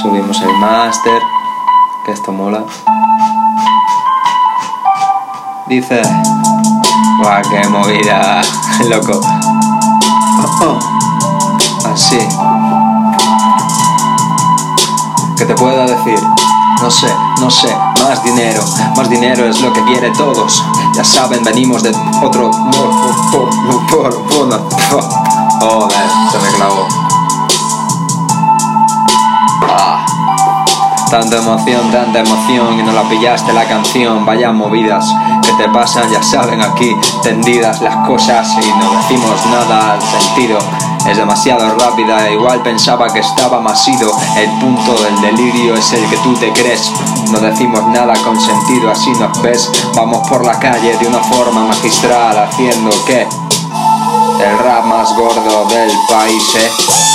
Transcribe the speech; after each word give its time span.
Subimos 0.00 0.40
el 0.40 0.52
máster, 0.54 1.20
que 2.04 2.12
esto 2.12 2.32
mola. 2.32 2.64
Dice, 5.66 6.02
guau, 7.18 7.42
qué 7.50 7.68
movida, 7.68 8.40
loco. 8.88 9.20
Oh, 10.60 10.64
oh. 10.64 10.78
Así. 11.92 12.18
¿Qué 15.36 15.44
te 15.44 15.54
puedo 15.54 15.86
decir? 15.86 16.18
No 16.80 16.90
sé, 16.90 17.14
no 17.40 17.50
sé, 17.50 17.76
más 18.02 18.24
dinero, 18.24 18.62
más 18.96 19.08
dinero 19.08 19.46
es 19.46 19.60
lo 19.60 19.72
que 19.72 19.84
quiere 19.84 20.10
todos. 20.10 20.64
Ya 20.94 21.04
saben, 21.04 21.44
venimos 21.44 21.82
de 21.82 21.94
otro. 22.22 22.50
Joder, 25.60 25.92
se 25.92 25.98
me 25.98 26.01
Tanta 31.12 31.36
emoción, 31.36 31.90
tanta 31.92 32.20
emoción 32.20 32.80
y 32.80 32.82
no 32.82 32.90
la 32.90 33.02
pillaste 33.02 33.52
la 33.52 33.66
canción. 33.66 34.24
Vaya 34.24 34.50
movidas 34.50 35.04
que 35.42 35.52
te 35.62 35.68
pasan, 35.68 36.10
ya 36.10 36.22
saben, 36.22 36.62
aquí 36.62 36.96
tendidas 37.22 37.82
las 37.82 37.96
cosas 38.06 38.48
y 38.56 38.66
no 38.82 38.96
decimos 38.96 39.44
nada 39.44 39.92
al 39.92 40.00
sentido 40.00 40.58
es 41.06 41.16
demasiado 41.18 41.68
rápida, 41.78 42.30
igual 42.30 42.62
pensaba 42.62 43.08
que 43.08 43.18
estaba 43.18 43.60
masido. 43.60 44.10
El 44.36 44.48
punto 44.60 44.94
del 44.94 45.20
delirio 45.20 45.74
es 45.74 45.92
el 45.92 46.08
que 46.08 46.16
tú 46.18 46.32
te 46.34 46.50
crees. 46.52 46.90
No 47.30 47.40
decimos 47.40 47.84
nada 47.88 48.14
con 48.24 48.40
sentido, 48.40 48.90
así 48.90 49.10
nos 49.12 49.42
ves. 49.42 49.70
Vamos 49.94 50.26
por 50.28 50.46
la 50.46 50.58
calle 50.58 50.96
de 50.96 51.06
una 51.06 51.18
forma 51.18 51.66
magistral, 51.66 52.38
haciendo 52.38 52.90
que 53.04 53.22
el 53.22 54.58
rap 54.58 54.86
más 54.86 55.14
gordo 55.14 55.66
del 55.66 55.92
país, 56.08 56.54
eh. 56.56 57.11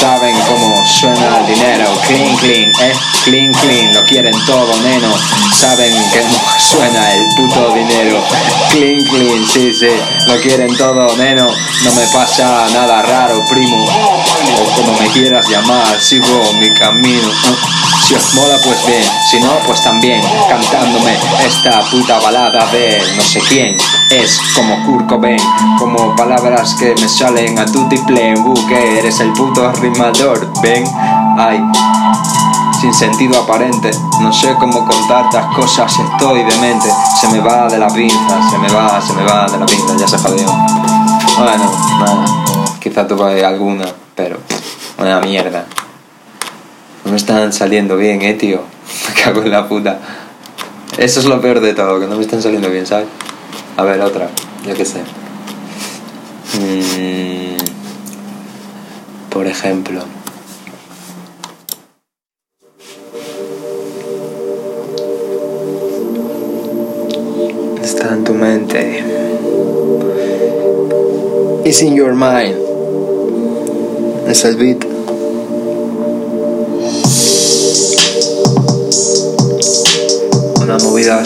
Saben 0.00 0.34
cómo 0.48 0.82
suena 0.86 1.40
el 1.40 1.46
dinero, 1.54 1.84
clean, 2.06 2.34
clean, 2.38 2.70
eh, 2.80 2.94
clean, 3.22 3.52
clean, 3.52 3.92
lo 3.92 4.02
quieren 4.02 4.34
todo, 4.46 4.74
neno. 4.80 5.14
Saben 5.54 5.92
cómo 5.92 6.42
suena 6.58 7.12
el 7.12 7.26
puto 7.36 7.74
dinero, 7.74 8.24
clean, 8.70 9.04
clean, 9.04 9.46
sí, 9.46 9.74
sí, 9.74 9.90
lo 10.26 10.40
quieren 10.40 10.74
todo, 10.74 11.14
neno. 11.18 11.52
No 11.84 11.92
me 11.92 12.06
pasa 12.06 12.66
nada 12.72 13.02
raro, 13.02 13.44
primo, 13.50 13.84
o 13.84 14.74
como 14.74 14.98
me 14.98 15.06
quieras 15.08 15.46
llamar, 15.50 16.00
sigo 16.00 16.50
mi 16.54 16.70
camino. 16.70 17.28
Si 18.10 18.16
os 18.16 18.34
mola, 18.34 18.56
pues 18.64 18.84
bien, 18.86 19.04
si 19.30 19.38
no, 19.38 19.52
pues 19.64 19.84
también, 19.84 20.20
cantándome 20.48 21.16
esta 21.46 21.80
puta 21.92 22.18
balada 22.18 22.66
de 22.72 23.00
no 23.16 23.22
sé 23.22 23.38
quién. 23.48 23.76
Es 24.10 24.40
como 24.52 24.84
Kurt 24.84 25.06
Cobain, 25.08 25.38
como 25.78 26.16
palabras 26.16 26.74
que 26.74 26.92
me 27.00 27.08
salen 27.08 27.56
a 27.56 27.66
tu 27.66 27.88
tiple 27.88 28.34
buque, 28.34 28.98
eres 28.98 29.20
el 29.20 29.32
puto 29.32 29.70
rimador, 29.74 30.52
ven, 30.60 30.84
ay. 31.38 31.62
Sin 32.80 32.92
sentido 32.92 33.42
aparente, 33.42 33.92
no 34.20 34.32
sé 34.32 34.56
cómo 34.58 34.84
contar 34.84 35.26
estas 35.26 35.46
cosas, 35.54 35.92
estoy 35.96 36.42
demente, 36.42 36.88
se 37.20 37.28
me 37.28 37.38
va 37.38 37.68
de 37.68 37.78
la 37.78 37.86
pinza, 37.90 38.50
se 38.50 38.58
me 38.58 38.72
va, 38.72 39.00
se 39.00 39.12
me 39.12 39.22
va 39.22 39.46
de 39.46 39.56
la 39.56 39.66
pinza, 39.66 39.96
ya 39.96 40.08
se 40.08 40.18
jodió. 40.18 40.48
Bueno, 41.38 41.70
nada, 42.00 42.24
quizá 42.80 43.06
tuve 43.06 43.46
alguna, 43.46 43.84
pero 44.16 44.36
una 44.98 45.20
mierda. 45.20 45.64
No 47.10 47.14
me 47.14 47.18
están 47.18 47.52
saliendo 47.52 47.96
bien, 47.96 48.22
eh, 48.22 48.34
tío. 48.34 48.60
Me 49.08 49.20
cago 49.20 49.42
en 49.42 49.50
la 49.50 49.68
puta. 49.68 49.98
Eso 50.96 51.18
es 51.18 51.26
lo 51.26 51.40
peor 51.40 51.58
de 51.58 51.74
todo, 51.74 51.98
que 51.98 52.06
no 52.06 52.14
me 52.14 52.22
están 52.22 52.40
saliendo 52.40 52.70
bien, 52.70 52.86
¿sabes? 52.86 53.08
A 53.76 53.82
ver, 53.82 54.00
otra, 54.00 54.28
yo 54.64 54.74
qué 54.74 54.84
sé. 54.84 55.00
Mm, 56.60 57.56
por 59.28 59.48
ejemplo. 59.48 60.04
Está 67.82 68.14
en 68.14 68.22
tu 68.22 68.34
mente. 68.34 69.04
It's 71.64 71.82
in 71.82 71.96
your 71.96 72.14
mind. 72.14 72.54
Es 74.28 74.44
el 74.44 74.54
beat. 74.54 74.89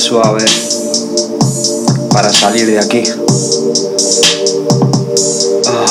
Suave 0.04 0.44
para 2.12 2.31
salir 2.31 2.66
de 2.66 2.78
aquí. 2.78 3.03
Ah, 5.66 5.87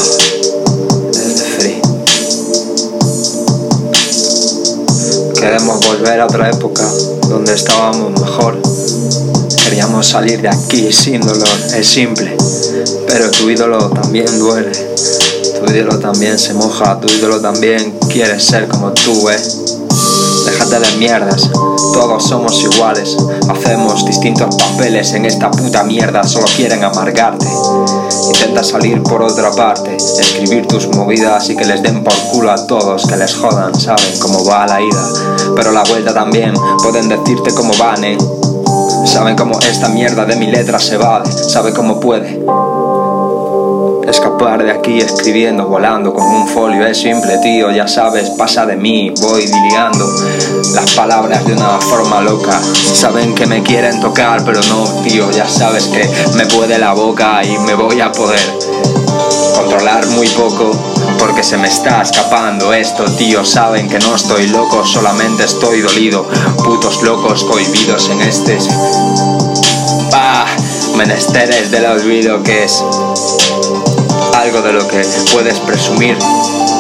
desde 1.11 1.43
free. 1.57 1.81
Queremos 5.33 5.79
volver 5.87 6.19
a 6.19 6.25
otra 6.27 6.51
época 6.51 6.87
donde 7.27 7.55
estábamos 7.55 8.11
mejor. 8.21 8.61
Queríamos 9.63 10.05
salir 10.05 10.43
de 10.43 10.49
aquí 10.49 10.93
sin 10.93 11.19
dolor, 11.21 11.49
es 11.75 11.87
simple. 11.87 12.37
Pero 13.07 13.31
tu 13.31 13.49
ídolo 13.49 13.89
también 13.89 14.27
duele. 14.37 14.71
Tu 14.71 15.73
ídolo 15.73 15.97
también 15.97 16.37
se 16.37 16.53
moja, 16.53 16.99
tu 16.99 17.11
ídolo 17.11 17.41
también 17.41 17.97
quiere 18.11 18.39
ser 18.39 18.67
como 18.67 18.91
tú, 18.91 19.27
eh. 19.29 19.41
Déjate 20.45 20.79
de 20.79 20.97
mierdas, 20.97 21.49
todos 21.51 22.23
somos 22.27 22.61
iguales. 22.61 23.15
Hacemos 23.49 23.82
distintos 24.01 24.55
papeles 24.55 25.13
en 25.13 25.25
esta 25.25 25.51
puta 25.51 25.83
mierda, 25.83 26.23
solo 26.23 26.47
quieren 26.55 26.83
amargarte. 26.83 27.45
Intenta 28.27 28.63
salir 28.63 29.03
por 29.03 29.21
otra 29.21 29.51
parte, 29.51 29.95
escribir 29.95 30.65
tus 30.67 30.87
movidas 30.87 31.49
y 31.49 31.55
que 31.55 31.65
les 31.65 31.83
den 31.83 32.03
por 32.03 32.15
culo 32.31 32.51
a 32.51 32.67
todos, 32.67 33.05
que 33.05 33.15
les 33.15 33.35
jodan, 33.35 33.79
saben 33.79 34.17
cómo 34.19 34.43
va 34.45 34.65
la 34.65 34.81
ida. 34.81 35.07
Pero 35.55 35.71
la 35.71 35.83
vuelta 35.83 36.13
también, 36.13 36.53
pueden 36.81 37.07
decirte 37.07 37.53
cómo 37.53 37.71
van, 37.77 38.03
eh. 38.03 38.17
Saben 39.05 39.35
cómo 39.35 39.59
esta 39.59 39.89
mierda 39.89 40.25
de 40.25 40.35
mi 40.35 40.47
letra 40.47 40.79
se 40.79 40.97
va, 40.97 41.23
sabe 41.25 41.71
cómo 41.71 41.99
puede. 41.99 42.43
Escapar 44.33 44.63
de 44.63 44.71
aquí 44.71 44.97
escribiendo, 44.97 45.67
volando 45.67 46.11
con 46.11 46.25
un 46.25 46.47
folio 46.47 46.87
es 46.87 46.97
simple, 46.97 47.37
tío, 47.37 47.69
ya 47.69 47.87
sabes, 47.87 48.31
pasa 48.31 48.65
de 48.65 48.75
mí, 48.75 49.13
voy 49.21 49.45
diliando 49.45 50.07
las 50.73 50.89
palabras 50.93 51.45
de 51.45 51.53
una 51.53 51.79
forma 51.79 52.19
loca. 52.19 52.59
Saben 52.73 53.35
que 53.35 53.45
me 53.45 53.61
quieren 53.61 54.01
tocar, 54.01 54.43
pero 54.43 54.59
no, 54.69 54.85
tío, 55.03 55.29
ya 55.29 55.47
sabes 55.47 55.85
que 55.85 56.09
me 56.35 56.47
puede 56.47 56.79
la 56.79 56.93
boca 56.93 57.43
y 57.43 57.59
me 57.59 57.75
voy 57.75 58.01
a 58.01 58.11
poder 58.11 58.41
controlar 59.53 60.07
muy 60.07 60.27
poco 60.29 60.71
porque 61.19 61.43
se 61.43 61.57
me 61.57 61.67
está 61.67 62.01
escapando 62.01 62.73
esto, 62.73 63.05
tío. 63.15 63.45
Saben 63.45 63.87
que 63.87 63.99
no 63.99 64.15
estoy 64.15 64.47
loco, 64.47 64.83
solamente 64.83 65.43
estoy 65.43 65.81
dolido. 65.81 66.27
Putos 66.63 67.03
locos 67.03 67.43
cohibidos 67.43 68.09
en 68.09 68.21
este. 68.21 68.57
Ah, 70.11 70.47
menesteres 70.97 71.69
del 71.69 71.85
olvido 71.85 72.41
que 72.41 72.63
es 72.63 72.83
algo 74.43 74.61
de 74.61 74.73
lo 74.73 74.85
que 74.89 75.01
puedes 75.31 75.57
presumir 75.61 76.17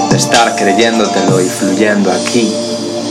de 0.09 0.17
estar 0.17 0.53
creyéndotelo 0.57 1.39
y 1.41 1.47
fluyendo 1.47 2.11
aquí. 2.11 2.53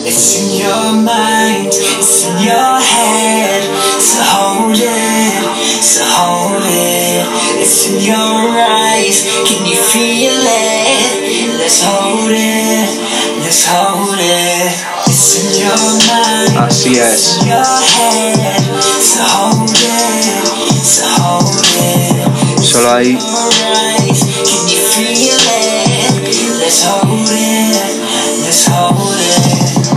It's 0.05 0.37
in 0.37 0.59
your 0.59 0.93
mind, 0.93 1.69
it's 1.69 2.27
in 2.27 2.39
your 2.45 2.79
head. 2.81 3.63
So 3.99 4.23
hold 4.25 4.77
it, 4.77 5.83
so 5.83 6.05
hold 6.05 6.65
it. 6.67 7.27
It's 7.63 7.87
in 7.89 8.01
your 8.01 8.51
eyes, 8.59 9.25
can 9.47 9.65
you 9.65 9.77
feel 9.77 10.35
it? 10.37 11.57
Let's 11.59 11.83
hold 11.85 12.31
it, 12.31 13.01
let's 13.43 13.65
hold 13.69 14.19
it. 14.19 14.73
It's 15.07 15.37
in 15.37 15.61
your 15.63 15.79
mind, 16.13 16.59
Así 16.69 16.99
es. 16.99 17.13
it's 17.15 17.39
in 17.43 17.49
your 17.49 17.65
head. 17.65 18.83
So 19.01 19.23
hold 19.23 19.71
it, 19.71 20.85
so 20.85 21.07
hold 21.23 21.57
it. 21.57 22.63
Solo 22.63 22.95
hay 22.97 23.19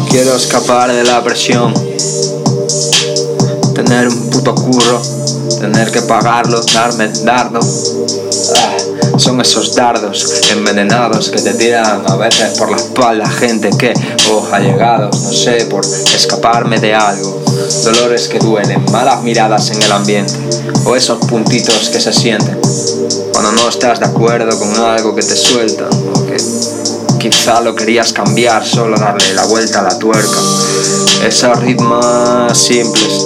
Quiero 0.09 0.35
escapar 0.35 0.93
de 0.93 1.03
la 1.03 1.23
presión. 1.23 1.73
Tener 3.73 4.07
un 4.07 4.29
puto 4.29 4.55
curro. 4.55 5.01
Tener 5.59 5.91
que 5.91 6.01
pagarlo, 6.03 6.61
darme 6.73 7.09
dardo. 7.23 7.59
Ah, 8.55 8.77
son 9.17 9.41
esos 9.41 9.75
dardos 9.75 10.41
envenenados 10.51 11.29
que 11.29 11.41
te 11.41 11.53
tiran 11.53 12.03
a 12.07 12.15
veces 12.15 12.57
por 12.57 12.71
la 12.71 12.77
espalda. 12.77 13.29
Gente 13.29 13.69
que, 13.77 13.93
oh, 14.31 14.47
allegados, 14.51 15.21
no 15.21 15.31
sé, 15.31 15.65
por 15.65 15.85
escaparme 15.85 16.79
de 16.79 16.93
algo. 16.93 17.41
Dolores 17.83 18.27
que 18.27 18.39
duelen, 18.39 18.83
malas 18.91 19.21
miradas 19.23 19.69
en 19.71 19.81
el 19.81 19.91
ambiente. 19.91 20.33
O 20.85 20.95
esos 20.95 21.19
puntitos 21.25 21.89
que 21.89 21.99
se 21.99 22.13
sienten. 22.13 22.59
Cuando 23.31 23.51
no 23.51 23.69
estás 23.69 23.99
de 23.99 24.05
acuerdo 24.05 24.57
con 24.57 24.73
algo 24.75 25.15
que 25.15 25.21
te 25.21 25.35
sueltan. 25.35 25.89
O 26.13 26.25
que 26.25 26.37
Quizá 27.25 27.59
lo 27.59 27.73
querías 27.73 28.13
cambiar, 28.13 28.63
solo 28.63 28.95
darle 28.99 29.33
la 29.33 29.45
vuelta 29.45 29.79
a 29.79 29.81
la 29.81 29.97
tuerca. 29.97 30.37
Esas 31.27 31.59
ritmas 31.59 32.55
simples, 32.55 33.25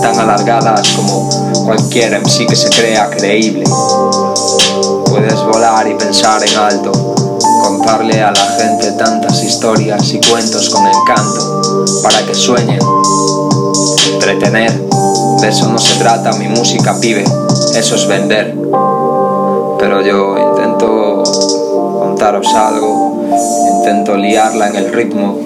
tan 0.00 0.16
alargadas 0.16 0.88
como 0.90 1.28
cualquier 1.64 2.20
MC 2.20 2.46
que 2.46 2.54
se 2.54 2.68
crea 2.68 3.10
creíble. 3.10 3.64
Puedes 5.06 5.34
volar 5.42 5.88
y 5.88 5.94
pensar 5.94 6.40
en 6.44 6.56
alto, 6.56 6.92
contarle 7.64 8.22
a 8.22 8.30
la 8.30 8.46
gente 8.60 8.92
tantas 8.92 9.42
historias 9.42 10.08
y 10.12 10.20
cuentos 10.20 10.70
con 10.70 10.86
encanto 10.86 11.82
para 12.04 12.24
que 12.24 12.32
sueñen. 12.32 12.78
Entretener, 14.12 14.72
de 15.40 15.48
eso 15.48 15.68
no 15.68 15.78
se 15.80 15.94
trata 15.96 16.30
mi 16.34 16.46
música, 16.46 16.96
pibe, 17.00 17.24
eso 17.74 17.96
es 17.96 18.06
vender. 18.06 18.56
Pero 19.80 20.00
yo 20.02 20.38
intento 20.38 21.24
contaros 21.98 22.46
algo, 22.54 23.05
intento 23.88 24.16
liarla 24.16 24.66
en 24.66 24.74
el 24.74 24.92
ritmo, 24.92 25.38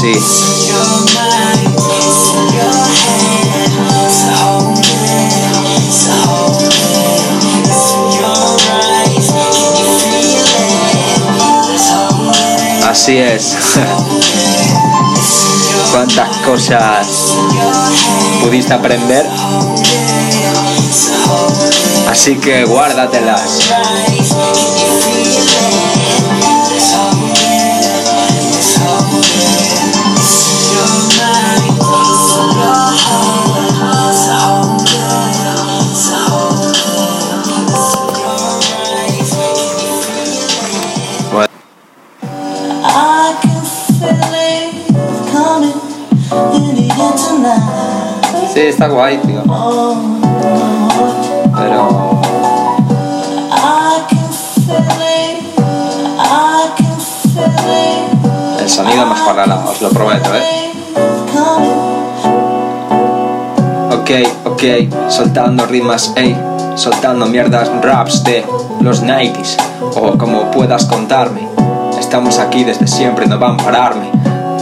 sí. 0.00 0.12
Así 12.88 13.18
es. 13.18 13.56
¿Cuántas 15.90 16.28
cosas 16.46 17.08
pudiste 18.44 18.74
aprender? 18.74 19.26
Así 22.08 22.36
que 22.36 22.64
guárdatelas. 22.64 23.58
Está 48.72 48.88
guay, 48.88 49.18
tío. 49.18 49.42
Pero 51.54 52.20
el 58.58 58.68
sonido 58.70 59.06
mejorará, 59.06 59.64
os 59.68 59.82
lo 59.82 59.90
prometo, 59.90 60.30
¿eh? 60.34 60.72
Ok, 63.92 64.10
ok, 64.46 64.62
soltando 65.08 65.66
rimas, 65.66 66.12
ey, 66.16 66.36
soltando 66.74 67.26
mierdas 67.26 67.70
raps 67.82 68.24
de 68.24 68.44
los 68.80 69.02
90s, 69.02 69.56
o 69.96 70.16
como 70.16 70.50
puedas 70.50 70.86
contarme. 70.86 71.46
Estamos 71.98 72.38
aquí 72.38 72.64
desde 72.64 72.86
siempre, 72.86 73.26
no 73.26 73.38
van 73.38 73.60
a 73.60 73.64
pararme, 73.64 74.10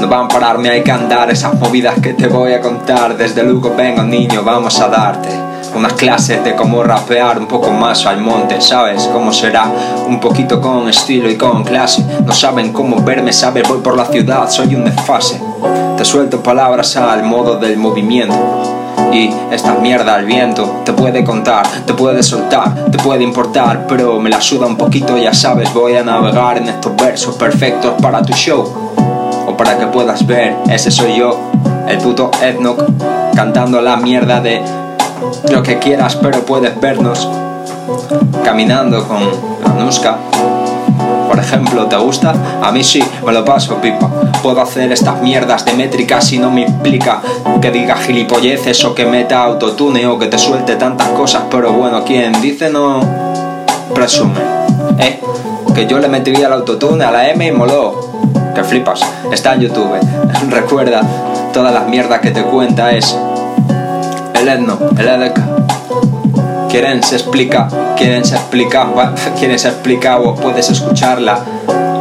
no 0.00 0.08
van 0.08 0.24
a 0.24 0.28
pararme, 0.28 0.70
hay 0.70 0.82
que 0.82 0.90
andar 0.90 1.30
esas 1.30 1.54
movidas 1.54 2.00
que 2.00 2.14
te 2.14 2.26
voy 2.26 2.52
a 2.54 2.60
contar. 2.60 3.16
Desde 3.16 3.42
luego, 3.42 3.74
vengo 3.76 4.02
niño, 4.02 4.42
vamos 4.42 4.80
a 4.80 4.88
darte 4.88 5.28
unas 5.74 5.92
clases 5.92 6.42
de 6.42 6.56
cómo 6.56 6.82
rapear 6.82 7.38
un 7.38 7.46
poco 7.46 7.70
más 7.70 8.04
al 8.06 8.20
monte, 8.20 8.60
¿sabes? 8.60 9.08
Cómo 9.12 9.32
será 9.32 9.66
un 10.06 10.18
poquito 10.18 10.60
con 10.60 10.88
estilo 10.88 11.30
y 11.30 11.36
con 11.36 11.62
clase. 11.64 12.04
No 12.24 12.32
saben 12.32 12.72
cómo 12.72 13.02
verme, 13.02 13.32
sabes, 13.32 13.68
voy 13.68 13.78
por 13.78 13.96
la 13.96 14.06
ciudad, 14.06 14.48
soy 14.48 14.74
un 14.74 14.84
desfase. 14.84 15.40
Te 15.96 16.04
suelto 16.04 16.42
palabras 16.42 16.96
al 16.96 17.22
modo 17.22 17.58
del 17.58 17.76
movimiento. 17.76 18.34
Y 19.12 19.30
esta 19.50 19.74
mierda 19.74 20.14
al 20.14 20.24
viento 20.24 20.82
te 20.84 20.92
puede 20.92 21.24
contar, 21.24 21.66
te 21.84 21.94
puede 21.94 22.22
soltar, 22.22 22.86
te 22.92 22.98
puede 22.98 23.24
importar, 23.24 23.86
pero 23.88 24.20
me 24.20 24.30
la 24.30 24.40
suda 24.40 24.66
un 24.66 24.76
poquito, 24.76 25.16
ya 25.16 25.34
sabes, 25.34 25.72
voy 25.74 25.96
a 25.96 26.04
navegar 26.04 26.58
en 26.58 26.68
estos 26.68 26.94
versos 26.94 27.34
perfectos 27.34 27.94
para 28.00 28.22
tu 28.22 28.32
show. 28.34 28.89
Para 29.60 29.76
que 29.76 29.86
puedas 29.88 30.26
ver, 30.26 30.56
ese 30.70 30.90
soy 30.90 31.16
yo, 31.16 31.38
el 31.86 31.98
puto 31.98 32.30
Ethnoc, 32.42 32.82
cantando 33.34 33.82
la 33.82 33.98
mierda 33.98 34.40
de 34.40 34.62
lo 35.52 35.62
que 35.62 35.78
quieras, 35.78 36.16
pero 36.16 36.40
puedes 36.46 36.80
vernos 36.80 37.28
caminando 38.42 39.06
con 39.06 39.18
Anuska. 39.70 40.16
Por 41.28 41.38
ejemplo, 41.38 41.84
¿te 41.88 41.96
gusta? 41.98 42.34
A 42.62 42.72
mí 42.72 42.82
sí, 42.82 43.04
me 43.22 43.32
lo 43.34 43.44
paso 43.44 43.76
pipa. 43.82 44.08
Puedo 44.42 44.62
hacer 44.62 44.92
estas 44.92 45.20
mierdas 45.20 45.66
de 45.66 45.74
métricas 45.74 46.24
si 46.24 46.38
no 46.38 46.50
me 46.50 46.62
implica 46.62 47.20
que 47.60 47.70
diga 47.70 47.96
gilipolleces 47.96 48.82
o 48.86 48.94
que 48.94 49.04
meta 49.04 49.44
autotune 49.44 50.06
o 50.06 50.18
que 50.18 50.28
te 50.28 50.38
suelte 50.38 50.76
tantas 50.76 51.08
cosas, 51.08 51.42
pero 51.50 51.74
bueno, 51.74 52.02
quien 52.02 52.32
dice 52.40 52.70
no 52.70 53.00
presume. 53.94 54.40
¿Eh? 54.98 55.20
Que 55.74 55.86
yo 55.86 55.98
le 55.98 56.08
metería 56.08 56.46
el 56.46 56.54
autotune 56.54 57.04
a 57.04 57.10
la 57.10 57.28
M 57.28 57.46
y 57.46 57.52
moló. 57.52 58.09
Que 58.60 58.64
flipas. 58.64 59.00
Está 59.32 59.54
en 59.54 59.62
YouTube. 59.62 59.98
Recuerda, 60.50 61.00
todas 61.54 61.72
las 61.72 61.88
mierdas 61.88 62.20
que 62.20 62.30
te 62.30 62.42
cuenta 62.42 62.90
es 62.90 63.16
el 64.34 64.48
etno, 64.48 64.76
el 64.98 65.08
EDK. 65.08 66.68
Quieren 66.68 67.02
se 67.02 67.16
explica, 67.16 67.68
quieren 67.96 68.22
se 68.22 68.36
explica, 68.36 68.86
quieren 69.38 69.58
se 69.58 69.68
explica 69.68 70.18
o 70.18 70.34
puedes 70.34 70.68
escucharla. 70.68 71.38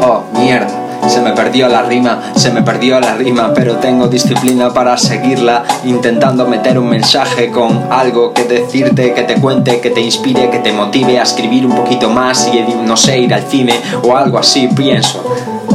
Oh, 0.01 0.23
mierda. 0.37 0.67
Se 1.07 1.21
me 1.21 1.31
perdió 1.31 1.69
la 1.69 1.83
rima, 1.83 2.19
se 2.35 2.51
me 2.51 2.61
perdió 2.61 2.99
la 2.99 3.15
rima, 3.15 3.53
pero 3.55 3.77
tengo 3.77 4.09
disciplina 4.09 4.73
para 4.73 4.97
seguirla, 4.97 5.63
intentando 5.85 6.45
meter 6.45 6.77
un 6.77 6.89
mensaje 6.89 7.51
con 7.51 7.87
algo 7.89 8.33
que 8.33 8.43
decirte, 8.43 9.13
que 9.13 9.23
te 9.23 9.35
cuente, 9.35 9.79
que 9.79 9.91
te 9.91 10.01
inspire, 10.01 10.49
que 10.49 10.59
te 10.59 10.73
motive 10.73 11.19
a 11.19 11.23
escribir 11.23 11.65
un 11.65 11.73
poquito 11.73 12.09
más 12.09 12.49
y 12.53 12.59
no 12.85 12.97
sé, 12.97 13.17
ir 13.17 13.33
al 13.33 13.43
cine 13.43 13.79
o 14.03 14.17
algo 14.17 14.37
así, 14.37 14.67
pienso. 14.67 15.23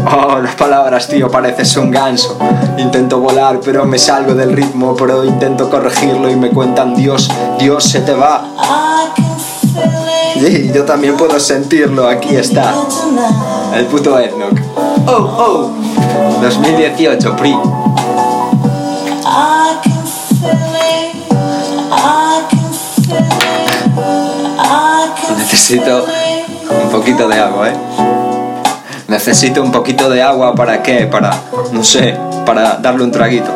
Oh, 0.06 0.38
las 0.38 0.54
palabras, 0.54 1.08
tío, 1.08 1.30
pareces 1.30 1.76
un 1.76 1.90
ganso. 1.90 2.38
Intento 2.78 3.20
volar, 3.20 3.60
pero 3.64 3.84
me 3.84 3.98
salgo 3.98 4.34
del 4.34 4.52
ritmo, 4.52 4.94
pero 4.96 5.24
intento 5.24 5.70
corregirlo 5.70 6.30
y 6.30 6.36
me 6.36 6.50
cuentan, 6.50 6.94
Dios, 6.94 7.30
Dios, 7.58 7.84
se 7.84 8.00
te 8.00 8.14
va. 8.14 8.44
Sí, 10.34 10.70
yo 10.74 10.84
también 10.84 11.16
puedo 11.16 11.38
sentirlo, 11.40 12.08
aquí 12.08 12.36
está. 12.36 12.74
El 13.74 13.86
puto 13.86 14.18
Ethnoc. 14.18 14.58
Oh, 15.06 15.12
oh. 15.12 15.70
2018, 16.42 17.36
PRI. 17.36 17.56
Necesito 25.36 26.04
un 26.84 26.90
poquito 26.90 27.28
de 27.28 27.38
agua, 27.38 27.70
¿eh? 27.70 28.13
Necesito 29.14 29.62
un 29.62 29.70
poquito 29.70 30.10
de 30.10 30.20
agua 30.20 30.56
para 30.56 30.82
qué? 30.82 31.06
Para, 31.06 31.30
no 31.70 31.84
sé, 31.84 32.16
para 32.44 32.78
darle 32.78 33.04
un 33.04 33.12
traguito. 33.12 33.48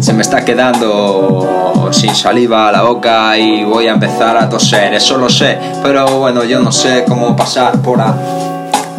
Se 0.00 0.14
me 0.14 0.22
está 0.22 0.46
quedando 0.46 1.90
sin 1.92 2.14
saliva 2.14 2.66
a 2.66 2.72
la 2.72 2.80
boca 2.80 3.36
y 3.36 3.64
voy 3.64 3.86
a 3.86 3.92
empezar 3.92 4.34
a 4.38 4.48
toser, 4.48 4.94
eso 4.94 5.18
lo 5.18 5.28
sé. 5.28 5.58
Pero 5.82 6.06
bueno, 6.20 6.42
yo 6.42 6.58
no 6.60 6.72
sé 6.72 7.04
cómo 7.06 7.36
pasar 7.36 7.82
por 7.82 8.02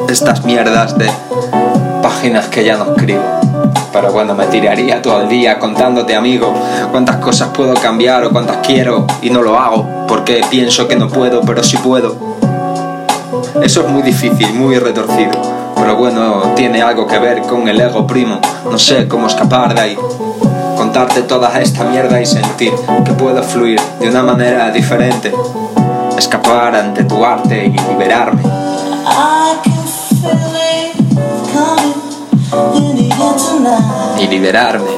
estas 0.08 0.46
mierdas 0.46 0.96
de 0.96 1.10
páginas 2.04 2.46
que 2.50 2.64
ya 2.64 2.78
no 2.78 2.92
escribo. 2.92 3.24
Pero 3.92 4.12
bueno, 4.12 4.36
me 4.36 4.46
tiraría 4.46 5.02
todo 5.02 5.24
el 5.24 5.28
día 5.28 5.58
contándote, 5.58 6.16
amigo, 6.16 6.54
cuántas 6.92 7.16
cosas 7.16 7.50
puedo 7.50 7.74
cambiar 7.74 8.24
o 8.26 8.30
cuántas 8.30 8.58
quiero 8.58 9.08
y 9.24 9.32
no 9.32 9.42
lo 9.42 9.58
hago 9.58 9.98
porque 10.08 10.42
pienso 10.50 10.88
que 10.88 10.96
no 10.96 11.10
puedo, 11.10 11.42
pero 11.42 11.64
sí 11.64 11.78
puedo. 11.78 12.27
Eso 13.62 13.82
es 13.82 13.88
muy 13.90 14.02
difícil, 14.02 14.54
muy 14.54 14.78
retorcido. 14.80 15.32
Pero 15.76 15.96
bueno, 15.96 16.54
tiene 16.56 16.82
algo 16.82 17.06
que 17.08 17.20
ver 17.20 17.42
con 17.44 17.68
el 17.68 17.80
ego 17.80 18.06
primo. 18.08 18.40
No 18.70 18.78
sé 18.78 19.08
cómo 19.08 19.28
escapar 19.28 19.74
de 19.74 19.82
ahí. 19.82 19.98
Contarte 20.76 21.24
toda 21.24 21.60
esta 21.60 21.84
mierda 21.84 22.22
y 22.22 22.26
sentir 22.26 22.74
que 23.04 23.14
puedo 23.14 23.42
fluir 23.44 23.80
de 24.00 24.10
una 24.10 24.24
manera 24.24 24.70
diferente. 24.72 25.34
Escapar 26.18 26.76
ante 26.76 27.04
tu 27.04 27.24
arte 27.24 27.66
y 27.66 27.92
liberarme. 27.92 28.42
Y 34.20 34.28
liberarme. 34.28 34.92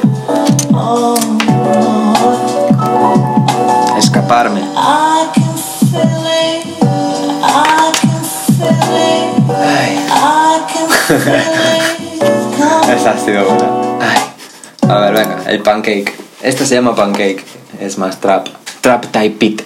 Escaparme. 3.98 4.60
esa 12.96 13.10
ha 13.10 13.18
sido 13.18 13.44
buena. 13.44 13.68
A 14.88 14.98
ver, 14.98 15.12
venga, 15.12 15.42
el 15.46 15.60
pancake. 15.60 16.14
Este 16.42 16.64
se 16.64 16.76
llama 16.76 16.94
pancake. 16.94 17.44
Es 17.80 17.98
más 17.98 18.20
trap. 18.20 18.46
Trap 18.80 19.06
type 19.06 19.36
beat. 19.38 19.62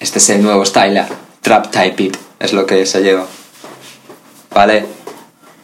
Este 0.00 0.18
es 0.18 0.28
el 0.30 0.42
nuevo 0.42 0.66
style. 0.66 1.04
Trap 1.42 1.70
type 1.70 1.94
beat. 1.96 2.16
Es 2.40 2.52
lo 2.52 2.66
que 2.66 2.84
se 2.86 3.02
lleva. 3.02 3.24
Vale. 4.52 4.84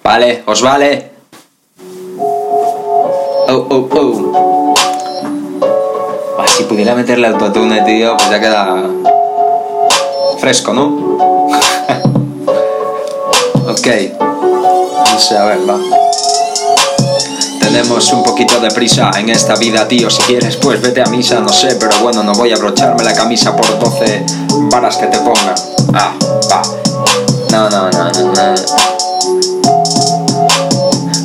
Vale, 0.05 0.45
os 0.47 0.63
vale. 0.63 1.11
Oh, 3.49 3.67
oh, 3.71 3.89
oh. 3.93 4.75
Si 6.47 6.63
pudiera 6.65 6.95
meterle 6.95 7.27
autotune, 7.27 7.83
tío, 7.83 8.17
pues 8.17 8.31
ya 8.31 8.41
queda 8.41 8.89
fresco, 10.39 10.73
¿no? 10.73 10.87
ok. 13.69 14.26
No 15.17 15.23
sé, 15.23 15.39
a 15.39 15.45
ver, 15.45 15.59
va. 15.67 15.79
Tenemos 17.59 18.13
un 18.13 18.23
poquito 18.23 18.61
de 18.61 18.69
prisa 18.69 19.11
en 19.17 19.31
esta 19.31 19.57
vida, 19.57 19.89
tío. 19.89 20.11
Si 20.11 20.21
quieres, 20.25 20.57
pues 20.57 20.83
vete 20.83 21.01
a 21.01 21.07
misa, 21.07 21.41
no 21.41 21.49
sé, 21.49 21.75
pero 21.81 21.99
bueno, 22.03 22.23
no 22.23 22.35
voy 22.35 22.53
a 22.53 22.55
abrocharme 22.57 23.03
la 23.03 23.15
camisa 23.15 23.57
por 23.57 23.67
12 23.79 24.27
varas 24.71 24.99
que 24.99 25.07
te 25.07 25.17
pongan. 25.21 25.55
Ah, 25.95 26.13
va. 26.53 26.61
No, 27.51 27.71
no, 27.71 27.91
no, 27.91 28.11
no, 28.11 28.33
no. 28.35 28.55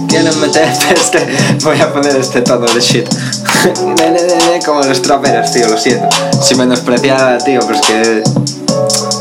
Quieren 0.08 0.40
meterte 0.40 0.94
este. 0.96 1.28
Voy 1.62 1.82
a 1.82 1.92
poner 1.92 2.16
este 2.16 2.40
tono 2.44 2.68
de 2.68 2.80
shit. 2.80 3.10
Como 4.66 4.84
los 4.84 5.02
traperos, 5.02 5.52
tío, 5.52 5.68
lo 5.68 5.78
siento. 5.78 6.08
Si 6.42 6.56
menospreciara, 6.56 7.40
tío, 7.40 7.60
pero 7.68 7.76
es 7.78 7.82
que. 7.86 8.24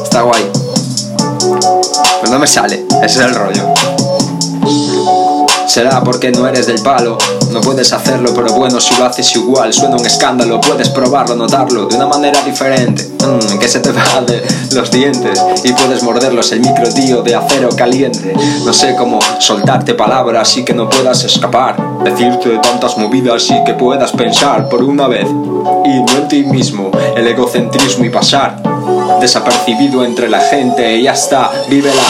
Está 0.04 0.22
guay. 0.22 0.48
Pero 2.20 2.32
no 2.32 2.38
me 2.38 2.46
sale, 2.46 2.86
ese 3.02 3.18
es 3.18 3.26
el 3.26 3.34
rollo. 3.34 3.79
Será 5.70 6.02
porque 6.02 6.32
no 6.32 6.48
eres 6.48 6.66
del 6.66 6.82
palo, 6.82 7.16
no 7.52 7.60
puedes 7.60 7.92
hacerlo, 7.92 8.32
pero 8.34 8.52
bueno, 8.54 8.80
si 8.80 8.92
lo 8.96 9.04
haces 9.04 9.36
igual, 9.36 9.72
suena 9.72 9.94
un 9.94 10.04
escándalo, 10.04 10.60
puedes 10.60 10.88
probarlo, 10.88 11.36
notarlo 11.36 11.86
de 11.86 11.94
una 11.94 12.08
manera 12.08 12.42
diferente. 12.42 13.08
Mmm, 13.24 13.56
que 13.56 13.68
se 13.68 13.78
te 13.78 13.92
va 13.92 14.20
de 14.26 14.42
los 14.74 14.90
dientes 14.90 15.40
y 15.62 15.72
puedes 15.72 16.02
morderlos, 16.02 16.50
el 16.50 16.58
micro 16.58 16.92
tío 16.92 17.22
de 17.22 17.36
acero 17.36 17.68
caliente. 17.76 18.34
No 18.64 18.72
sé 18.72 18.96
cómo 18.96 19.20
soltarte 19.38 19.94
palabras 19.94 20.56
y 20.56 20.64
que 20.64 20.74
no 20.74 20.88
puedas 20.88 21.22
escapar, 21.22 21.76
decirte 22.02 22.58
tantas 22.58 22.98
movidas 22.98 23.48
y 23.50 23.62
que 23.62 23.74
puedas 23.74 24.10
pensar 24.10 24.68
por 24.68 24.82
una 24.82 25.06
vez. 25.06 25.28
Y 25.28 26.00
no 26.00 26.18
en 26.18 26.26
ti 26.26 26.42
mismo, 26.42 26.90
el 27.16 27.28
egocentrismo 27.28 28.04
y 28.04 28.10
pasar 28.10 28.69
desapercibido 29.20 30.04
entre 30.04 30.28
la 30.28 30.40
gente 30.40 30.97
y 30.97 31.02
ya 31.04 31.12
está, 31.12 31.50
vívela. 31.68 32.02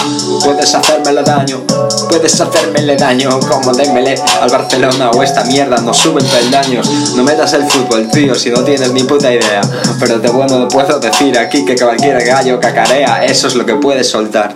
Puedes 0.45 0.75
hacérmelo 0.75 1.23
daño, 1.23 1.63
puedes 2.09 2.41
hacérmele 2.41 2.97
daño, 2.97 3.41
como 3.41 3.73
démele 3.73 4.15
al 4.41 4.51
Barcelona 4.51 5.11
o 5.11 5.23
esta 5.23 5.45
mierda, 5.45 5.79
no 5.79 5.93
suben 5.93 6.25
peldaños. 6.25 6.89
No 7.17 7.23
metas 7.23 7.53
el 7.55 7.65
fútbol, 7.65 8.09
tío, 8.11 8.35
si 8.35 8.51
no 8.51 8.63
tienes 8.63 8.93
ni 8.93 9.03
puta 9.03 9.33
idea. 9.33 9.61
Pero 9.99 10.19
de 10.19 10.31
bueno 10.31 10.69
puedo 10.69 10.99
decir 11.01 11.39
aquí 11.39 11.65
que 11.65 11.77
cualquier 11.77 12.25
gallo 12.25 12.61
cacarea, 12.61 13.25
eso 13.25 13.49
es 13.49 13.55
lo 13.55 13.67
que 13.67 13.75
puedes 13.75 14.09
soltar. 14.09 14.55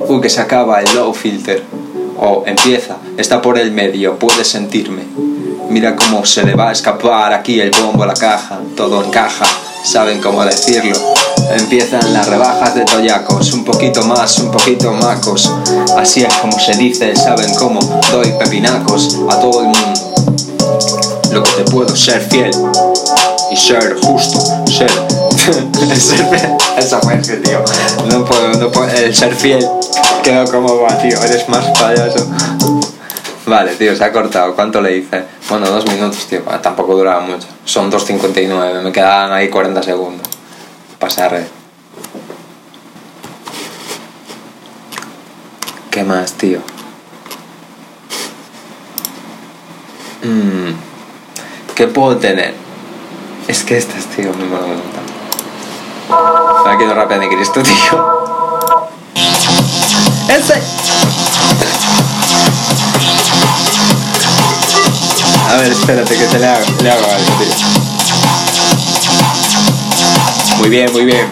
Uh, 0.00 0.20
que 0.20 0.30
se 0.30 0.40
acaba 0.40 0.80
el 0.80 0.94
low 0.94 1.12
filter. 1.12 1.62
O 2.20 2.42
empieza, 2.46 2.96
está 3.16 3.40
por 3.40 3.58
el 3.58 3.70
medio, 3.70 4.18
puedes 4.18 4.48
sentirme. 4.48 5.02
Mira 5.68 5.94
cómo 5.94 6.24
se 6.24 6.44
le 6.44 6.54
va 6.54 6.70
a 6.70 6.72
escapar 6.72 7.32
aquí 7.32 7.60
el 7.60 7.70
bombo, 7.70 8.04
la 8.06 8.14
caja, 8.14 8.58
todo 8.74 9.04
encaja 9.04 9.46
saben 9.84 10.20
cómo 10.20 10.44
decirlo. 10.44 10.96
Empiezan 11.50 12.12
las 12.12 12.26
rebajas 12.28 12.74
de 12.74 12.84
toyacos, 12.84 13.52
un 13.52 13.64
poquito 13.64 14.02
más, 14.02 14.38
un 14.38 14.50
poquito 14.50 14.92
macos. 14.92 15.50
Así 15.96 16.22
es 16.22 16.34
como 16.36 16.58
se 16.58 16.76
dice, 16.76 17.14
saben 17.16 17.54
cómo 17.54 17.80
doy 18.12 18.32
pepinacos 18.38 19.18
a 19.30 19.40
todo 19.40 19.60
el 19.60 19.66
mundo. 19.68 20.00
Lo 21.32 21.42
que 21.42 21.50
te 21.52 21.70
puedo 21.70 21.94
ser 21.96 22.20
fiel 22.20 22.50
y 23.50 23.56
ser 23.56 23.96
justo, 24.00 24.38
ser. 24.66 24.90
ser 25.98 26.58
esa 26.76 27.00
fue 27.00 27.16
tío. 27.18 27.64
No 28.06 28.24
puedo, 28.24 28.52
no 28.54 28.70
puedo. 28.70 28.88
El 28.88 29.14
ser 29.14 29.34
fiel 29.34 29.66
quedó 30.22 30.50
como 30.50 30.80
va, 30.82 30.98
tío. 30.98 31.22
Eres 31.22 31.48
más 31.48 31.64
payaso. 31.78 32.26
Vale, 33.46 33.74
tío, 33.76 33.96
se 33.96 34.04
ha 34.04 34.12
cortado. 34.12 34.54
¿Cuánto 34.54 34.80
le 34.80 34.98
hice? 34.98 35.24
Bueno, 35.48 35.70
dos 35.70 35.86
minutos, 35.86 36.26
tío. 36.26 36.42
Tampoco 36.62 36.94
duraba 36.94 37.20
mucho. 37.20 37.46
Son 37.64 37.90
2.59. 37.90 38.82
Me 38.82 38.92
quedaban 38.92 39.32
ahí 39.32 39.48
40 39.48 39.82
segundos. 39.82 40.27
Pasar. 40.98 41.46
¿Qué 45.90 46.02
más, 46.02 46.32
tío? 46.32 46.60
Mm, 50.22 50.72
¿Qué 51.74 51.86
puedo 51.86 52.16
tener? 52.16 52.54
Es 53.46 53.62
que 53.62 53.78
estas, 53.78 54.04
tío, 54.06 54.32
me 54.34 54.44
mola 54.44 54.64
un 54.64 54.82
Me 56.64 56.70
ha 56.72 56.78
quedado 56.78 56.94
rápido 56.94 57.20
de 57.20 57.28
Cristo, 57.28 57.62
tío. 57.64 58.18
¡Ese! 60.28 60.62
A 65.48 65.56
ver, 65.56 65.72
espérate 65.72 66.18
que 66.18 66.26
te 66.26 66.38
le 66.38 66.46
hago, 66.46 66.66
le 66.82 66.90
hago 66.90 67.04
algo, 67.06 67.32
tío. 67.38 67.78
Muy 70.56 70.68
bien, 70.68 70.90
muy 70.92 71.04
bien. 71.04 71.30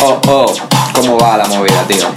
Oh, 0.00 0.20
oh, 0.28 0.46
¿cómo 0.94 1.18
va 1.18 1.36
la 1.36 1.46
movida, 1.46 1.82
tío? 1.86 2.08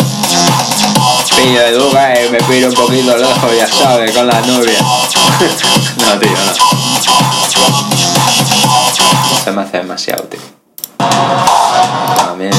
Pillo 1.35 1.59
de 1.59 1.71
duda 1.71 2.13
y 2.21 2.29
me 2.29 2.37
pido 2.43 2.69
un 2.69 2.75
poquito 2.75 3.17
lejos, 3.17 3.57
ya 3.57 3.67
sabes, 3.67 4.11
con 4.15 4.27
la 4.27 4.39
novia. 4.41 4.79
no, 5.97 6.19
tío, 6.19 6.29
no. 6.31 6.53
Se 9.43 9.51
me 9.51 9.61
hace 9.61 9.77
demasiado, 9.77 10.23
tío. 10.23 10.39
También. 12.17 12.53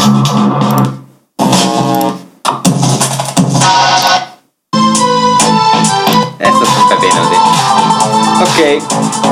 Esto 6.38 6.62
es 6.62 6.70
un 6.76 6.88
pepino, 6.88 7.22
tío. 7.30 7.40
Ok. 8.42 9.31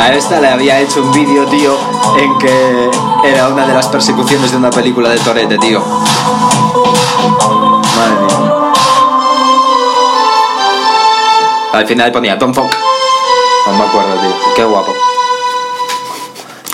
A 0.00 0.14
esta 0.14 0.40
le 0.40 0.48
había 0.48 0.80
hecho 0.80 1.02
un 1.02 1.12
vídeo, 1.12 1.44
tío, 1.44 1.76
en 2.18 2.38
que 2.38 2.90
era 3.22 3.48
una 3.48 3.66
de 3.66 3.74
las 3.74 3.86
persecuciones 3.88 4.50
de 4.50 4.56
una 4.56 4.70
película 4.70 5.10
de 5.10 5.18
Torete, 5.18 5.58
tío. 5.58 5.78
Madre 7.96 8.20
mía. 8.26 8.72
Al 11.74 11.86
final 11.86 12.12
ponía 12.12 12.38
Tom 12.38 12.54
Fuck. 12.54 12.72
No 13.66 13.72
me 13.74 13.84
acuerdo, 13.84 14.14
tío. 14.22 14.34
Qué 14.56 14.64
guapo. 14.64 14.94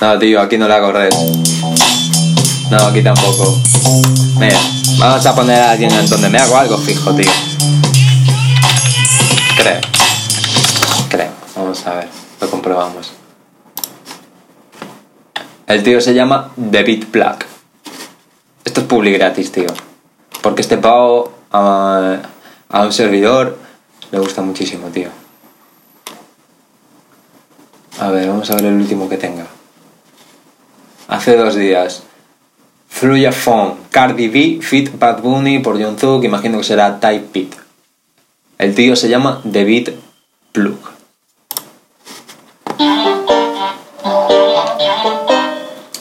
No, 0.00 0.18
tío, 0.20 0.40
aquí 0.40 0.56
no 0.56 0.66
hago 0.66 0.92
red. 0.92 1.12
No, 2.70 2.78
aquí 2.78 3.02
tampoco. 3.02 3.58
Mira, 4.38 4.60
vamos 4.98 5.26
a 5.26 5.34
poner 5.34 5.60
a 5.62 5.72
alguien 5.72 5.90
en 5.90 6.08
donde 6.08 6.28
me 6.28 6.38
hago 6.38 6.56
algo 6.56 6.78
fijo, 6.78 7.12
tío. 7.12 7.32
Creo. 9.56 9.80
Creo. 11.08 11.32
Vamos 11.56 11.84
a 11.88 11.94
ver. 11.94 12.25
Lo 12.40 12.50
comprobamos. 12.50 13.12
El 15.66 15.82
tío 15.82 16.00
se 16.00 16.14
llama 16.14 16.52
Beat 16.56 17.06
Plug. 17.06 17.38
Esto 18.64 18.80
es 18.80 18.86
publi 18.86 19.12
gratis, 19.12 19.50
tío. 19.50 19.66
Porque 20.42 20.62
este 20.62 20.76
pavo 20.76 21.32
a, 21.50 22.20
a 22.68 22.82
un 22.82 22.92
servidor 22.92 23.58
le 24.10 24.18
gusta 24.18 24.42
muchísimo, 24.42 24.88
tío. 24.88 25.08
A 27.98 28.10
ver, 28.10 28.28
vamos 28.28 28.50
a 28.50 28.54
ver 28.54 28.66
el 28.66 28.74
último 28.74 29.08
que 29.08 29.16
tenga. 29.16 29.46
Hace 31.08 31.36
dos 31.36 31.54
días. 31.54 32.02
Through 32.98 33.32
Phone, 33.32 33.74
Cardi 33.90 34.28
B, 34.28 34.58
Fit 34.62 34.98
Bad 34.98 35.20
Bunny 35.20 35.58
por 35.58 35.82
John 35.82 35.96
Thug, 35.96 36.24
imagino 36.24 36.58
que 36.58 36.64
será 36.64 36.98
Type 36.98 37.28
Beat. 37.32 37.54
El 38.58 38.74
tío 38.74 38.96
se 38.96 39.08
llama 39.08 39.40
Beat 39.44 39.90
Plug. 40.52 40.95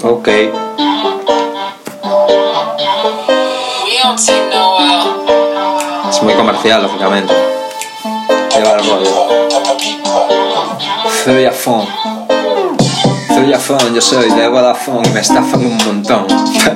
Ok. 0.08 0.28
L. 0.28 0.52
Todo 6.12 6.38
comercial, 6.38 6.84
lógicamente. 6.84 7.34
Lleva 8.56 8.74
el 8.74 8.88
rollo. 8.88 9.28
Feuillafón. 11.24 11.88
Feuillafón, 13.30 13.96
yo 13.96 14.02
soy 14.02 14.30
de 14.30 14.48
Vodafone 14.48 15.10
y 15.10 15.12
me 15.12 15.22
estafan 15.22 15.66
un 15.66 15.78
montón. 15.78 16.28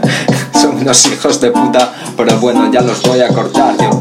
Son 0.60 0.78
unos 0.78 1.06
hijos 1.06 1.40
de 1.40 1.52
puta, 1.52 1.94
pero 2.18 2.36
bueno, 2.40 2.72
ya 2.72 2.82
los 2.82 3.00
voy 3.04 3.22
a 3.22 3.28
cortar 3.28 3.78
yo. 3.78 3.92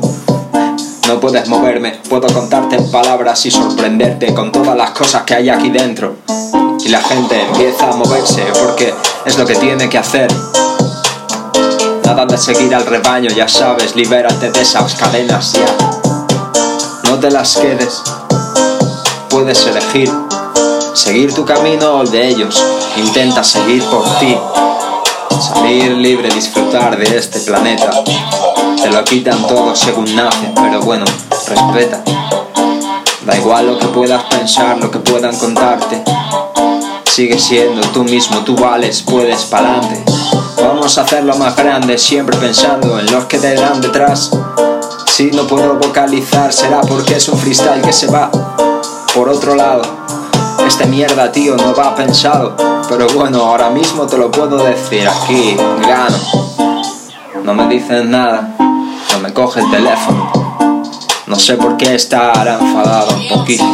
No 1.06 1.20
puedes 1.20 1.46
moverme, 1.48 2.00
puedo 2.08 2.28
contarte 2.32 2.76
en 2.76 2.90
palabras 2.90 3.44
y 3.44 3.50
sorprenderte 3.50 4.32
con 4.32 4.50
todas 4.50 4.74
las 4.74 4.92
cosas 4.92 5.24
que 5.24 5.34
hay 5.34 5.50
aquí 5.50 5.68
dentro. 5.68 6.16
Y 6.88 6.90
la 6.90 7.02
gente 7.02 7.38
empieza 7.38 7.90
a 7.90 7.92
moverse 7.92 8.42
porque 8.64 8.94
es 9.26 9.36
lo 9.36 9.44
que 9.44 9.54
tiene 9.56 9.90
que 9.90 9.98
hacer. 9.98 10.26
Nada 12.02 12.24
de 12.24 12.38
seguir 12.38 12.74
al 12.74 12.86
rebaño, 12.86 13.28
ya 13.28 13.46
sabes, 13.46 13.94
libérate 13.94 14.50
de 14.50 14.62
esas 14.62 14.94
cadenas 14.94 15.52
ya. 15.52 15.66
No 17.04 17.18
te 17.18 17.30
las 17.30 17.58
quedes, 17.58 18.02
puedes 19.28 19.66
elegir. 19.66 20.10
Seguir 20.94 21.34
tu 21.34 21.44
camino 21.44 21.96
o 21.96 22.02
el 22.04 22.10
de 22.10 22.26
ellos, 22.26 22.64
intenta 22.96 23.44
seguir 23.44 23.84
por 23.84 24.04
ti. 24.18 24.34
Salir 25.42 25.92
libre, 25.92 26.30
disfrutar 26.30 26.96
de 26.96 27.18
este 27.18 27.40
planeta. 27.40 27.90
Te 28.80 28.88
lo 28.88 29.04
quitan 29.04 29.46
todo 29.46 29.76
según 29.76 30.16
nace, 30.16 30.54
pero 30.54 30.80
bueno, 30.80 31.04
respeta. 31.48 32.02
Da 33.26 33.36
igual 33.36 33.66
lo 33.66 33.78
que 33.78 33.88
puedas 33.88 34.24
pensar, 34.24 34.78
lo 34.78 34.90
que 34.90 35.00
puedan 35.00 35.36
contarte. 35.36 36.02
Sigue 37.18 37.36
siendo 37.36 37.80
tú 37.88 38.04
mismo, 38.04 38.44
tú 38.44 38.54
vales, 38.54 39.02
puedes 39.02 39.42
pa'lante. 39.46 40.04
Vamos 40.62 40.96
a 40.98 41.02
hacerlo 41.02 41.36
más 41.36 41.56
grande, 41.56 41.98
siempre 41.98 42.36
pensando 42.36 42.96
en 43.00 43.10
los 43.10 43.24
que 43.24 43.38
te 43.38 43.56
dan 43.56 43.80
detrás. 43.80 44.30
Si 45.04 45.32
no 45.32 45.44
puedo 45.44 45.74
vocalizar, 45.78 46.52
será 46.52 46.80
porque 46.80 47.16
es 47.16 47.28
un 47.28 47.36
freestyle 47.36 47.82
que 47.82 47.92
se 47.92 48.06
va. 48.06 48.30
Por 49.12 49.28
otro 49.28 49.56
lado, 49.56 49.82
este 50.64 50.86
mierda, 50.86 51.32
tío, 51.32 51.56
no 51.56 51.74
va 51.74 51.92
pensado. 51.96 52.54
Pero 52.88 53.08
bueno, 53.08 53.40
ahora 53.40 53.70
mismo 53.70 54.06
te 54.06 54.16
lo 54.16 54.30
puedo 54.30 54.58
decir 54.58 55.08
aquí, 55.08 55.56
gano. 55.88 56.18
No 57.42 57.52
me 57.52 57.66
dicen 57.66 58.12
nada, 58.12 58.54
no 58.60 59.18
me 59.20 59.34
coge 59.34 59.58
el 59.58 59.68
teléfono. 59.72 60.30
No 61.26 61.34
sé 61.36 61.54
por 61.54 61.76
qué 61.76 61.96
estar 61.96 62.46
enfadado 62.46 63.16
un 63.16 63.28
poquito. 63.28 63.64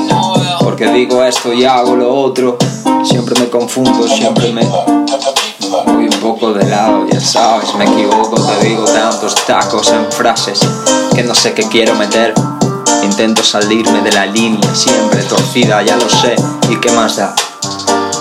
Porque 0.60 0.86
digo 0.86 1.22
esto 1.22 1.52
y 1.52 1.66
hago 1.66 1.94
lo 1.94 2.10
otro. 2.10 2.56
Siempre 3.04 3.38
me 3.38 3.50
confundo, 3.50 4.08
siempre 4.08 4.50
me 4.50 4.62
voy 4.62 6.04
un 6.06 6.20
poco 6.20 6.52
de 6.54 6.64
lado, 6.68 7.06
ya 7.10 7.20
sabes, 7.20 7.74
me 7.74 7.84
equivoco, 7.84 8.40
te 8.40 8.66
digo 8.66 8.84
tantos 8.84 9.34
tacos 9.46 9.92
en 9.92 10.10
frases 10.10 10.60
que 11.14 11.22
no 11.22 11.34
sé 11.34 11.52
qué 11.52 11.64
quiero 11.68 11.94
meter. 11.94 12.32
Intento 13.02 13.42
salirme 13.42 14.00
de 14.00 14.10
la 14.10 14.24
línea, 14.24 14.74
siempre 14.74 15.22
torcida, 15.22 15.82
ya 15.82 15.96
lo 15.96 16.08
sé, 16.08 16.34
¿y 16.70 16.76
qué 16.76 16.90
más 16.92 17.16
da? 17.16 17.34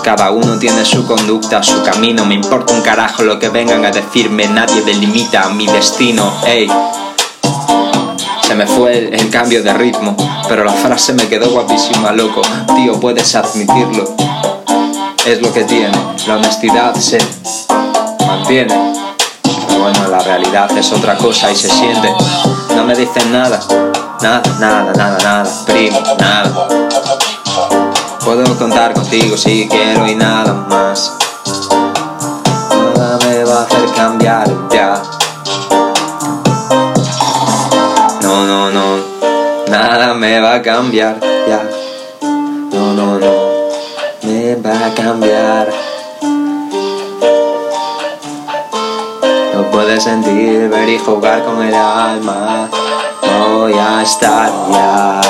Cada 0.02 0.30
uno 0.30 0.58
tiene 0.58 0.84
su 0.84 1.06
conducta, 1.06 1.62
su 1.62 1.82
camino, 1.82 2.26
me 2.26 2.34
importa 2.34 2.74
un 2.74 2.82
carajo 2.82 3.22
lo 3.22 3.38
que 3.38 3.48
vengan 3.48 3.84
a 3.86 3.90
decirme, 3.90 4.46
nadie 4.48 4.82
delimita 4.82 5.48
mi 5.48 5.66
destino, 5.66 6.30
ey. 6.46 6.70
Se 8.46 8.54
me 8.54 8.66
fue 8.66 8.98
el, 8.98 9.14
el 9.14 9.30
cambio 9.30 9.62
de 9.62 9.72
ritmo, 9.72 10.14
pero 10.46 10.62
la 10.62 10.72
frase 10.72 11.14
me 11.14 11.26
quedó 11.26 11.50
guapísima, 11.50 12.12
loco, 12.12 12.42
tío, 12.76 13.00
puedes 13.00 13.34
admitirlo. 13.34 14.14
Es 15.26 15.40
lo 15.40 15.50
que 15.54 15.64
tiene, 15.64 15.90
la 16.26 16.36
honestidad 16.36 16.94
se 16.96 17.16
mantiene. 18.26 18.74
Pero 19.42 19.80
bueno, 19.80 20.08
la 20.10 20.18
realidad 20.18 20.70
es 20.76 20.92
otra 20.92 21.16
cosa 21.16 21.50
y 21.50 21.56
se 21.56 21.70
siente. 21.70 22.12
No 22.76 22.84
me 22.84 22.94
dicen 22.94 23.32
nada, 23.32 23.58
nada, 24.20 24.42
nada, 24.60 24.92
nada, 24.94 25.18
nada, 25.22 25.64
primo, 25.64 25.98
nada. 26.18 26.68
Puedo 28.22 28.58
contar 28.58 28.92
contigo 28.92 29.34
si 29.38 29.66
quiero 29.66 30.06
y 30.06 30.14
nada 30.14 30.52
más. 30.52 31.16
Nada 32.94 33.18
me 33.26 33.44
va 33.44 33.60
a 33.60 33.62
hacer 33.62 33.92
cambiar 33.96 34.46
ya. 34.70 35.02
No, 38.20 38.46
no, 38.46 38.70
no, 38.70 38.98
nada 39.68 40.12
me 40.12 40.38
va 40.40 40.56
a 40.56 40.62
cambiar 40.62 41.18
ya. 41.48 41.73
No, 44.54 44.60
no, 44.60 44.74
no, 44.74 44.80
va 44.80 44.86
a 44.86 44.94
cambiar. 44.94 45.68
Lo 49.54 49.70
puedes 49.70 50.04
sentir, 50.04 50.68
ver 50.68 50.88
y 50.88 50.98
jugar 50.98 51.44
con 51.44 51.62
el 51.62 51.74
alma. 51.74 52.68
Voy 53.22 53.72
a 53.72 54.02
estar 54.02 54.52
ya 54.70 55.20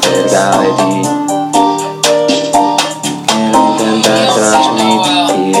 cerca 0.00 0.58
de 0.58 0.68
ti. 0.68 1.02
Quiero 3.26 3.58
intentar 3.70 4.28
transmitir 4.34 5.56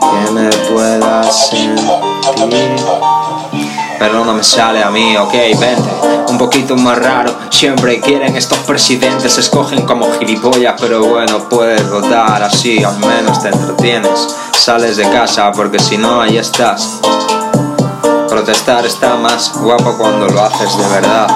que 0.00 0.30
me 0.32 0.48
puedas 0.72 1.48
sentir. 1.48 2.84
Pero 3.98 4.24
no 4.24 4.34
me 4.34 4.42
sale 4.44 4.82
a 4.82 4.90
mí, 4.90 5.16
ok, 5.16 5.32
vente. 5.58 6.11
Un 6.32 6.38
poquito 6.38 6.76
más 6.76 6.98
raro, 6.98 7.30
siempre 7.50 8.00
quieren 8.00 8.34
estos 8.34 8.56
presidentes, 8.60 9.36
escogen 9.36 9.82
como 9.84 10.10
gilipollas, 10.18 10.74
pero 10.80 11.04
bueno, 11.04 11.46
puedes 11.50 11.88
votar 11.90 12.42
así, 12.42 12.82
al 12.82 12.98
menos 13.00 13.42
te 13.42 13.48
entretienes. 13.50 14.34
Sales 14.56 14.96
de 14.96 15.08
casa 15.10 15.52
porque 15.52 15.78
si 15.78 15.98
no, 15.98 16.22
ahí 16.22 16.38
estás. 16.38 17.00
Protestar 18.30 18.86
está 18.86 19.16
más 19.16 19.52
guapo 19.58 19.94
cuando 19.98 20.26
lo 20.26 20.42
haces 20.42 20.74
de 20.78 20.88
verdad. 20.88 21.28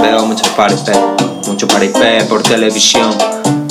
Veo 0.00 0.24
mucho 0.24 0.44
paripé, 0.56 0.92
mucho 1.48 1.66
paripé 1.66 2.22
por 2.26 2.44
televisión. 2.44 3.12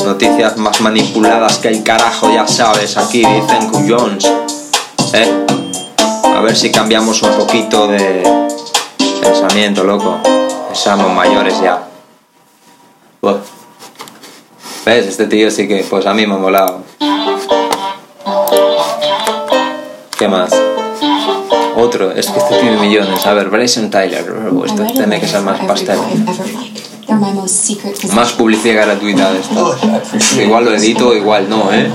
Noticias 0.06 0.58
más 0.58 0.82
manipuladas 0.82 1.60
que 1.60 1.70
el 1.70 1.82
carajo, 1.82 2.30
ya 2.30 2.46
sabes, 2.46 2.98
aquí 2.98 3.20
dicen 3.20 3.70
cuyons. 3.72 4.30
Eh, 5.14 5.46
a 6.26 6.42
ver 6.42 6.58
si 6.58 6.72
cambiamos 6.74 7.22
un 7.22 7.32
poquito 7.38 7.88
de 7.88 8.22
pensamiento, 9.22 9.86
loco. 9.86 10.41
Somos 10.74 11.14
mayores 11.14 11.60
ya. 11.62 11.88
¿Ves? 14.86 15.06
Este 15.06 15.28
tío 15.28 15.52
sí 15.52 15.68
que, 15.68 15.86
pues 15.90 16.06
a 16.06 16.14
mí 16.14 16.26
me 16.26 16.36
ha 16.36 16.38
molado. 16.38 16.84
¿Qué 20.18 20.28
más? 20.28 20.52
Otro, 21.76 22.12
es 22.12 22.28
que 22.28 22.40
este 22.40 22.60
tiene 22.60 22.78
millones. 22.78 23.26
A 23.26 23.34
ver, 23.34 23.50
Bryson 23.50 23.90
Tyler. 23.90 24.26
Esto 24.66 24.84
tiene 24.94 25.20
que 25.20 25.28
ser 25.28 25.42
más 25.42 25.60
pastel. 25.62 26.00
Más 28.14 28.32
publicidad 28.34 28.86
gratuita 28.86 29.32
de 29.34 29.40
esto. 29.40 29.76
Igual 30.42 30.66
lo 30.66 30.74
edito, 30.74 31.16
igual 31.16 31.50
no, 31.50 31.72
¿eh? 31.72 31.90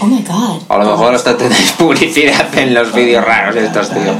Oh 0.00 0.06
my 0.06 0.22
god. 0.22 0.62
A 0.68 0.78
lo 0.78 0.90
mejor 0.90 1.14
hasta 1.14 1.36
tenéis 1.36 1.72
publicidad 1.78 2.56
en 2.56 2.74
los 2.74 2.92
vídeos 2.92 3.24
raros 3.24 3.56
estos, 3.56 3.90
tío. 3.90 4.12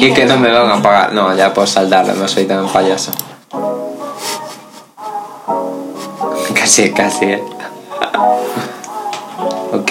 Y 0.00 0.12
que 0.12 0.24
no 0.26 0.36
me 0.38 0.52
van 0.52 0.70
a 0.70 0.80
pagar. 0.82 1.12
No, 1.12 1.34
ya 1.34 1.52
puedo 1.52 1.66
saldarlo, 1.66 2.14
no 2.14 2.28
soy 2.28 2.44
tan 2.46 2.68
payaso. 2.68 3.10
Casi, 6.54 6.92
casi, 6.92 7.24
eh. 7.24 7.42
ok. 9.72 9.90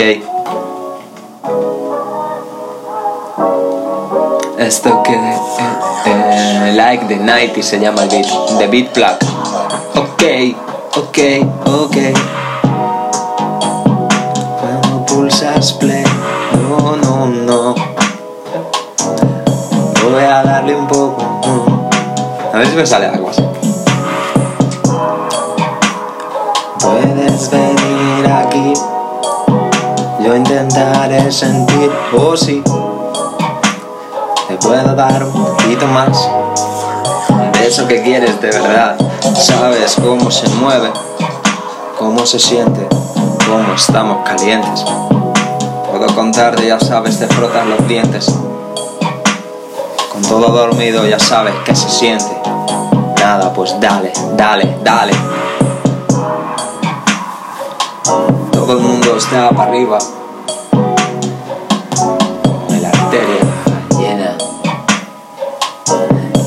Esto 4.59 5.03
que... 5.03 5.13
eh, 5.13 5.37
eh, 6.05 6.73
like 6.75 7.05
the 7.07 7.15
90 7.17 7.61
se 7.61 7.79
llama 7.79 8.03
el 8.03 8.09
beat. 8.09 8.27
The 8.59 8.67
beat 8.67 8.93
plug. 8.93 9.17
Ok, 9.95 10.23
ok, 10.95 11.17
ok. 11.65 11.97
Cuando 14.59 15.05
pulsas 15.05 15.73
play, 15.73 16.03
no, 16.53 16.95
no, 16.95 17.27
no. 17.27 17.56
A 22.57 22.59
ver 22.61 22.69
si 22.69 22.75
me 22.75 22.87
sale 22.87 23.05
algo 23.05 23.29
así. 23.29 23.43
Puedes 26.81 27.51
venir 27.51 28.31
aquí. 28.31 28.73
Yo 30.25 30.35
intentaré 30.35 31.31
sentir, 31.31 31.91
oh 32.17 32.35
sí. 32.35 32.63
Te 34.47 34.55
puedo 34.55 34.95
dar 34.95 35.23
un 35.23 35.33
poquito 35.33 35.85
más 35.85 36.17
de 37.53 37.67
eso 37.67 37.87
que 37.87 38.01
quieres 38.01 38.41
de 38.41 38.49
verdad. 38.49 38.97
Sabes 39.35 39.95
cómo 40.03 40.31
se 40.31 40.49
mueve, 40.49 40.91
cómo 41.99 42.25
se 42.25 42.39
siente, 42.39 42.87
cómo 43.47 43.75
estamos 43.75 44.27
calientes. 44.27 44.83
Puedo 45.91 46.07
contarte, 46.15 46.65
ya 46.65 46.79
sabes, 46.79 47.19
te 47.19 47.27
frotas 47.27 47.67
los 47.67 47.87
dientes 47.87 48.33
con 50.17 50.29
todo 50.29 50.49
dormido 50.49 51.05
ya 51.05 51.19
sabes 51.19 51.53
que 51.63 51.75
se 51.75 51.89
siente. 51.89 52.41
Nada, 53.19 53.53
pues 53.53 53.79
dale, 53.79 54.11
dale, 54.35 54.77
dale. 54.83 55.13
Todo 58.51 58.73
el 58.73 58.79
mundo 58.79 59.15
está 59.15 59.51
para 59.51 59.69
arriba. 59.69 59.99
Con 62.67 62.81
la 62.81 62.89
arteria 62.89 63.43
llena. 63.99 64.37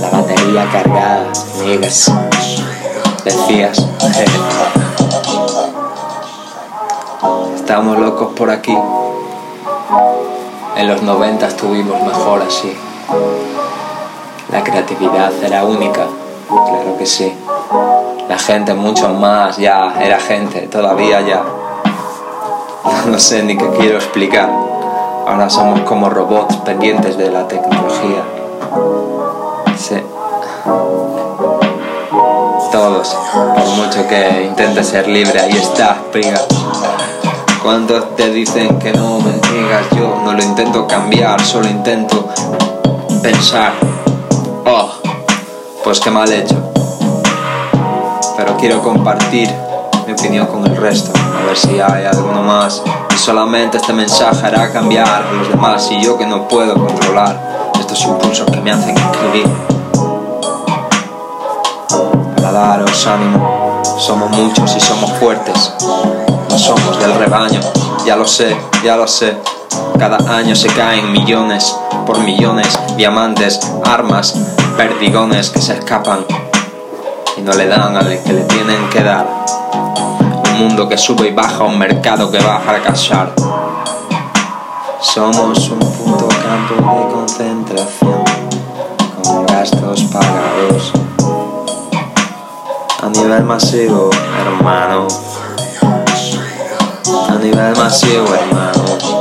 La 0.00 0.10
batería 0.10 0.68
cargada, 0.72 1.26
niggas. 1.64 2.10
Decías. 3.24 3.86
Estamos 7.54 7.98
locos 7.98 8.32
por 8.34 8.50
aquí. 8.50 8.76
En 10.76 10.88
los 10.88 11.02
90 11.02 11.46
estuvimos 11.46 12.02
mejor 12.02 12.42
así. 12.42 12.76
La 14.52 14.62
creatividad 14.62 15.32
era 15.42 15.64
única, 15.64 16.06
claro 16.48 16.96
que 16.96 17.06
sí. 17.06 17.32
La 18.28 18.38
gente 18.38 18.74
mucho 18.74 19.08
más, 19.08 19.56
ya 19.56 19.94
era 20.00 20.20
gente, 20.20 20.68
todavía 20.68 21.20
ya. 21.20 21.42
No 23.06 23.18
sé 23.18 23.42
ni 23.42 23.56
qué 23.56 23.68
quiero 23.78 23.96
explicar. 23.96 24.48
Ahora 25.26 25.50
somos 25.50 25.80
como 25.80 26.08
robots 26.08 26.56
pendientes 26.58 27.16
de 27.16 27.30
la 27.30 27.48
tecnología. 27.48 28.22
Sí. 29.76 29.96
Todos, 32.70 33.16
por 33.32 33.66
mucho 33.76 34.06
que 34.08 34.44
intente 34.44 34.84
ser 34.84 35.08
libre, 35.08 35.40
ahí 35.40 35.56
está, 35.56 35.96
priga. 36.12 36.40
¿Cuántos 37.62 38.14
te 38.14 38.30
dicen 38.30 38.78
que 38.78 38.92
no 38.92 39.18
me 39.18 39.32
digas? 39.32 39.86
Yo 39.96 40.20
no 40.24 40.32
lo 40.32 40.42
intento 40.42 40.86
cambiar, 40.86 41.40
solo 41.40 41.68
intento 41.68 42.28
pensar. 43.22 43.72
Oh, 44.66 44.90
pues 45.84 46.00
qué 46.00 46.10
mal 46.10 46.32
hecho. 46.32 46.56
Pero 48.36 48.56
quiero 48.56 48.82
compartir 48.82 49.50
mi 50.06 50.12
opinión 50.12 50.46
con 50.46 50.66
el 50.66 50.76
resto, 50.76 51.12
a 51.18 51.46
ver 51.46 51.56
si 51.56 51.80
hay 51.80 52.04
alguno 52.04 52.42
más. 52.42 52.82
Y 53.14 53.18
solamente 53.18 53.76
este 53.76 53.92
mensaje 53.92 54.46
hará 54.46 54.72
cambiar 54.72 55.06
a 55.06 55.32
los 55.32 55.48
demás 55.48 55.88
y 55.90 56.02
yo 56.02 56.16
que 56.16 56.26
no 56.26 56.48
puedo 56.48 56.74
controlar 56.74 57.70
estos 57.78 58.02
impulsos 58.04 58.50
que 58.50 58.60
me 58.60 58.72
hacen 58.72 58.96
escribir. 58.96 59.46
Para 62.36 62.52
daros 62.52 63.06
ánimo, 63.06 63.82
somos 63.98 64.30
muchos 64.30 64.76
y 64.76 64.80
somos 64.80 65.12
fuertes 65.18 65.72
no 66.50 66.58
somos 66.58 66.98
del 66.98 67.14
rebaño, 67.14 67.60
ya 68.04 68.16
lo 68.16 68.26
sé, 68.26 68.56
ya 68.82 68.96
lo 68.96 69.06
sé. 69.06 69.36
Cada 69.98 70.18
año 70.36 70.56
se 70.56 70.66
caen 70.68 71.12
millones 71.12 71.76
por 72.06 72.18
millones, 72.18 72.66
diamantes, 73.00 73.58
armas, 73.86 74.34
perdigones 74.76 75.48
que 75.48 75.62
se 75.62 75.72
escapan 75.72 76.26
y 77.34 77.40
no 77.40 77.54
le 77.54 77.66
dan 77.66 77.96
al 77.96 78.22
que 78.22 78.32
le 78.34 78.42
tienen 78.42 78.90
que 78.90 79.02
dar. 79.02 79.26
Un 80.52 80.58
mundo 80.58 80.86
que 80.86 80.98
sube 80.98 81.28
y 81.28 81.32
baja, 81.32 81.64
un 81.64 81.78
mercado 81.78 82.30
que 82.30 82.38
va 82.40 82.56
a 82.56 82.60
fracasar. 82.60 83.32
Somos 85.00 85.70
un 85.70 85.78
puto 85.78 86.28
campo 86.28 86.74
de 86.74 87.14
concentración 87.14 88.24
con 89.24 89.46
gastos 89.46 90.02
pagados 90.12 90.92
a 93.02 93.08
nivel 93.08 93.44
masivo, 93.44 94.10
hermano 94.44 95.08
a 97.30 97.34
nivel 97.36 97.74
masivo, 97.76 98.26
hermano. 98.34 99.19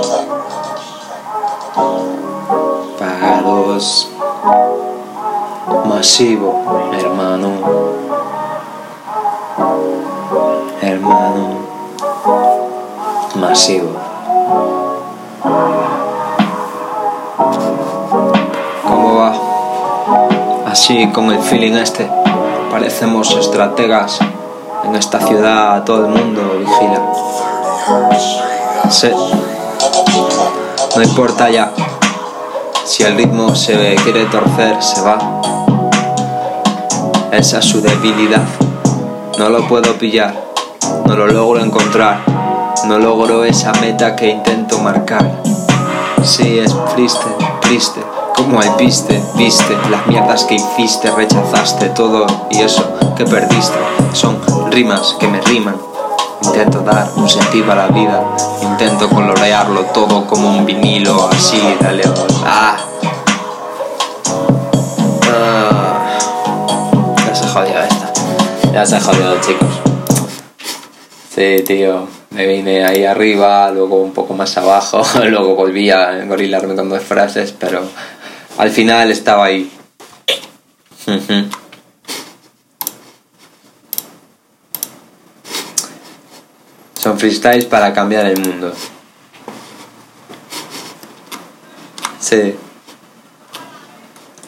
Masivo, 5.86 6.92
hermano. 6.94 7.52
Hermano 10.82 11.60
masivo. 13.36 13.90
¿Cómo 18.86 19.16
va? 19.16 19.34
Así 20.68 21.10
con 21.12 21.32
el 21.32 21.40
feeling 21.40 21.74
este. 21.74 22.10
Parecemos 22.72 23.32
estrategas. 23.32 24.20
En 24.84 24.96
esta 24.96 25.20
ciudad 25.20 25.84
todo 25.84 26.06
el 26.06 26.08
mundo 26.08 26.42
vigila. 26.60 27.02
Sí. 28.90 29.10
No 30.96 31.04
importa 31.04 31.50
ya. 31.50 31.72
Si 32.90 33.04
el 33.04 33.16
ritmo 33.16 33.54
se 33.54 33.96
quiere 34.04 34.26
torcer, 34.26 34.82
se 34.82 35.02
va. 35.02 35.20
Esa 37.32 37.60
es 37.60 37.66
su 37.66 37.82
debilidad. 37.82 38.42
No 39.38 39.50
lo 39.50 39.68
puedo 39.68 39.94
pillar. 40.00 40.34
No 41.06 41.16
lo 41.16 41.28
logro 41.28 41.64
encontrar. 41.64 42.24
No 42.88 42.98
logro 42.98 43.44
esa 43.44 43.74
meta 43.74 44.16
que 44.16 44.30
intento 44.30 44.80
marcar. 44.80 45.40
Sí, 46.24 46.58
es 46.58 46.76
triste, 46.96 47.28
triste. 47.62 48.02
Como 48.36 48.60
el 48.60 48.72
piste, 48.72 49.22
viste 49.36 49.78
las 49.92 50.08
mierdas 50.08 50.46
que 50.46 50.56
hiciste, 50.56 51.12
rechazaste 51.12 51.90
todo 51.90 52.26
y 52.50 52.58
eso 52.58 52.92
que 53.16 53.24
perdiste. 53.24 53.78
Son 54.14 54.40
rimas 54.72 55.16
que 55.20 55.28
me 55.28 55.40
riman 55.42 55.89
Intento 56.44 56.80
dar 56.82 57.10
un 57.16 57.30
sentido 57.30 57.72
a 57.72 57.76
la 57.76 57.88
vida, 57.88 58.24
intento 58.62 59.10
colorearlo 59.10 59.82
todo 59.94 60.26
como 60.26 60.50
un 60.50 60.66
vinilo, 60.66 61.30
así, 61.30 61.62
dale. 61.82 62.04
Ah. 62.46 62.78
ah. 65.32 66.18
Ya 67.26 67.36
se 67.36 67.48
jodió 67.48 67.80
esta. 67.80 68.14
Ya 68.74 68.86
se 68.86 69.00
jodido, 69.00 69.36
chicos. 69.42 69.70
Sí, 71.36 71.64
tío. 71.66 72.08
Me 72.32 72.46
vine 72.46 72.86
ahí 72.86 73.06
arriba, 73.06 73.72
luego 73.72 74.02
un 74.02 74.14
poco 74.14 74.34
más 74.34 74.56
abajo, 74.58 75.02
luego 75.26 75.56
volví 75.56 75.90
a 75.90 76.22
engorilarme 76.22 76.76
con 76.76 76.90
dos 76.90 77.04
frases, 77.04 77.54
pero 77.58 77.82
al 78.58 78.70
final 78.70 79.12
estaba 79.12 79.46
ahí. 79.46 79.72
Son 87.10 87.18
para 87.66 87.92
cambiar 87.92 88.28
el 88.28 88.40
mundo. 88.40 88.72
Sí. 92.20 92.56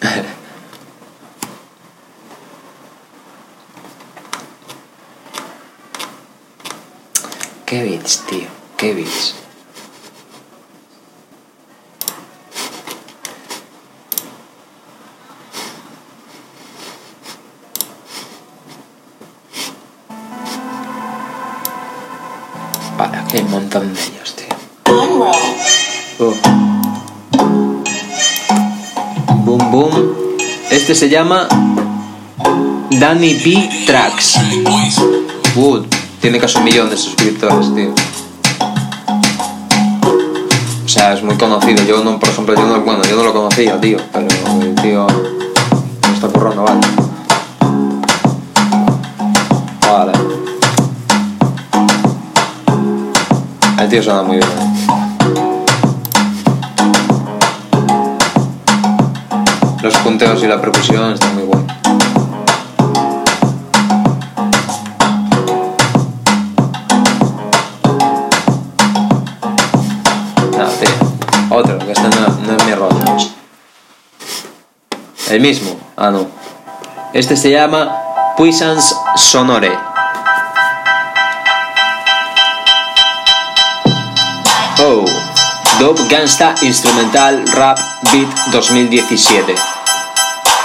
Qué 7.66 7.84
bits, 7.84 8.24
tío. 8.30 8.48
Qué 8.78 8.94
bits. 8.94 9.41
Hay 23.38 23.44
un 23.44 23.52
montón 23.52 23.94
de 23.94 24.00
ellos, 24.02 24.36
tío. 24.36 24.48
Oh. 26.20 26.34
Boom 29.46 29.72
Boom. 29.72 30.38
Este 30.70 30.96
se 30.96 31.10
llama 31.10 31.48
Danny 32.92 33.34
B 33.36 33.70
Tracks. 33.86 34.40
Wood. 35.56 35.86
Tiene 36.22 36.40
casi 36.40 36.58
un 36.58 36.64
millón 36.66 36.90
de 36.90 36.98
suscriptores, 36.98 37.74
tío. 37.74 37.94
O 40.86 40.90
sea, 40.90 41.14
es 41.14 41.24
muy 41.24 41.36
conocido. 41.36 41.84
Yo 41.86 42.04
no, 42.04 42.20
por 42.20 42.30
ejemplo, 42.30 42.56
yo 42.56 42.66
no, 42.66 42.82
bueno, 42.82 43.04
yo 43.04 43.16
no 43.16 43.24
lo 43.24 43.34
conocía, 43.34 43.80
tío, 43.80 43.98
pero 44.12 44.28
el 44.62 44.76
tío 44.76 45.08
me 45.08 46.14
está 46.14 46.28
currando. 46.28 46.64
Vale. 46.64 47.01
Tío 53.92 54.02
suena 54.02 54.24
muy 54.24 54.38
bien. 54.38 54.50
Los 59.84 59.98
punteos 59.98 60.42
y 60.44 60.48
la 60.48 60.62
percusión 60.62 61.12
están 61.12 61.36
muy 61.36 61.44
buenos. 61.44 61.74
No, 70.58 70.66
tío. 70.80 71.58
Otro, 71.58 71.78
que 71.80 71.92
este 71.92 72.04
no, 72.04 72.58
es 72.58 72.66
mi 72.66 72.74
rollo. 72.74 72.98
El 75.32 75.42
mismo. 75.42 75.76
Ah, 75.98 76.12
no. 76.12 76.28
Este 77.12 77.36
se 77.36 77.52
llama 77.52 77.92
Puissance 78.38 78.96
Sonore. 79.18 79.91
Dope 85.82 86.06
Gangsta 86.08 86.54
Instrumental 86.62 87.42
Rap 87.58 87.80
Beat 88.14 88.30
2017. 88.52 89.56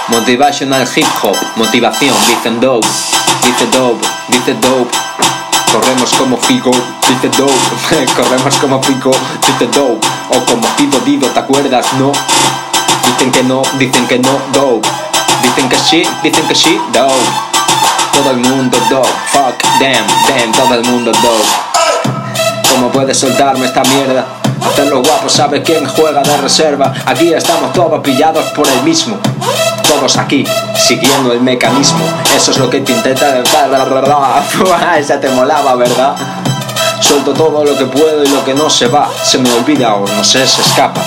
Motivational 0.09 0.87
Hip 0.95 1.07
Hop, 1.23 1.35
motivación, 1.55 2.13
dicen 2.27 2.59
dope, 2.59 2.87
dice 3.41 3.65
dope, 3.73 4.07
dice 4.27 4.53
dope. 4.61 4.95
Corremos 5.71 6.13
como 6.13 6.37
Figo, 6.37 6.69
dice 6.69 7.29
dope, 7.35 8.05
corremos 8.15 8.55
como 8.57 8.79
Figo, 8.83 9.09
dice 9.41 9.65
dope. 9.73 10.07
O 10.29 10.45
como 10.45 10.67
Pido 10.77 10.99
Dido, 10.99 11.27
¿te 11.29 11.39
acuerdas? 11.39 11.87
No. 11.93 12.11
Dicen 13.07 13.31
que 13.31 13.43
no, 13.43 13.63
dicen 13.79 14.05
que 14.05 14.19
no, 14.19 14.39
dope. 14.53 14.87
Dicen 15.41 15.67
que 15.67 15.79
sí, 15.79 16.03
dicen 16.21 16.47
que 16.47 16.53
sí, 16.53 16.79
dope. 16.93 17.15
Todo 18.13 18.29
el 18.29 18.37
mundo 18.37 18.77
dope, 18.91 19.09
fuck 19.31 19.57
them, 19.79 20.05
them, 20.27 20.51
todo 20.51 20.75
el 20.75 20.83
mundo 20.85 21.11
dope. 21.11 22.69
¿Cómo 22.69 22.91
puedes 22.91 23.17
soltarme 23.17 23.65
esta 23.65 23.81
mierda? 23.81 24.46
Hacerlo 24.65 25.01
guapo, 25.01 25.29
¿sabes 25.29 25.61
quién 25.63 25.85
juega 25.87 26.21
de 26.21 26.37
reserva? 26.37 26.93
Aquí 27.05 27.33
estamos 27.33 27.73
todos 27.73 28.01
pillados 28.01 28.45
por 28.55 28.67
el 28.67 28.81
mismo. 28.83 29.17
Todos 29.87 30.17
aquí, 30.17 30.45
siguiendo 30.75 31.31
el 31.31 31.41
mecanismo. 31.41 31.99
Eso 32.35 32.51
es 32.51 32.57
lo 32.57 32.69
que 32.69 32.81
te 32.81 32.91
intenta. 32.91 33.39
Esa 34.97 35.19
te 35.19 35.29
molaba, 35.29 35.75
¿verdad? 35.75 36.15
Suelto 37.01 37.33
todo 37.33 37.63
lo 37.63 37.77
que 37.77 37.85
puedo 37.85 38.23
y 38.23 38.27
lo 38.27 38.43
que 38.43 38.53
no 38.53 38.69
se 38.69 38.87
va, 38.87 39.09
se 39.23 39.37
me 39.37 39.51
olvida 39.51 39.95
o 39.95 40.05
no 40.07 40.23
sé, 40.23 40.45
se 40.45 40.61
escapa. 40.61 41.01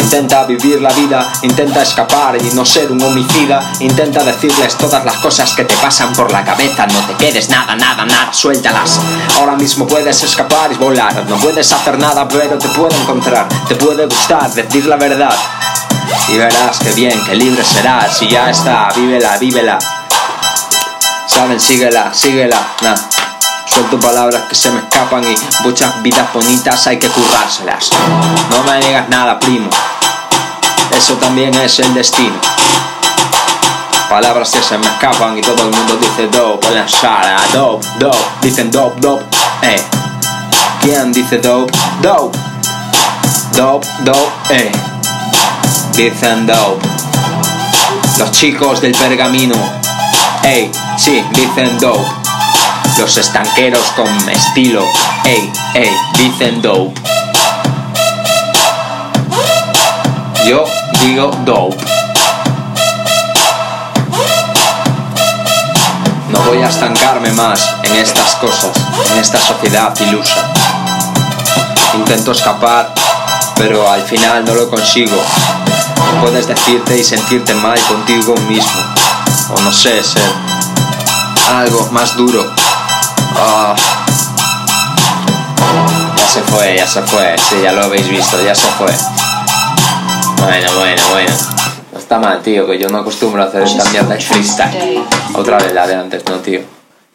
Intenta 0.00 0.44
vivir 0.44 0.80
la 0.80 0.90
vida, 0.90 1.30
intenta 1.42 1.82
escapar 1.82 2.36
y 2.42 2.50
no 2.54 2.64
ser 2.64 2.90
un 2.90 3.02
homicida. 3.02 3.72
Intenta 3.80 4.24
decirles 4.24 4.76
todas 4.76 5.04
las 5.04 5.16
cosas 5.16 5.52
que 5.54 5.64
te 5.64 5.74
pasan 5.76 6.12
por 6.14 6.32
la 6.32 6.42
cabeza. 6.42 6.86
No 6.86 7.00
te 7.06 7.14
quedes 7.14 7.48
nada, 7.50 7.76
nada, 7.76 8.04
nada, 8.04 8.32
suéltalas. 8.32 8.98
Ahora 9.38 9.54
mismo 9.56 9.86
puedes 9.86 10.22
escapar 10.22 10.72
y 10.72 10.76
volar. 10.76 11.24
No 11.28 11.36
puedes 11.36 11.70
hacer 11.70 11.98
nada, 11.98 12.26
pero 12.26 12.58
te 12.58 12.68
puedo 12.68 12.96
encontrar. 12.96 13.46
Te 13.68 13.76
puede 13.76 14.06
gustar 14.06 14.50
decir 14.52 14.86
la 14.86 14.96
verdad. 14.96 15.34
Y 16.28 16.38
verás 16.38 16.78
que 16.78 16.92
bien, 16.92 17.22
que 17.24 17.36
libre 17.36 17.62
serás. 17.62 18.20
Y 18.22 18.28
ya 18.28 18.50
está, 18.50 18.88
vívela, 18.96 19.36
vívela. 19.38 19.78
Saben, 21.26 21.60
síguela, 21.60 22.12
síguela. 22.12 22.58
Nah. 22.82 23.19
Suelto 23.72 24.00
palabras 24.00 24.42
que 24.48 24.56
se 24.56 24.68
me 24.72 24.80
escapan 24.80 25.22
y 25.22 25.34
muchas 25.62 26.02
vidas 26.02 26.32
bonitas 26.34 26.88
hay 26.88 26.98
que 26.98 27.08
currárselas. 27.08 27.90
No 28.50 28.64
me 28.64 28.80
digas 28.84 29.08
nada, 29.08 29.38
primo. 29.38 29.70
Eso 30.96 31.14
también 31.14 31.54
es 31.54 31.78
el 31.78 31.94
destino. 31.94 32.34
Palabras 34.08 34.50
que 34.50 34.60
se 34.60 34.76
me 34.76 34.86
escapan 34.86 35.38
y 35.38 35.40
todo 35.40 35.62
el 35.62 35.70
mundo 35.70 35.96
dice 35.98 36.26
dope 36.26 36.66
en 36.66 36.74
la 36.74 36.88
sala. 36.88 37.36
Dope, 37.52 37.86
dope. 38.00 38.18
Dicen 38.42 38.72
dope, 38.72 39.00
dope. 39.00 39.24
Eh. 39.62 39.80
¿Quién 40.80 41.12
dice 41.12 41.38
dope? 41.38 41.72
Dope. 42.02 42.36
Dope, 43.54 43.86
dope. 44.00 44.32
Eh. 44.50 44.72
Dicen 45.94 46.44
dope. 46.44 46.84
Los 48.18 48.32
chicos 48.32 48.80
del 48.80 48.96
pergamino. 48.96 49.54
Ey, 50.42 50.72
sí, 50.98 51.24
dicen 51.32 51.78
dope. 51.78 52.19
Los 52.98 53.16
estanqueros 53.16 53.84
con 53.96 54.28
estilo, 54.28 54.84
ey, 55.24 55.50
ey, 55.74 55.90
dicen 56.18 56.60
dope. 56.60 57.00
Yo 60.44 60.64
digo 61.00 61.30
dope. 61.46 61.82
No 66.28 66.40
voy 66.40 66.58
a 66.62 66.68
estancarme 66.68 67.32
más 67.32 67.74
en 67.84 67.96
estas 67.96 68.34
cosas, 68.36 68.70
en 69.12 69.18
esta 69.18 69.40
sociedad 69.40 69.98
ilusa. 69.98 70.52
Intento 71.94 72.32
escapar, 72.32 72.92
pero 73.56 73.90
al 73.90 74.02
final 74.02 74.44
no 74.44 74.54
lo 74.54 74.68
consigo. 74.68 75.16
Puedes 76.20 76.46
decirte 76.46 76.98
y 76.98 77.02
sentirte 77.02 77.54
mal 77.54 77.80
contigo 77.80 78.34
mismo, 78.46 78.82
o 79.54 79.60
no 79.62 79.72
sé, 79.72 80.02
ser 80.02 80.30
algo 81.48 81.88
más 81.92 82.16
duro 82.16 82.59
Ah. 83.36 83.74
Ya 86.16 86.26
se 86.26 86.42
fue, 86.42 86.76
ya 86.76 86.86
se 86.86 87.02
fue. 87.02 87.36
Sí, 87.38 87.56
ya 87.62 87.72
lo 87.72 87.84
habéis 87.84 88.08
visto, 88.08 88.42
ya 88.42 88.54
se 88.54 88.66
fue. 88.68 88.92
Bueno, 90.42 90.72
bueno, 90.78 91.02
bueno. 91.10 91.32
No 91.92 91.98
está 91.98 92.18
mal, 92.18 92.42
tío, 92.42 92.66
que 92.66 92.78
yo 92.78 92.88
no 92.88 92.98
acostumbro 92.98 93.42
a 93.42 93.46
hacer 93.46 93.62
esta 93.62 93.84
mierda 93.90 94.14
de 94.14 94.20
freestyle. 94.20 95.04
Otra 95.34 95.58
vez 95.58 95.72
la 95.72 95.86
de 95.86 95.94
antes, 95.94 96.24
no, 96.28 96.36
tío. 96.36 96.60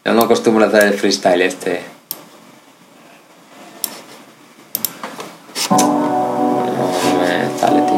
Yo 0.03 0.13
no 0.13 0.23
acostumbro 0.23 0.65
a 0.65 0.67
hacer 0.67 0.83
el 0.83 0.93
freestyle 0.93 1.41
este. 1.41 1.83
Dale, 7.61 7.81
tío. 7.81 7.95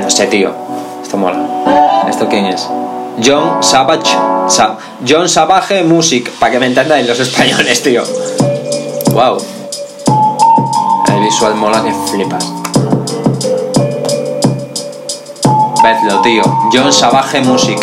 no 0.00 0.10
sé, 0.10 0.26
tío. 0.26 0.54
Esto 1.02 1.16
mola. 1.16 2.06
¿Esto 2.08 2.28
quién 2.28 2.46
es? 2.46 2.66
John 3.20 3.62
Savage. 3.62 4.10
John 5.04 5.28
Savage 5.28 5.82
Music, 5.84 6.30
para 6.38 6.52
que 6.52 6.58
me 6.58 6.66
entendáis 6.66 7.06
los 7.06 7.18
españoles, 7.18 7.82
tío. 7.82 8.02
Wow. 9.12 9.38
El 11.08 11.20
visual 11.20 11.54
mola 11.54 11.82
que 11.82 11.92
flipas. 12.10 12.52
Vedlo, 15.82 16.20
tío. 16.22 16.42
John 16.72 16.92
Savage 16.92 17.40
Music. 17.42 17.78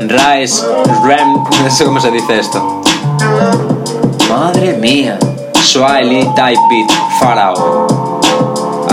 Rise, 0.00 0.64
Rem, 1.04 1.34
no 1.34 1.70
sé 1.70 1.84
cómo 1.84 2.00
se 2.00 2.10
dice 2.10 2.38
esto. 2.38 2.82
Madre 4.28 4.74
mía. 4.74 5.18
Swiley 5.54 6.22
Type 6.34 6.60
Beat, 6.70 6.90
Farao. 7.18 8.05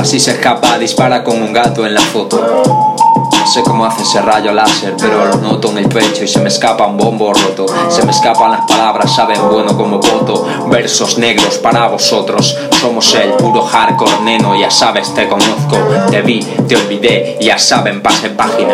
Así 0.04 0.20
se 0.20 0.32
escapa, 0.32 0.78
dispara 0.78 1.24
con 1.24 1.42
un 1.42 1.54
gato 1.54 1.86
en 1.86 1.94
la 1.94 2.02
foto. 2.02 2.38
No 2.38 3.48
sé 3.48 3.64
cómo 3.64 3.86
hace 3.86 4.04
ese 4.04 4.22
rayo 4.22 4.52
láser, 4.52 4.96
pero 5.00 5.26
lo 5.28 5.38
noto 5.38 5.72
en 5.72 5.78
el 5.78 5.88
pecho 5.88 6.26
y 6.26 6.28
se 6.28 6.42
me 6.42 6.50
escapa 6.50 6.86
un 6.88 6.98
bombo 6.98 7.34
roto. 7.34 7.66
Se 7.90 8.04
me 8.04 8.12
escapan 8.12 8.52
las 8.52 8.66
palabras, 8.68 9.16
saben 9.16 9.40
bueno 9.50 9.78
como 9.78 10.00
voto. 10.00 10.46
Versos 10.68 11.18
negros 11.18 11.58
para 11.58 11.88
vosotros. 11.88 12.54
Somos 12.82 13.16
el 13.16 13.32
puro 13.32 13.62
hardcore 13.64 14.20
neno, 14.26 14.54
ya 14.60 14.70
sabes, 14.70 15.14
te 15.14 15.26
conozco. 15.30 15.78
Te 16.12 16.22
vi, 16.22 16.42
te 16.68 16.76
olvidé, 16.76 17.38
ya 17.40 17.58
saben, 17.58 18.02
pase 18.02 18.30
página. 18.32 18.74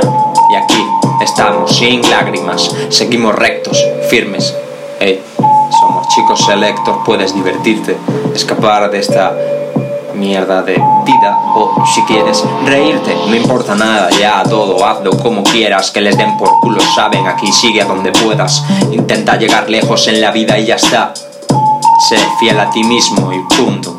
Y 0.51 0.55
aquí 0.55 0.83
estamos, 1.21 1.77
sin 1.77 2.01
lágrimas. 2.09 2.75
Seguimos 2.89 3.35
rectos, 3.35 3.77
firmes. 4.09 4.55
Hey, 4.99 5.21
somos 5.79 6.07
chicos 6.07 6.43
selectos, 6.43 6.97
puedes 7.05 7.35
divertirte, 7.35 7.95
escapar 8.33 8.89
de 8.89 8.97
esta 8.97 9.58
mierda 10.19 10.61
de 10.61 10.73
vida 11.05 11.39
o 11.55 11.83
si 11.85 12.01
quieres 12.03 12.43
reírte, 12.65 13.15
no 13.27 13.35
importa 13.35 13.73
nada, 13.73 14.09
ya 14.11 14.43
todo, 14.43 14.85
hazlo 14.85 15.11
como 15.17 15.43
quieras, 15.43 15.91
que 15.91 16.01
les 16.01 16.17
den 16.17 16.37
por 16.37 16.59
culo, 16.59 16.81
saben, 16.81 17.25
aquí 17.27 17.51
sigue 17.51 17.81
a 17.81 17.85
donde 17.85 18.11
puedas, 18.11 18.63
intenta 18.91 19.37
llegar 19.37 19.69
lejos 19.69 20.07
en 20.07 20.21
la 20.21 20.31
vida 20.31 20.59
y 20.59 20.65
ya 20.65 20.75
está, 20.75 21.13
sé 22.07 22.17
fiel 22.39 22.59
a 22.59 22.69
ti 22.69 22.83
mismo 22.83 23.31
y 23.33 23.39
punto. 23.55 23.95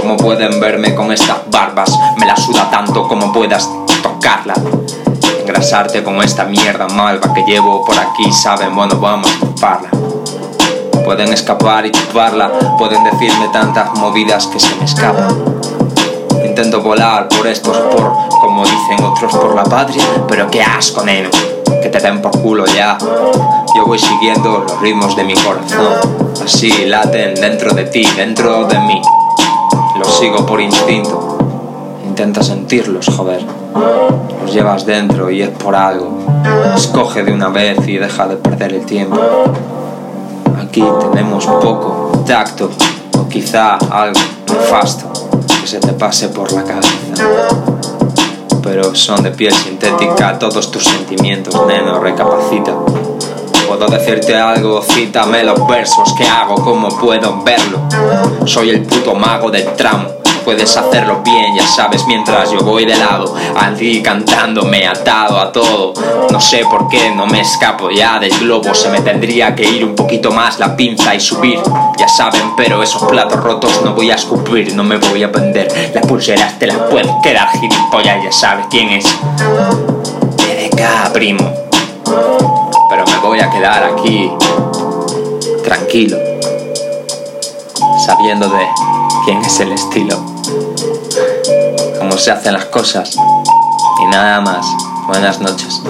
Como 0.00 0.16
pueden 0.16 0.58
verme 0.60 0.94
con 0.94 1.12
estas 1.12 1.38
barbas, 1.50 1.96
me 2.16 2.24
la 2.24 2.36
suda 2.36 2.70
tanto 2.70 3.06
como 3.06 3.32
puedas 3.32 3.68
tocarla. 4.02 4.54
Engrasarte 5.40 6.02
con 6.02 6.22
esta 6.22 6.44
mierda 6.44 6.88
malva 6.88 7.34
que 7.34 7.42
llevo 7.44 7.84
por 7.84 7.98
aquí, 7.98 8.32
saben, 8.32 8.74
bueno, 8.74 8.98
vamos 8.98 9.30
a 9.30 9.44
ocuparla. 9.44 9.99
Pueden 11.04 11.32
escapar 11.32 11.86
y 11.86 11.90
chuparla, 11.90 12.50
pueden 12.78 13.02
decirme 13.04 13.48
tantas 13.52 13.92
movidas 13.98 14.46
que 14.46 14.60
se 14.60 14.74
me 14.76 14.84
escapan. 14.84 15.28
Intento 16.44 16.82
volar 16.82 17.28
por 17.28 17.46
estos, 17.46 17.76
por 17.76 18.12
como 18.40 18.64
dicen 18.64 19.04
otros, 19.04 19.32
por 19.32 19.54
la 19.54 19.64
patria, 19.64 20.04
pero 20.28 20.50
qué 20.50 20.62
asco, 20.62 21.02
neno, 21.04 21.30
que 21.82 21.88
te 21.88 21.98
den 22.00 22.20
por 22.20 22.32
culo 22.40 22.66
ya. 22.66 22.98
Yo 23.74 23.86
voy 23.86 23.98
siguiendo 23.98 24.58
los 24.60 24.80
ritmos 24.80 25.16
de 25.16 25.24
mi 25.24 25.34
corazón, 25.34 25.94
así 26.44 26.86
laten 26.86 27.34
dentro 27.34 27.72
de 27.74 27.84
ti, 27.84 28.06
dentro 28.16 28.66
de 28.66 28.78
mí. 28.78 29.00
Los 29.98 30.18
sigo 30.18 30.46
por 30.46 30.60
instinto. 30.60 31.38
Intenta 32.06 32.42
sentirlos, 32.42 33.06
joder. 33.16 33.44
Los 34.42 34.52
llevas 34.52 34.84
dentro 34.86 35.30
y 35.30 35.42
es 35.42 35.50
por 35.50 35.74
algo. 35.74 36.18
Escoge 36.74 37.22
de 37.22 37.32
una 37.32 37.48
vez 37.48 37.86
y 37.86 37.98
deja 37.98 38.26
de 38.26 38.36
perder 38.36 38.74
el 38.74 38.86
tiempo. 38.86 39.20
Aquí 40.70 40.84
tenemos 41.12 41.46
poco 41.46 42.22
tacto 42.24 42.70
o 43.18 43.28
quizá 43.28 43.76
algo 43.90 44.20
nefasto 44.46 45.10
que 45.60 45.66
se 45.66 45.80
te 45.80 45.92
pase 45.94 46.28
por 46.28 46.52
la 46.52 46.62
cabeza. 46.62 46.92
Pero 48.62 48.94
son 48.94 49.20
de 49.24 49.32
piel 49.32 49.52
sintética 49.52 50.38
todos 50.38 50.70
tus 50.70 50.84
sentimientos, 50.84 51.60
neno, 51.66 51.98
recapacita. 51.98 52.72
Puedo 53.66 53.88
decirte 53.88 54.36
algo, 54.36 54.80
cítame 54.80 55.42
los 55.42 55.66
versos 55.66 56.14
que 56.16 56.28
hago, 56.28 56.54
como 56.54 56.88
puedo 57.00 57.42
verlo. 57.42 57.80
Soy 58.44 58.70
el 58.70 58.82
puto 58.82 59.16
mago 59.16 59.50
del 59.50 59.74
tramo 59.74 60.19
puedes 60.40 60.76
hacerlo 60.76 61.20
bien, 61.24 61.54
ya 61.54 61.66
sabes, 61.66 62.06
mientras 62.06 62.50
yo 62.50 62.60
voy 62.60 62.84
de 62.84 62.96
lado, 62.96 63.34
a 63.56 63.72
ti 63.74 64.02
cantándome 64.02 64.86
atado 64.86 65.38
a 65.38 65.52
todo. 65.52 65.94
No 66.30 66.40
sé 66.40 66.64
por 66.70 66.88
qué 66.88 67.10
no 67.10 67.26
me 67.26 67.40
escapo 67.40 67.90
ya 67.90 68.18
del 68.18 68.36
globo, 68.38 68.74
se 68.74 68.88
me 68.90 69.00
tendría 69.00 69.54
que 69.54 69.64
ir 69.68 69.84
un 69.84 69.94
poquito 69.94 70.30
más 70.30 70.58
la 70.58 70.76
pinza 70.76 71.14
y 71.14 71.20
subir. 71.20 71.60
Ya 71.98 72.08
saben, 72.08 72.56
pero 72.56 72.82
esos 72.82 73.02
platos 73.04 73.40
rotos 73.40 73.82
no 73.84 73.94
voy 73.94 74.10
a 74.10 74.14
escupir, 74.14 74.74
no 74.74 74.84
me 74.84 74.96
voy 74.96 75.22
a 75.22 75.28
vender. 75.28 75.90
Las 75.94 76.06
pulseras 76.06 76.58
te 76.58 76.66
las 76.66 76.76
puedes 76.90 77.10
quedar 77.22 77.48
gilipollas, 77.52 78.24
ya 78.24 78.32
sabes 78.32 78.66
quién 78.70 78.90
es. 78.90 79.04
TDK, 80.36 81.12
primo. 81.12 81.52
Pero 82.90 83.04
me 83.06 83.18
voy 83.18 83.40
a 83.40 83.50
quedar 83.50 83.84
aquí, 83.84 84.30
tranquilo, 85.62 86.16
sabiendo 88.04 88.48
de 88.48 88.66
quién 89.24 89.38
es 89.38 89.60
el 89.60 89.72
estilo. 89.72 90.16
cómo 91.98 92.16
se 92.16 92.30
hacen 92.30 92.52
las 92.52 92.66
cosas. 92.66 93.16
Y 94.02 94.06
nada 94.06 94.40
más. 94.40 94.66
Buenas 95.06 95.40
noches. 95.40 95.82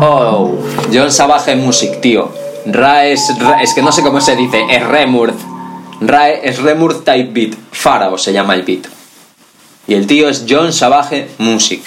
Oh, 0.00 0.58
John 0.92 1.10
Savage 1.10 1.56
Music, 1.56 2.00
tío. 2.00 2.30
Ra 2.66 3.06
es, 3.06 3.32
es 3.62 3.74
que 3.74 3.82
no 3.82 3.92
sé 3.92 4.02
cómo 4.02 4.20
se 4.20 4.36
dice, 4.36 4.64
es 4.70 4.86
Remurth. 4.86 5.38
Ra 6.00 6.30
es 6.30 6.60
Remurth 6.60 7.04
Type 7.04 7.30
Beat. 7.32 7.54
Pharaoh 7.72 8.18
se 8.18 8.32
llama 8.32 8.54
el 8.54 8.62
beat. 8.62 8.86
Y 9.86 9.94
el 9.94 10.06
tío 10.06 10.28
es 10.28 10.44
John 10.48 10.72
Savage 10.72 11.30
Music. 11.38 11.82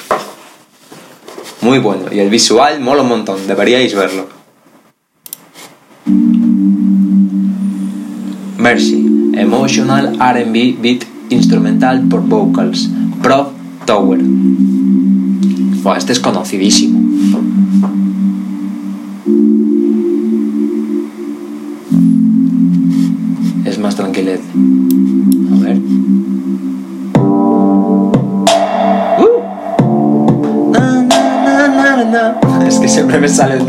Muy 1.61 1.79
bueno. 1.79 2.05
Y 2.11 2.19
el 2.19 2.29
visual 2.29 2.79
mola 2.79 3.01
un 3.01 3.09
montón. 3.09 3.47
Deberíais 3.47 3.93
verlo. 3.95 4.36
Mercy. 8.67 9.31
Emotional 9.37 10.17
RB 10.19 10.75
Beat 10.81 11.05
Instrumental 11.29 12.01
por 12.09 12.21
Vocals. 12.27 12.89
Pro 13.23 13.53
Tower. 13.85 14.19
Buah, 15.83 15.97
este 15.97 16.11
es 16.11 16.19
conocidísimo. 16.19 16.99
Es 23.63 23.79
más 23.79 23.95
tranquilet. 23.95 24.41
A 24.41 25.59
ver. 25.63 25.77
Uh. 29.17 29.47
Es 32.67 32.79
que 32.79 32.89
siempre 32.89 33.17
me 33.17 33.29
sale 33.29 33.55
el 33.55 33.63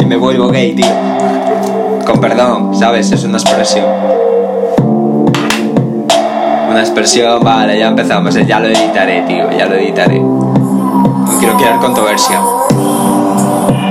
y 0.00 0.06
me 0.06 0.16
vuelvo 0.16 0.48
gay, 0.50 0.76
tío. 0.76 1.39
Con 2.10 2.20
perdón, 2.20 2.74
¿sabes? 2.74 3.12
Es 3.12 3.22
una 3.22 3.38
expresión. 3.38 3.86
Una 6.68 6.80
expresión, 6.80 7.40
vale, 7.44 7.78
ya 7.78 7.86
empezamos. 7.86 8.34
Ya 8.34 8.58
lo 8.58 8.66
editaré, 8.66 9.22
tío, 9.22 9.48
ya 9.56 9.66
lo 9.66 9.76
editaré. 9.76 10.18
No 10.18 11.38
quiero 11.38 11.56
crear 11.56 11.78
controversia. 11.78 12.40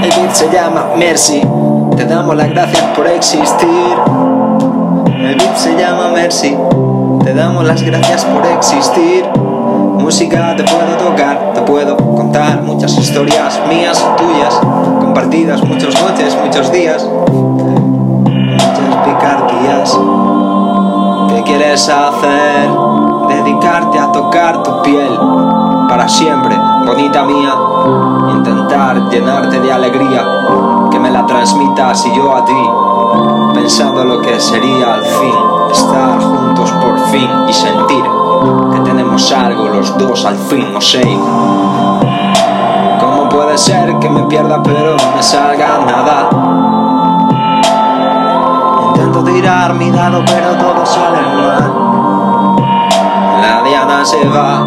El 0.03 0.09
beat 0.09 0.33
se 0.33 0.49
llama 0.51 0.87
Mercy. 0.97 1.41
Te 1.95 2.03
damos 2.03 2.35
las 2.35 2.49
gracias 2.49 2.83
por 2.93 3.07
existir. 3.07 3.95
El 5.17 5.35
beat 5.35 5.55
se 5.55 5.77
llama 5.77 6.09
Mercy. 6.09 6.57
Te 7.23 7.33
damos 7.33 7.63
las 7.63 7.81
gracias 7.81 8.25
por 8.25 8.45
existir. 8.45 9.23
Música 9.97 10.55
te 10.57 10.63
puedo 10.63 10.97
tocar, 10.97 11.53
te 11.53 11.61
puedo 11.61 11.95
contar 11.95 12.63
muchas 12.63 12.97
historias 12.97 13.61
mías, 13.69 14.03
tuyas, 14.17 14.59
compartidas 14.99 15.63
muchas 15.63 15.93
noches, 16.01 16.35
muchos 16.43 16.71
días, 16.71 17.07
picardías. 18.95 19.97
¿Qué 21.29 21.43
quieres 21.43 21.89
hacer? 21.89 22.69
Dedicarte 23.27 23.99
a 23.99 24.11
tocar 24.11 24.63
tu 24.63 24.81
piel 24.81 25.17
para 25.87 26.07
siempre, 26.07 26.57
bonita 26.85 27.23
mía. 27.23 27.53
Intentar 28.31 29.09
llenarte 29.09 29.59
de 29.59 29.71
alegría, 29.71 30.23
que 30.91 30.99
me 30.99 31.11
la 31.11 31.25
transmitas 31.25 32.05
y 32.05 32.15
yo 32.15 32.35
a 32.35 32.45
ti, 32.45 32.69
pensando 33.53 34.05
lo 34.05 34.21
que 34.21 34.39
sería 34.39 34.93
al 34.95 35.05
fin 35.05 35.33
estar 35.71 36.19
juntos 36.19 36.71
por 36.71 36.99
fin 37.09 37.29
y 37.47 37.53
sentir 37.53 38.03
que 38.71 38.79
tenemos 38.81 39.31
algo 39.31 39.67
los 39.67 39.97
dos 39.97 40.25
al 40.25 40.37
fin, 40.37 40.73
no 40.73 40.81
sé. 40.81 41.01
¿Cómo 42.99 43.29
puede 43.29 43.57
ser 43.57 43.97
que 43.99 44.09
me 44.09 44.23
pierda 44.23 44.61
pero 44.63 44.95
no 44.95 45.15
me 45.15 45.23
salga 45.23 45.79
nada? 45.85 46.68
Tirar 49.39 49.73
mi 49.73 49.89
dado 49.89 50.21
pero 50.25 50.53
todo 50.57 50.85
sale 50.85 51.21
mal. 51.21 51.71
La 53.41 53.63
diana 53.63 54.03
se 54.03 54.27
va. 54.27 54.65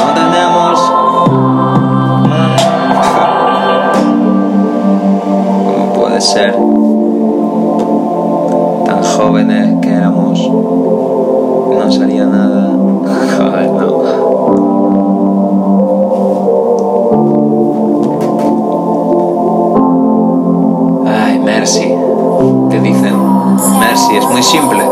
No 0.00 0.06
tenemos. 0.12 0.92
¿Cómo 5.68 5.92
puede 5.92 6.20
ser? 6.20 6.73
Es 24.16 24.28
muy 24.28 24.42
simple. 24.44 24.84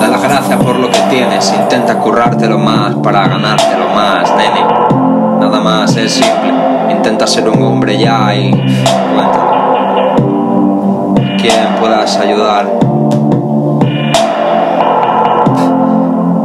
Da 0.00 0.08
las 0.08 0.20
gracias 0.20 0.60
por 0.60 0.76
lo 0.76 0.90
que 0.90 0.98
tienes. 1.08 1.54
Intenta 1.56 1.96
currártelo 2.00 2.58
más 2.58 2.94
para 2.96 3.28
ganártelo 3.28 3.88
más, 3.94 4.34
nene. 4.36 4.66
Nada 5.38 5.60
más, 5.60 5.96
es 5.96 6.12
simple. 6.12 6.52
Intenta 6.90 7.24
ser 7.24 7.48
un 7.48 7.62
hombre 7.62 7.96
ya 7.96 8.34
y. 8.34 8.50
Cuéntalo. 9.14 9.54
Quien 11.38 11.76
puedas 11.78 12.16
ayudar. 12.18 12.66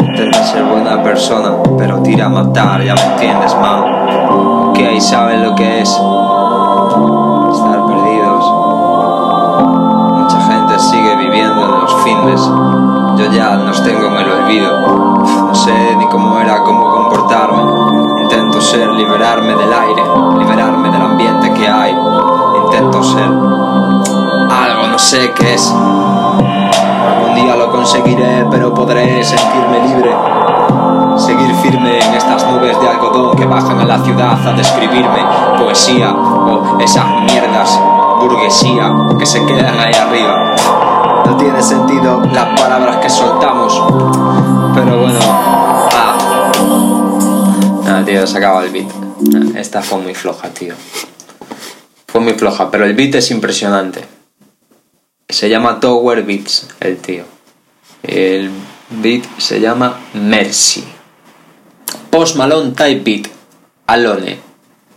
Intenta 0.01 0.43
ser 0.43 0.63
buena 0.65 1.01
persona, 1.01 1.53
pero 1.79 1.97
tira 2.03 2.27
a 2.27 2.29
matar, 2.29 2.83
ya 2.83 2.93
me 2.93 3.01
entiendes, 3.01 3.55
man. 3.55 4.73
Que 4.73 4.87
ahí 4.87 5.01
saben 5.01 5.43
lo 5.43 5.55
que 5.55 5.81
es 5.81 5.99
Yo 12.09 13.31
ya 13.31 13.55
los 13.55 13.83
tengo 13.83 14.07
en 14.07 14.17
el 14.17 14.31
olvido. 14.31 14.79
No 15.47 15.53
sé 15.53 15.95
ni 15.95 16.07
cómo 16.07 16.39
era, 16.39 16.63
cómo 16.63 16.89
comportarme. 16.89 17.61
Intento 18.23 18.59
ser, 18.61 18.89
liberarme 18.89 19.55
del 19.55 19.71
aire, 19.71 20.03
liberarme 20.37 20.89
del 20.89 21.01
ambiente 21.01 21.53
que 21.53 21.67
hay. 21.67 21.95
Intento 22.63 23.03
ser 23.03 23.25
algo, 23.25 24.87
no 24.91 24.97
sé 24.97 25.31
qué 25.33 25.53
es. 25.53 25.71
Algún 25.71 27.35
día 27.35 27.55
lo 27.55 27.71
conseguiré, 27.71 28.47
pero 28.49 28.73
podré 28.73 29.23
sentirme 29.23 29.87
libre. 29.87 30.15
Seguir 31.17 31.53
firme 31.55 31.99
en 31.99 32.13
estas 32.15 32.43
nubes 32.51 32.79
de 32.79 32.89
algodón 32.89 33.35
que 33.35 33.45
bajan 33.45 33.79
a 33.79 33.85
la 33.85 33.99
ciudad 33.99 34.47
a 34.47 34.53
describirme 34.53 35.23
poesía 35.59 36.11
o 36.11 36.79
esas 36.79 37.05
mierdas 37.21 37.79
burguesía 38.19 38.93
que 39.17 39.25
se 39.25 39.45
quedan 39.45 39.79
ahí 39.79 39.93
arriba. 39.93 40.55
No 41.25 41.37
tiene 41.37 41.61
sentido 41.61 42.21
las 42.31 42.59
palabras 42.59 42.97
que 42.97 43.09
soltamos, 43.09 43.73
pero 44.73 44.99
bueno. 45.01 45.19
Ah, 47.85 48.03
tío, 48.05 48.25
se 48.25 48.37
acaba 48.37 48.63
el 48.63 48.71
beat. 48.71 48.89
Esta 49.55 49.81
fue 49.81 49.99
muy 49.99 50.15
floja, 50.15 50.49
tío. 50.49 50.73
Fue 52.07 52.21
muy 52.21 52.33
floja, 52.33 52.71
pero 52.71 52.85
el 52.85 52.93
beat 52.93 53.15
es 53.15 53.31
impresionante. 53.31 54.05
Se 55.27 55.49
llama 55.49 55.79
Tower 55.79 56.23
Beats, 56.23 56.67
el 56.79 56.97
tío. 56.97 57.23
El 58.01 58.49
beat 58.89 59.23
se 59.37 59.59
llama 59.59 59.99
Mercy. 60.13 60.83
Post 62.09 62.35
Malone 62.37 62.71
Type 62.71 63.01
Beat, 63.03 63.27
Alone, 63.85 64.39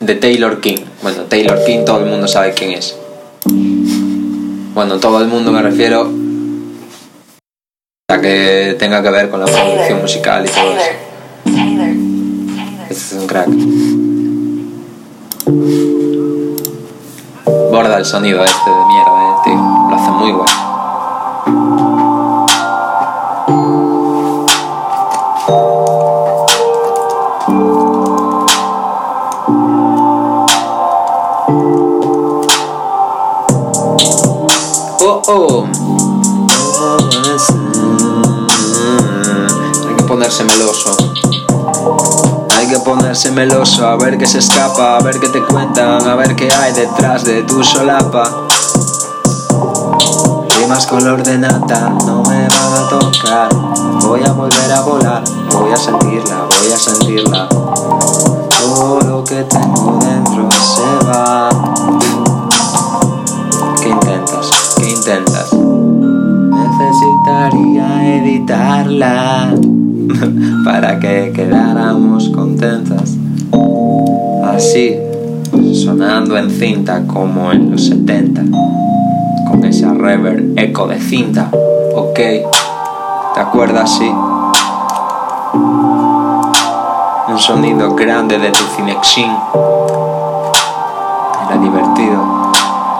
de 0.00 0.14
Taylor 0.14 0.61
King. 0.61 0.78
Bueno, 1.02 1.24
Taylor 1.24 1.62
King 1.66 1.85
todo 1.85 1.98
el 1.98 2.06
mundo 2.06 2.26
sabe 2.26 2.54
quién 2.54 2.72
es. 2.72 2.96
Bueno, 4.74 4.98
todo 4.98 5.20
el 5.20 5.28
mundo 5.28 5.52
me 5.52 5.61
refiero 5.61 6.11
a 8.08 8.20
que 8.20 8.74
tenga 8.78 9.02
que 9.02 9.11
ver 9.11 9.28
con 9.28 9.40
la 9.40 9.46
producción 9.46 10.00
musical 10.00 10.46
y 10.46 10.48
todo 10.48 10.73
eso. 10.73 10.90
Este 12.88 12.94
es 12.94 13.12
un 13.12 13.27
crack. 13.27 13.48
Borda 17.70 17.98
el 17.98 18.04
sonido 18.06 18.42
este 18.42 18.70
de 18.70 18.87
mierda, 18.87 19.23
eh, 19.23 19.35
tío. 19.44 19.54
Lo 19.54 19.94
hace 19.94 20.10
muy 20.10 20.33
bueno. 20.33 20.62
Oh, 35.29 35.64
oh. 35.64 36.98
Hay 39.87 39.94
que 39.96 40.02
ponerse 40.02 40.42
meloso. 40.42 40.96
Hay 42.56 42.66
que 42.66 42.79
ponerse 42.81 43.31
meloso 43.31 43.87
a 43.87 43.96
ver 43.96 44.18
qué 44.18 44.27
se 44.27 44.38
escapa, 44.38 44.96
a 44.96 45.00
ver 45.00 45.20
qué 45.20 45.29
te 45.29 45.40
cuentan, 45.44 46.08
a 46.08 46.16
ver 46.16 46.35
qué 46.35 46.50
hay 46.52 46.73
detrás 46.73 47.25
de 47.25 47.44
tu 47.44 47.62
solapa. 47.62 48.25
Rimas 50.58 50.87
color 50.87 51.23
de 51.23 51.38
nata, 51.38 51.90
no 52.04 52.23
me 52.23 52.48
van 52.48 52.75
a 52.75 52.88
tocar. 52.88 53.48
Voy 54.00 54.25
a 54.25 54.33
volver 54.33 54.73
a 54.73 54.81
volar, 54.81 55.23
voy 55.52 55.70
a 55.70 55.77
sentirla, 55.77 56.48
voy 56.60 56.73
a 56.73 56.79
sentirla. 56.79 57.48
Todo 57.48 59.00
lo 59.02 59.23
que 59.23 59.44
tengo 59.44 59.98
dentro 60.00 60.48
se 60.50 61.06
va 61.06 61.48
intentas. 65.03 65.53
Necesitaría 66.53 68.17
editarla 68.19 69.53
para 70.65 71.00
que 71.00 71.33
quedáramos 71.35 72.29
contentas. 72.29 73.17
Así, 74.44 74.96
sonando 75.75 76.37
en 76.37 76.50
cinta 76.50 77.03
como 77.07 77.50
en 77.50 77.73
los 77.73 77.87
70, 77.87 78.42
con 79.50 79.65
esa 79.65 79.92
reverb 79.92 80.57
eco 80.57 80.87
de 80.87 81.00
cinta. 81.00 81.50
Ok, 81.96 82.19
¿te 83.35 83.40
acuerdas? 83.40 83.98
Sí. 83.98 84.09
Un 87.29 87.38
sonido 87.38 87.94
grande 87.96 88.38
de 88.38 88.50
tu 88.50 88.63
cinexin. 88.77 89.33
Era 91.46 91.57
divertido, 91.61 92.53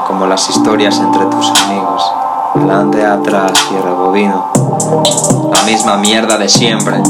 como 0.09 0.27
las 0.27 0.49
historias 0.51 0.99
entre 0.99 1.27
tus 1.27 1.49
amigos 1.51 1.82
delante, 2.55 3.05
atrás 3.05 3.53
y 3.71 3.83
rebobino. 3.83 4.51
La 5.55 5.63
misma 5.63 5.97
mierda 5.97 6.37
de 6.37 6.49
siempre. 6.49 7.03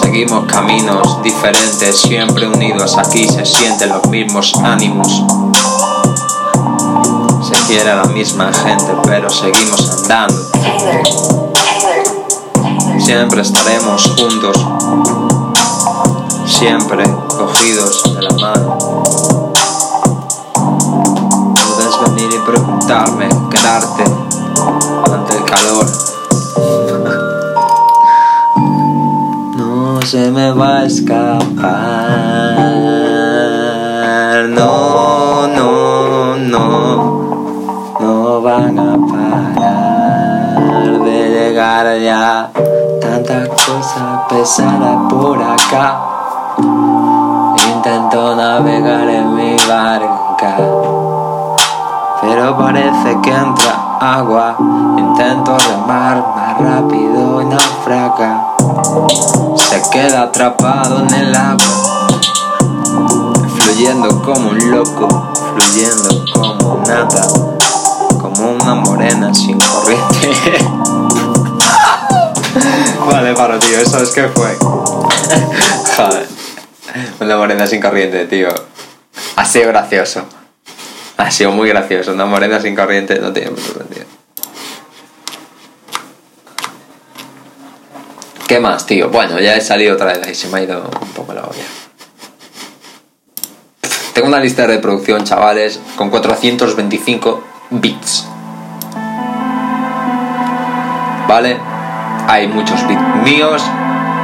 Seguimos 0.00 0.44
caminos 0.46 1.22
diferentes, 1.22 2.00
siempre 2.00 2.48
unidos 2.48 2.98
aquí 2.98 3.28
se 3.28 3.44
sienten 3.44 3.90
los 3.90 4.06
mismos 4.08 4.54
ánimos. 4.62 5.24
Se 7.46 7.54
quiere 7.66 7.94
la 7.94 8.04
misma 8.04 8.52
gente, 8.52 8.92
pero 9.04 9.30
seguimos 9.30 10.02
andando. 10.02 10.34
Siempre 12.98 13.42
estaremos 13.42 14.14
juntos, 14.16 14.56
siempre 16.46 17.04
cogidos 17.28 18.14
de 18.14 18.22
la 18.22 18.34
mano. 18.34 18.78
Quedarte 22.90 24.02
ante 25.12 25.36
el 25.36 25.44
calor. 25.44 25.86
No 29.56 30.02
se 30.02 30.30
me 30.30 30.50
va 30.50 30.78
a 30.78 30.84
escapar. 30.86 31.38
No, 34.48 35.46
no, 35.46 36.36
no. 36.36 36.66
No 38.00 38.42
van 38.42 38.78
a 38.78 38.96
parar 39.06 40.98
de 41.04 41.28
llegar 41.30 41.98
ya. 42.00 42.50
Tanta 43.00 43.46
cosa 43.48 44.26
pesada 44.28 45.06
por 45.08 45.40
acá. 45.40 46.00
Intento 47.76 48.34
navegar 48.34 49.08
en 49.08 49.34
mi 49.34 49.56
barca. 49.68 50.56
Pero 52.20 52.56
parece 52.56 53.18
que 53.22 53.30
entra 53.30 53.96
agua. 53.98 54.56
Intento 54.98 55.56
remar 55.58 56.22
más 56.36 56.58
rápido 56.60 57.40
y 57.40 57.46
naufraga. 57.46 58.56
Se 59.56 59.82
queda 59.90 60.22
atrapado 60.24 61.00
en 61.00 61.14
el 61.14 61.34
agua. 61.34 62.08
Fluyendo 63.58 64.22
como 64.22 64.50
un 64.50 64.70
loco. 64.70 65.08
Fluyendo 65.54 66.24
como 66.32 66.82
nada. 66.86 67.26
Como 68.20 68.52
una 68.52 68.74
morena 68.74 69.32
sin 69.32 69.58
corriente. 69.58 70.58
vale, 73.10 73.34
paro, 73.34 73.58
tío. 73.58 73.80
¿Eso 73.80 74.02
es 74.02 74.10
que 74.10 74.28
fue? 74.28 74.58
Joder. 75.96 76.28
Una 77.20 77.36
morena 77.36 77.66
sin 77.66 77.80
corriente, 77.80 78.26
tío. 78.26 78.48
Ha 79.36 79.44
sido 79.44 79.68
gracioso. 79.68 80.22
Ha 81.20 81.30
sido 81.30 81.52
muy 81.52 81.68
gracioso. 81.68 82.14
Una 82.14 82.24
morena 82.24 82.58
sin 82.60 82.74
corriente 82.74 83.18
no 83.20 83.30
tiene 83.30 83.50
mucho 83.50 83.74
sentido. 83.74 84.06
¿Qué 88.48 88.58
más, 88.58 88.86
tío? 88.86 89.10
Bueno, 89.10 89.38
ya 89.38 89.54
he 89.54 89.60
salido 89.60 89.94
otra 89.96 90.06
vez 90.06 90.26
ahí, 90.26 90.34
se 90.34 90.48
me 90.48 90.58
ha 90.58 90.62
ido 90.62 90.90
un 91.00 91.08
poco 91.10 91.34
la 91.34 91.42
olla. 91.42 91.64
Tengo 94.14 94.28
una 94.28 94.40
lista 94.40 94.62
de 94.62 94.68
reproducción, 94.68 95.22
chavales, 95.24 95.78
con 95.94 96.08
425 96.08 97.44
bits. 97.68 98.26
¿Vale? 101.28 101.58
Hay 102.28 102.48
muchos 102.48 102.88
bits 102.88 103.02
míos, 103.22 103.62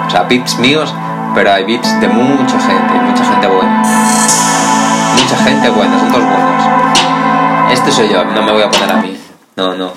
o 0.07 0.11
sea, 0.11 0.23
bits 0.23 0.59
míos, 0.59 0.93
pero 1.35 1.53
hay 1.53 1.65
bits 1.65 2.01
de 2.01 2.09
mucha 2.09 2.59
gente, 2.59 2.95
mucha 2.95 3.25
gente 3.25 3.47
buena. 3.49 3.83
Mucha 5.15 5.37
gente 5.45 5.69
buena, 5.69 6.01
son 6.01 6.11
todos 6.11 6.25
buenos. 6.25 6.46
Este 7.87 8.03
soy 8.03 8.13
yo, 8.13 8.25
no 8.25 8.43
me 8.43 8.51
voy 8.51 8.63
a 8.63 8.69
poner 8.69 8.91
a 8.91 8.97
mí. 8.97 9.17
No, 9.55 9.75
no. 9.75 9.93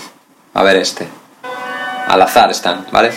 A 0.54 0.62
ver 0.62 0.76
este. 0.76 1.10
Al 2.08 2.22
azar 2.22 2.52
están, 2.52 2.86
¿vale? 2.92 3.12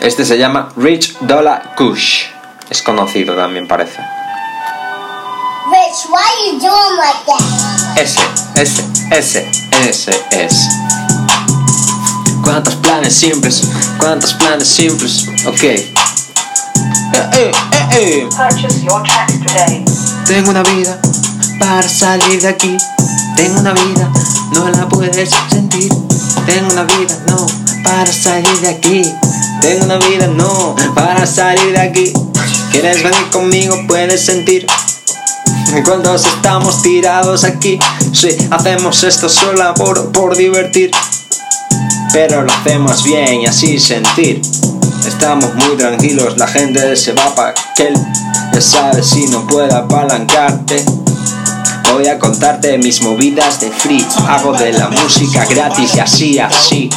Este 0.00 0.24
se 0.24 0.38
llama 0.38 0.70
Rich 0.76 1.18
Dollar 1.20 1.74
Kush. 1.76 2.24
Es 2.70 2.80
conocido 2.80 3.36
también 3.36 3.68
parece. 3.68 3.98
Rich, 5.70 6.06
why 6.08 6.22
are 6.22 6.46
you 6.46 6.58
doing 6.58 6.96
like 6.96 7.18
that? 7.26 7.98
Ese, 7.98 8.22
ese, 8.54 8.82
ese, 9.10 9.50
ese 9.86 10.26
es. 10.30 10.66
¿Cuántos 12.42 12.76
planes 12.76 13.14
simples? 13.14 13.68
¿Cuántos 13.98 14.32
planes 14.32 14.68
simples? 14.68 15.28
Ok. 15.46 15.64
Eh, 15.64 15.90
eh, 17.12 17.52
eh, 17.52 17.52
eh. 17.92 18.28
Purchase 18.34 18.82
your 18.82 19.02
tracks 19.02 19.38
today. 19.40 19.84
Tengo 20.26 20.50
una 20.50 20.62
vida 20.62 20.98
para 21.58 21.88
salir 21.88 22.40
de 22.40 22.48
aquí. 22.48 22.76
Tengo 23.36 23.60
una 23.60 23.72
vida, 23.72 24.10
no 24.52 24.68
la 24.70 24.88
puedes 24.88 25.30
sentir. 25.50 25.92
Tengo 26.46 26.72
una 26.72 26.84
vida, 26.84 27.16
no, 27.28 27.46
para 27.82 28.12
salir 28.12 28.60
de 28.60 28.68
aquí. 28.68 29.02
Tengo 29.60 29.84
una 29.84 29.98
vida, 29.98 30.26
no, 30.28 30.74
para 30.94 31.26
salir 31.26 31.72
de 31.72 31.80
aquí. 31.80 32.12
¿Quieres 32.70 33.02
venir 33.02 33.30
conmigo? 33.32 33.76
Puedes 33.88 34.24
sentir. 34.24 34.66
Cuando 35.84 36.14
estamos 36.14 36.82
tirados 36.82 37.44
aquí, 37.44 37.78
sí, 38.12 38.28
hacemos 38.50 39.02
esto 39.04 39.28
solo 39.28 39.74
por, 39.74 40.12
por 40.12 40.36
divertir. 40.36 40.90
Pero 42.12 42.42
lo 42.42 42.52
hacemos 42.52 43.04
bien 43.04 43.42
y 43.42 43.46
así 43.46 43.78
sentir. 43.78 44.40
Estamos 45.06 45.54
muy 45.54 45.76
tranquilos, 45.76 46.36
la 46.38 46.46
gente 46.46 46.96
se 46.96 47.12
va 47.12 47.34
pa' 47.34 47.54
aquel. 47.70 47.94
Ya 48.52 48.60
sabes 48.60 49.06
si 49.06 49.26
no 49.26 49.46
puedo 49.46 49.76
apalancarte. 49.76 50.84
Voy 51.92 52.06
a 52.08 52.18
contarte 52.18 52.78
mis 52.78 53.02
movidas 53.02 53.60
de 53.60 53.70
free. 53.70 54.04
Hago 54.28 54.52
de 54.52 54.72
la 54.72 54.88
música 54.88 55.44
gratis 55.46 55.94
y 55.94 56.00
así, 56.00 56.38
así. 56.38 56.90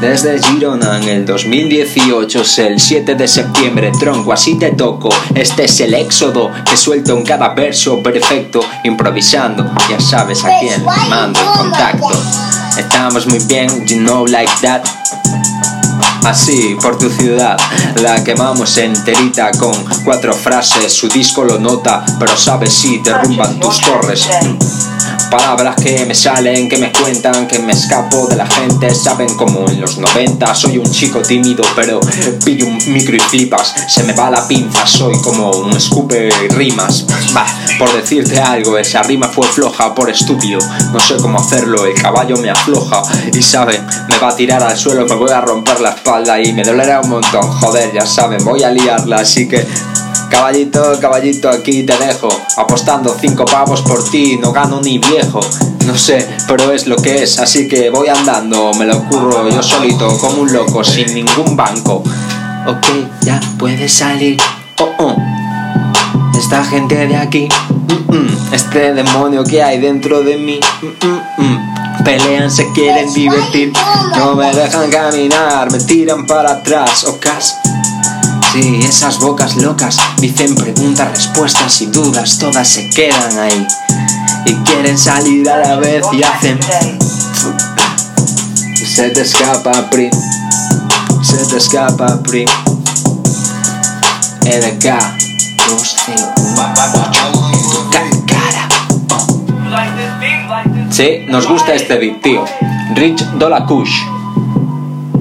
Desde 0.00 0.40
Girona 0.42 0.98
en 0.98 1.08
el 1.08 1.26
2018 1.26 2.40
es 2.40 2.58
el 2.58 2.80
7 2.80 3.16
de 3.16 3.28
septiembre, 3.28 3.92
tronco, 3.98 4.32
así 4.32 4.54
te 4.58 4.70
toco. 4.70 5.10
Este 5.34 5.64
es 5.64 5.80
el 5.80 5.92
éxodo 5.92 6.50
que 6.64 6.76
suelto 6.76 7.16
en 7.18 7.24
cada 7.24 7.50
verso 7.50 8.02
perfecto, 8.02 8.60
improvisando. 8.84 9.70
Ya 9.90 10.00
sabes 10.00 10.42
a 10.44 10.58
quién 10.58 10.82
mando 11.10 11.38
el 11.40 11.58
contacto. 11.58 12.18
Estamos 12.78 13.26
muy 13.26 13.40
bien, 13.40 13.86
you 13.86 13.98
know 13.98 14.26
like 14.26 14.50
that. 14.62 14.82
Así, 16.24 16.76
por 16.80 16.98
tu 16.98 17.08
ciudad, 17.08 17.56
la 18.02 18.22
quemamos 18.22 18.76
enterita 18.78 19.50
con 19.52 19.72
cuatro 20.04 20.32
frases. 20.32 20.92
Su 20.92 21.08
disco 21.08 21.44
lo 21.44 21.58
nota, 21.58 22.04
pero 22.18 22.36
sabes 22.36 22.72
si 22.72 22.98
derrumban 22.98 23.58
tus 23.58 23.80
torres. 23.80 24.28
Palabras 25.30 25.76
que 25.76 26.04
me 26.06 26.14
salen, 26.14 26.68
que 26.68 26.76
me 26.76 26.90
cuentan, 26.90 27.46
que 27.46 27.60
me 27.60 27.72
escapo 27.72 28.26
de 28.26 28.34
la 28.34 28.46
gente. 28.46 28.92
Saben 28.92 29.32
como 29.36 29.68
en 29.68 29.80
los 29.80 29.98
90 29.98 30.54
soy 30.54 30.78
un 30.78 30.90
chico 30.90 31.20
tímido, 31.22 31.62
pero 31.76 32.00
pillo 32.44 32.66
un 32.66 32.78
micro 32.92 33.14
y 33.14 33.20
flipas. 33.20 33.72
Se 33.86 34.02
me 34.02 34.12
va 34.12 34.28
la 34.28 34.46
pinza, 34.48 34.84
soy 34.86 35.16
como 35.22 35.50
un 35.50 35.70
escupe 35.76 36.30
rimas. 36.50 37.06
Bah, 37.32 37.46
por 37.78 37.92
decirte 37.92 38.40
algo, 38.40 38.76
esa 38.76 39.02
rima 39.02 39.28
fue 39.28 39.46
floja 39.46 39.94
por 39.94 40.10
estúpido. 40.10 40.58
No 40.92 40.98
sé 40.98 41.16
cómo 41.18 41.38
hacerlo, 41.38 41.86
el 41.86 41.94
caballo 41.94 42.36
me 42.36 42.50
afloja. 42.50 43.02
Y 43.32 43.40
saben, 43.40 43.86
me 44.08 44.18
va 44.18 44.30
a 44.30 44.36
tirar 44.36 44.62
al 44.62 44.76
suelo, 44.76 45.06
me 45.06 45.14
voy 45.14 45.30
a 45.30 45.40
romper 45.40 45.80
la 45.80 45.90
espalda 45.90 46.40
y 46.42 46.52
me 46.52 46.64
dolerá 46.64 47.00
un 47.00 47.10
montón. 47.10 47.42
Joder, 47.42 47.92
ya 47.92 48.04
saben, 48.04 48.44
voy 48.44 48.64
a 48.64 48.70
liarla, 48.70 49.18
así 49.18 49.46
que. 49.48 49.64
Caballito, 50.30 50.98
caballito, 51.00 51.50
aquí 51.50 51.82
te 51.82 51.96
dejo. 51.98 52.28
Apostando 52.56 53.14
cinco 53.20 53.44
pavos 53.44 53.82
por 53.82 54.02
ti, 54.10 54.38
no 54.40 54.52
gano 54.52 54.80
ni 54.80 54.98
viejo. 54.98 55.40
No 55.86 55.98
sé, 55.98 56.26
pero 56.46 56.70
es 56.70 56.86
lo 56.86 56.96
que 56.96 57.22
es, 57.22 57.38
así 57.40 57.66
que 57.66 57.90
voy 57.90 58.08
andando. 58.08 58.72
Me 58.74 58.86
lo 58.86 59.02
curro 59.06 59.48
yo 59.50 59.62
solito, 59.62 60.16
como 60.18 60.42
un 60.42 60.52
loco, 60.52 60.84
sin 60.84 61.12
ningún 61.14 61.56
banco. 61.56 62.04
Ok, 62.66 62.86
ya 63.22 63.40
puedes 63.58 63.92
salir. 63.92 64.40
Oh, 64.78 64.88
oh. 64.98 65.16
Esta 66.38 66.64
gente 66.64 67.06
de 67.06 67.16
aquí, 67.16 67.48
mm, 68.08 68.14
mm, 68.14 68.54
este 68.54 68.94
demonio 68.94 69.44
que 69.44 69.62
hay 69.62 69.78
dentro 69.78 70.22
de 70.22 70.36
mí. 70.36 70.60
mm, 70.80 71.42
mm. 71.42 71.70
Pelean, 72.04 72.50
se 72.50 72.70
quieren 72.72 73.12
divertir, 73.12 73.72
no 74.16 74.34
me 74.34 74.50
dejan 74.54 74.90
caminar, 74.90 75.70
me 75.70 75.78
tiran 75.80 76.26
para 76.26 76.52
atrás, 76.52 77.04
ocas. 77.04 77.56
Sí, 78.52 78.80
esas 78.82 79.20
bocas 79.20 79.56
locas 79.58 79.96
dicen 80.18 80.56
preguntas, 80.56 81.08
respuestas 81.12 81.82
y 81.82 81.86
dudas, 81.86 82.36
todas 82.36 82.66
se 82.66 82.90
quedan 82.90 83.38
ahí. 83.38 83.64
Y 84.44 84.54
quieren 84.64 84.98
salir 84.98 85.48
a 85.48 85.58
la 85.58 85.76
vez 85.76 86.04
y 86.12 86.20
hacen. 86.24 86.58
Se 88.84 89.10
te 89.10 89.20
escapa, 89.20 89.88
pri. 89.88 90.10
Se 91.22 91.36
te 91.46 91.58
escapa, 91.58 92.20
pri. 92.24 92.44
EDK 94.44 94.84
201 95.68 96.70
cara. 98.26 98.68
Sí, 100.90 101.20
nos 101.28 101.46
gusta 101.46 101.74
este 101.74 101.98
beat, 101.98 102.20
tío. 102.20 102.44
Rich 102.96 103.24
Dollar 103.38 103.64
Kush. 103.66 104.02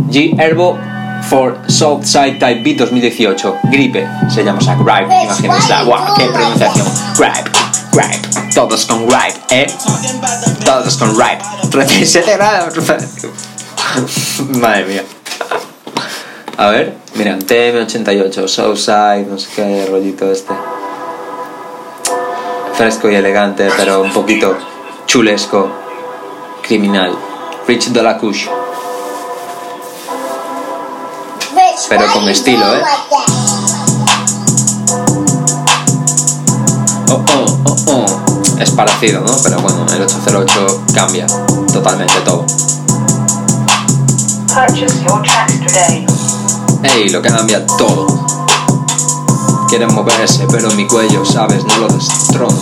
G 0.09 0.34
Herbo 0.39 0.89
for 1.30 1.55
Southside 1.69 2.39
Type 2.39 2.63
Beat 2.63 2.77
2018. 2.77 3.59
Gripe. 3.71 4.07
Se 4.30 4.43
llama 4.43 4.57
o 4.57 4.61
sea, 4.61 4.75
Gripe. 4.75 5.13
Imagínense. 5.23 5.73
Guau, 5.86 6.15
qué 6.15 6.25
pronunciación. 6.25 6.88
Gripe. 7.17 7.51
Gripe. 7.91 8.53
Todos 8.55 8.86
con 8.86 9.05
Gripe, 9.05 9.39
¿eh? 9.51 9.67
Todos 10.65 10.97
con 10.97 11.15
Gripe. 11.15 11.43
37 11.69 12.34
grados. 12.34 12.73
Madre 14.49 14.86
mía. 14.86 15.03
A 16.57 16.69
ver, 16.69 16.97
mira, 17.15 17.38
TM88, 17.39 18.47
Southside, 18.47 19.25
no 19.27 19.38
sé 19.38 19.47
qué 19.55 19.88
rollito 19.89 20.30
este. 20.32 20.53
Fresco 22.73 23.09
y 23.09 23.15
elegante, 23.15 23.69
pero 23.77 24.01
un 24.01 24.11
poquito 24.11 24.57
chulesco, 25.05 25.69
criminal. 26.61 27.15
Rich 27.67 27.89
Dolakush. 27.89 28.47
Pero 31.88 32.11
con 32.11 32.27
estilo, 32.27 32.75
¿eh? 32.75 32.82
Oh, 37.09 37.23
oh, 37.34 37.59
oh, 37.65 37.75
oh. 37.88 38.05
Es 38.59 38.71
parecido, 38.71 39.21
¿no? 39.21 39.32
Pero 39.43 39.59
bueno, 39.61 39.86
el 39.93 40.01
808 40.01 40.84
cambia 40.93 41.25
totalmente 41.71 42.19
todo. 42.25 42.45
Purchase 44.47 45.03
your 45.03 45.21
tracks 45.23 45.59
today. 45.59 46.05
Ey, 46.84 47.09
lo 47.09 47.21
cambia 47.21 47.65
todo. 47.65 48.07
Quieren 49.69 49.93
moverse, 49.93 50.47
pero 50.51 50.71
mi 50.71 50.88
cuello, 50.88 51.23
sabes, 51.23 51.63
no 51.63 51.77
lo 51.77 51.88
destrono. 51.88 52.57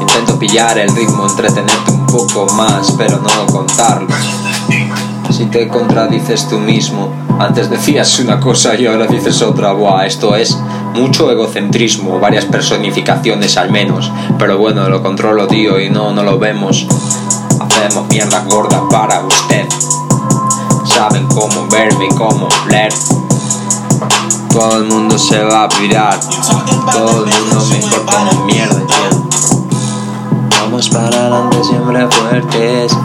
Intento 0.00 0.38
pillar 0.38 0.78
el 0.78 0.94
ritmo, 0.96 1.26
entretenerte 1.26 1.90
un 1.90 2.06
poco 2.06 2.46
más, 2.54 2.92
pero 2.92 3.18
no 3.18 3.46
contarlo. 3.46 4.08
Si 5.30 5.46
te 5.46 5.68
contradices 5.68 6.48
tú 6.48 6.58
mismo, 6.58 7.10
antes 7.38 7.68
decías 7.70 8.18
una 8.18 8.40
cosa 8.40 8.74
y 8.74 8.86
ahora 8.86 9.06
dices 9.06 9.42
otra, 9.42 9.72
buah, 9.72 10.06
esto 10.06 10.34
es 10.34 10.58
mucho 10.94 11.30
egocentrismo, 11.30 12.18
varias 12.18 12.46
personificaciones 12.46 13.56
al 13.56 13.70
menos, 13.70 14.10
pero 14.38 14.58
bueno, 14.58 14.88
lo 14.88 15.02
controlo 15.02 15.46
tío 15.46 15.78
y 15.80 15.90
no, 15.90 16.12
no 16.12 16.22
lo 16.22 16.38
vemos. 16.38 16.86
Hacemos 17.60 18.08
mierda 18.08 18.44
gorda 18.48 18.82
para 18.88 19.20
usted. 19.20 19.66
Saben 20.84 21.26
cómo 21.26 21.68
verme 21.70 22.06
y 22.06 22.14
cómo 22.14 22.48
leer. 22.70 22.92
Todo 24.50 24.78
el 24.78 24.84
mundo 24.84 25.18
se 25.18 25.44
va 25.44 25.64
a 25.64 25.68
pirar, 25.68 26.18
todo 26.90 27.24
el 27.24 27.30
mundo 27.30 27.66
me 27.70 27.76
importa 27.76 28.22
una 28.22 28.44
mierda, 28.44 28.80
tío. 28.86 29.28
Vamos 30.62 30.88
para 30.88 31.08
adelante 31.08 31.64
siempre 31.64 32.08
fuertes 32.10 32.96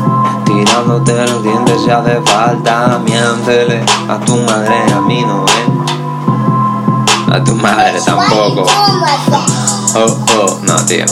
Tirándote 0.54 1.14
los 1.14 1.44
dientes 1.44 1.82
si 1.84 1.90
hace 1.90 2.22
falta 2.22 3.00
Miéntele 3.04 3.84
a 4.08 4.20
tu 4.20 4.38
madre, 4.38 4.84
a 4.94 5.02
mí 5.02 5.24
no, 5.24 5.46
¿eh? 5.46 7.34
A 7.34 7.44
tu 7.44 7.56
madre 7.56 8.00
tampoco. 8.06 8.64
Oh, 9.96 10.26
oh, 10.38 10.60
no, 10.62 10.86
tío. 10.86 11.06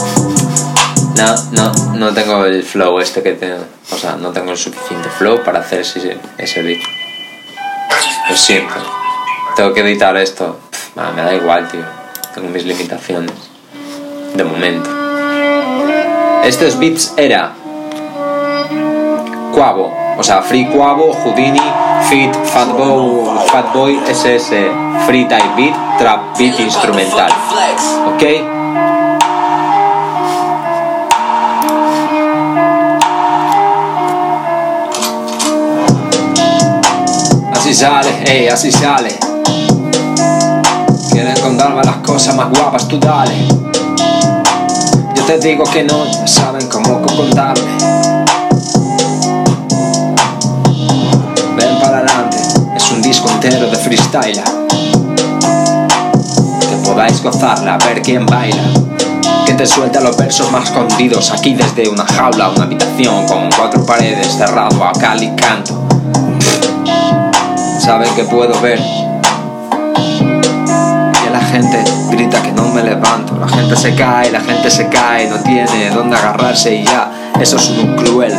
No, 1.16 1.34
no, 1.50 1.72
no 1.94 2.14
tengo 2.14 2.44
el 2.44 2.62
flow 2.62 3.00
este 3.00 3.22
que 3.22 3.32
tengo 3.32 3.64
O 3.90 3.96
sea, 3.96 4.16
no 4.16 4.30
tengo 4.30 4.52
el 4.52 4.56
suficiente 4.56 5.08
flow 5.08 5.42
para 5.42 5.58
hacer 5.58 5.80
ese, 5.80 6.18
ese 6.38 6.62
beat. 6.62 6.80
Lo 8.30 8.36
siento. 8.36 8.74
Tengo 9.56 9.72
que 9.72 9.80
editar 9.80 10.16
esto. 10.16 10.60
Pff, 10.70 10.96
nada, 10.96 11.12
Me 11.12 11.22
da 11.22 11.34
igual, 11.34 11.68
tío. 11.68 11.84
Tengo 12.32 12.48
mis 12.48 12.64
limitaciones. 12.64 13.34
De 14.34 14.44
momento. 14.44 14.88
Estos 16.44 16.78
beats 16.78 17.14
era 17.16 17.54
Quavo, 19.52 19.92
o 20.16 20.22
sea, 20.22 20.42
Free 20.42 20.66
Quavo, 20.66 21.12
Houdini, 21.12 21.60
Fit, 22.08 22.34
Fatboy, 22.34 23.46
Fatboy 23.46 24.00
SS, 24.08 24.50
Free 25.06 25.26
Type 25.26 25.54
Beat, 25.56 25.74
Trap 25.98 26.38
Beat 26.38 26.58
instrumental. 26.58 27.30
¿Ok? 28.06 28.22
Así 37.52 37.74
sale, 37.74 38.10
ey, 38.26 38.48
así 38.48 38.72
sale. 38.72 39.18
Quieren 41.10 41.38
contarme 41.40 41.84
las 41.84 41.96
cosas 41.98 42.34
más 42.34 42.48
guapas, 42.50 42.88
tú 42.88 42.98
dale. 42.98 43.46
Yo 45.14 45.22
te 45.26 45.38
digo 45.38 45.64
que 45.64 45.84
no, 45.84 46.04
saben 46.26 46.66
cómo 46.68 47.02
contarme. 47.02 48.01
Entero 53.44 53.68
de 53.68 53.76
freestyle. 53.76 54.40
Que 56.60 56.76
podáis 56.84 57.20
gozarla, 57.20 57.76
ver 57.78 58.00
quién 58.00 58.24
baila. 58.24 58.62
Que 59.44 59.54
te 59.54 59.66
suelta 59.66 60.00
los 60.00 60.16
versos 60.16 60.52
más 60.52 60.64
escondidos 60.64 61.32
aquí 61.32 61.54
desde 61.54 61.88
una 61.88 62.04
jaula, 62.04 62.50
una 62.50 62.62
habitación 62.62 63.26
con 63.26 63.50
cuatro 63.56 63.84
paredes 63.84 64.28
cerrado 64.36 64.84
a 64.84 64.92
cal 64.92 65.20
y 65.20 65.34
canto. 65.34 65.88
Saben 67.80 68.14
que 68.14 68.22
puedo 68.24 68.60
ver 68.60 68.78
que 71.24 71.30
la 71.30 71.40
gente 71.40 71.82
grita 72.12 72.40
que 72.42 72.52
no 72.52 72.68
me 72.68 72.84
levanto, 72.84 73.36
la 73.40 73.48
gente 73.48 73.74
se 73.74 73.96
cae, 73.96 74.30
la 74.30 74.40
gente 74.40 74.70
se 74.70 74.88
cae, 74.88 75.28
no 75.28 75.38
tiene 75.38 75.90
dónde 75.90 76.14
agarrarse 76.14 76.76
y 76.76 76.84
ya, 76.84 77.10
eso 77.40 77.56
es 77.56 77.68
un 77.70 77.96
cruel. 77.96 78.32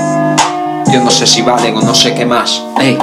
Yo 0.93 1.03
no 1.03 1.11
sé 1.11 1.27
si 1.27 1.41
valen 1.41 1.75
o 1.75 1.81
no 1.81 1.93
sé 1.93 2.13
qué 2.13 2.25
más. 2.25 2.61
Ey, 2.79 2.97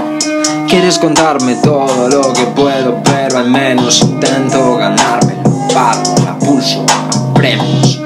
quieres 0.70 0.98
contarme 1.00 1.56
todo 1.56 2.08
lo 2.08 2.32
que 2.32 2.44
puedo, 2.44 3.02
pero 3.02 3.38
al 3.38 3.50
menos 3.50 4.02
intento 4.02 4.76
ganármelo. 4.76 5.42
Pago, 5.74 6.14
la 6.24 6.38
pulso, 6.38 6.86
a 6.86 7.34
premios. 7.34 8.00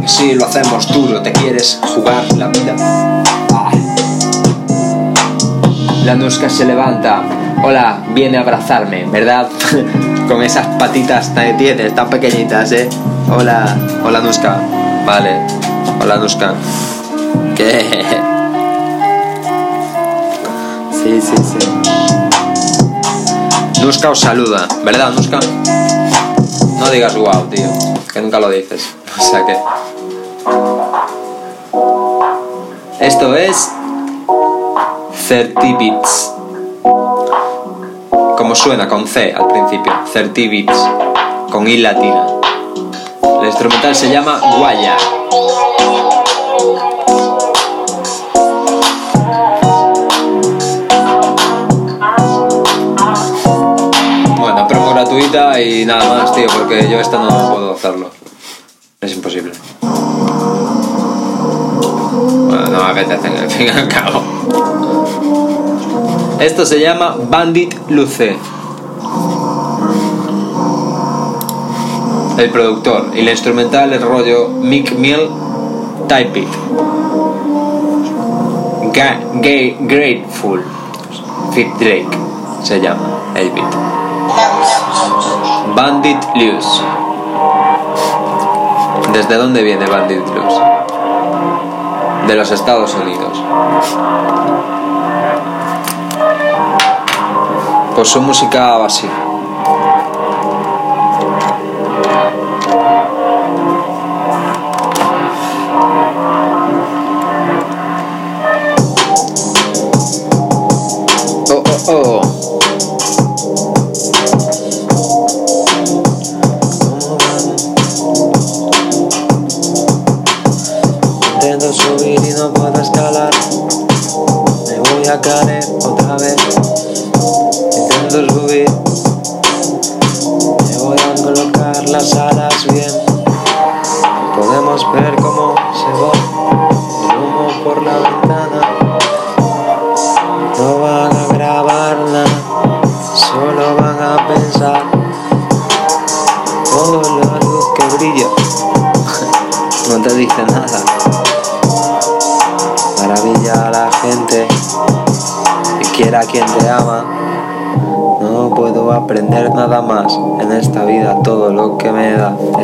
Que 0.00 0.08
si 0.08 0.34
lo 0.34 0.46
hacemos 0.46 0.90
duro, 0.90 1.20
te 1.20 1.32
quieres 1.32 1.78
jugar 1.94 2.24
la 2.38 2.48
vida. 2.48 2.74
La 6.06 6.14
Nuska 6.14 6.48
se 6.48 6.64
levanta. 6.64 7.22
Hola, 7.62 7.98
viene 8.14 8.38
a 8.38 8.40
abrazarme, 8.40 9.04
¿verdad? 9.04 9.48
Con 10.28 10.42
esas 10.42 10.66
patitas 10.78 11.34
tan 11.34 11.56
tienes, 11.58 11.94
tan 11.94 12.08
pequeñitas, 12.08 12.72
¿eh? 12.72 12.88
Hola, 13.30 13.76
hola 14.02 14.20
Nuska. 14.20 14.58
Vale, 15.04 15.38
hola 16.00 16.16
Nuska. 16.16 16.54
¿Qué? 17.54 18.35
Sí, 21.06 21.20
sí, 21.20 21.36
sí. 21.36 21.58
Nuska 23.80 24.10
os 24.10 24.18
saluda, 24.18 24.66
¿verdad, 24.82 25.12
Nuska? 25.12 25.38
No 26.80 26.90
digas 26.90 27.14
wow, 27.14 27.46
tío, 27.48 27.68
que 28.12 28.20
nunca 28.20 28.40
lo 28.40 28.50
dices. 28.50 28.82
O 29.16 29.22
sea 29.22 29.46
que. 29.46 29.56
Esto 32.98 33.36
es 33.36 33.70
30 35.28 35.60
bits. 35.78 36.32
Como 38.36 38.56
suena 38.56 38.88
con 38.88 39.06
C 39.06 39.32
al 39.32 39.46
principio, 39.46 39.92
30 40.12 40.34
bits, 40.34 40.90
con 41.52 41.68
I 41.68 41.76
latina. 41.76 42.26
El 43.42 43.46
instrumental 43.46 43.94
se 43.94 44.10
llama 44.10 44.40
Guaya. 44.58 44.96
Y 55.18 55.84
nada 55.86 56.18
más, 56.18 56.34
tío, 56.34 56.46
porque 56.52 56.88
yo 56.90 57.00
esta 57.00 57.18
no 57.18 57.28
puedo 57.28 57.72
hacerlo. 57.72 58.10
Es 59.00 59.14
imposible. 59.14 59.52
Bueno, 62.48 62.68
no 62.68 62.84
me 62.84 62.90
apetece, 62.90 63.28
al 63.28 63.50
fin 63.50 63.66
y 63.66 63.70
al 63.70 63.88
cabo. 63.88 64.22
Esto 66.40 66.66
se 66.66 66.80
llama 66.80 67.16
Bandit 67.28 67.74
Luce. 67.88 68.36
El 72.38 72.50
productor 72.50 73.12
y 73.14 73.20
el 73.20 73.28
instrumental 73.30 73.92
es 73.94 74.02
rollo 74.02 74.48
Mick 74.48 74.92
Mill 74.92 75.30
Type 76.08 76.40
It. 76.40 76.48
Ga 78.92 79.20
Gay 79.34 79.76
Grateful 79.80 80.62
Fit 81.52 81.68
Drake 81.78 82.08
se 82.62 82.80
llama 82.80 83.32
el 83.34 83.50
beat. 83.50 84.05
Bandit 85.74 86.24
Loose. 86.34 86.82
¿Desde 89.12 89.36
dónde 89.36 89.62
viene 89.62 89.86
Bandit 89.86 90.26
Loose? 90.28 90.76
de 92.26 92.34
los 92.34 92.50
Estados 92.50 92.92
Unidos. 92.94 93.40
Pues 97.94 98.08
su 98.08 98.20
música 98.20 98.84
así. 98.84 99.08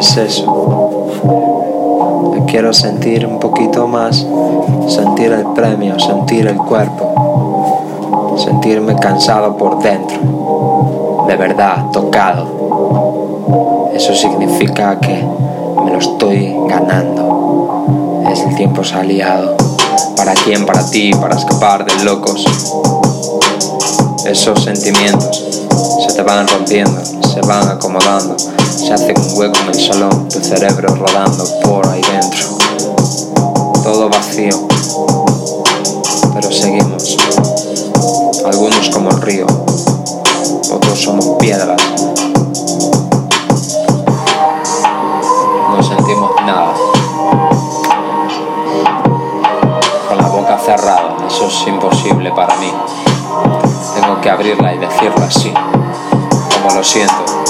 Es 0.02 0.16
eso. 0.16 1.06
Quiero 2.48 2.72
sentir 2.72 3.24
un 3.24 3.38
poquito 3.38 3.86
más, 3.86 4.26
sentir 4.88 5.30
el 5.32 5.44
premio, 5.54 5.98
sentir 6.00 6.48
el 6.48 6.56
cuerpo, 6.56 8.34
sentirme 8.36 8.96
cansado 8.96 9.56
por 9.56 9.80
dentro, 9.80 11.24
de 11.28 11.36
verdad, 11.36 11.90
tocado. 11.92 13.90
Eso 13.94 14.12
significa 14.14 14.98
que 14.98 15.24
me 15.84 15.92
lo 15.92 15.98
estoy 15.98 16.56
ganando. 16.68 18.24
Es 18.30 18.40
el 18.40 18.56
tiempo 18.56 18.82
aliado. 18.94 19.56
¿Para 20.16 20.34
quién? 20.34 20.66
Para 20.66 20.84
ti, 20.90 21.12
para 21.14 21.36
escapar 21.36 21.84
de 21.84 22.04
locos. 22.04 22.44
Esos 24.26 24.64
sentimientos 24.64 25.60
se 26.06 26.14
te 26.14 26.22
van 26.22 26.48
rompiendo, 26.48 27.00
se 27.04 27.40
van 27.42 27.68
acomodando, 27.68 28.36
se 28.96 29.04
hace 29.04 29.14
un 29.18 29.38
hueco 29.38 29.58
en 29.60 29.68
el 29.68 29.80
salón, 29.80 30.28
tu 30.28 30.38
cerebro 30.40 30.94
rodando 30.94 31.44
por 31.62 31.86
ahí 31.88 32.02
dentro. 32.02 32.48
Todo 33.82 34.10
vacío, 34.10 34.68
pero 36.34 36.52
seguimos. 36.52 37.16
Algunos 38.44 38.90
como 38.90 39.10
el 39.10 39.22
río, 39.22 39.46
otros 40.70 41.00
somos 41.00 41.24
piedras. 41.38 41.80
No 45.70 45.82
sentimos 45.82 46.32
nada. 46.44 46.74
Con 50.08 50.18
la 50.18 50.28
boca 50.28 50.58
cerrada, 50.58 51.16
eso 51.26 51.46
es 51.46 51.66
imposible 51.66 52.30
para 52.32 52.54
mí. 52.56 52.70
Tengo 53.94 54.20
que 54.20 54.28
abrirla 54.28 54.74
y 54.74 54.78
decirlo 54.78 55.24
así, 55.24 55.50
como 56.54 56.74
lo 56.74 56.84
siento. 56.84 57.41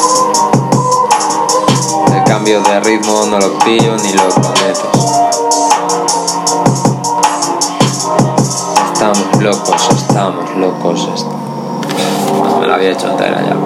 De 2.53 2.81
ritmo 2.81 3.25
no 3.31 3.39
lo 3.39 3.59
pillo 3.61 3.97
ni 3.97 4.13
lo 4.13 4.29
prometo. 4.29 4.91
Estamos 8.93 9.43
locos, 9.43 9.89
estamos 9.91 10.57
locos. 10.57 11.27
me 12.61 12.67
la 12.67 12.75
había 12.75 12.91
hecho 12.91 13.11
entera 13.11 13.41
ya. 13.41 13.57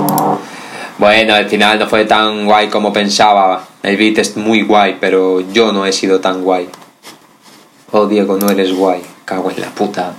Bueno, 0.99 1.35
al 1.35 1.49
final 1.49 1.81
no 1.81 1.89
fue 1.89 2.05
tan 2.05 2.47
guay 2.47 2.69
como 2.69 2.93
pensaba. 2.93 3.65
El 3.83 3.97
beat 3.97 4.19
es 4.19 4.37
muy 4.37 4.63
guay, 4.63 4.99
pero 5.01 5.41
yo 5.41 5.73
no 5.73 5.85
he 5.85 5.93
sido 5.93 6.21
tan 6.21 6.45
guay. 6.45 6.69
Oh, 7.91 8.07
Diego, 8.07 8.37
no 8.37 8.51
eres 8.51 8.73
guay. 8.73 9.03
Cago 9.25 9.51
en 9.51 9.63
la 9.63 9.71
puta. 9.71 10.13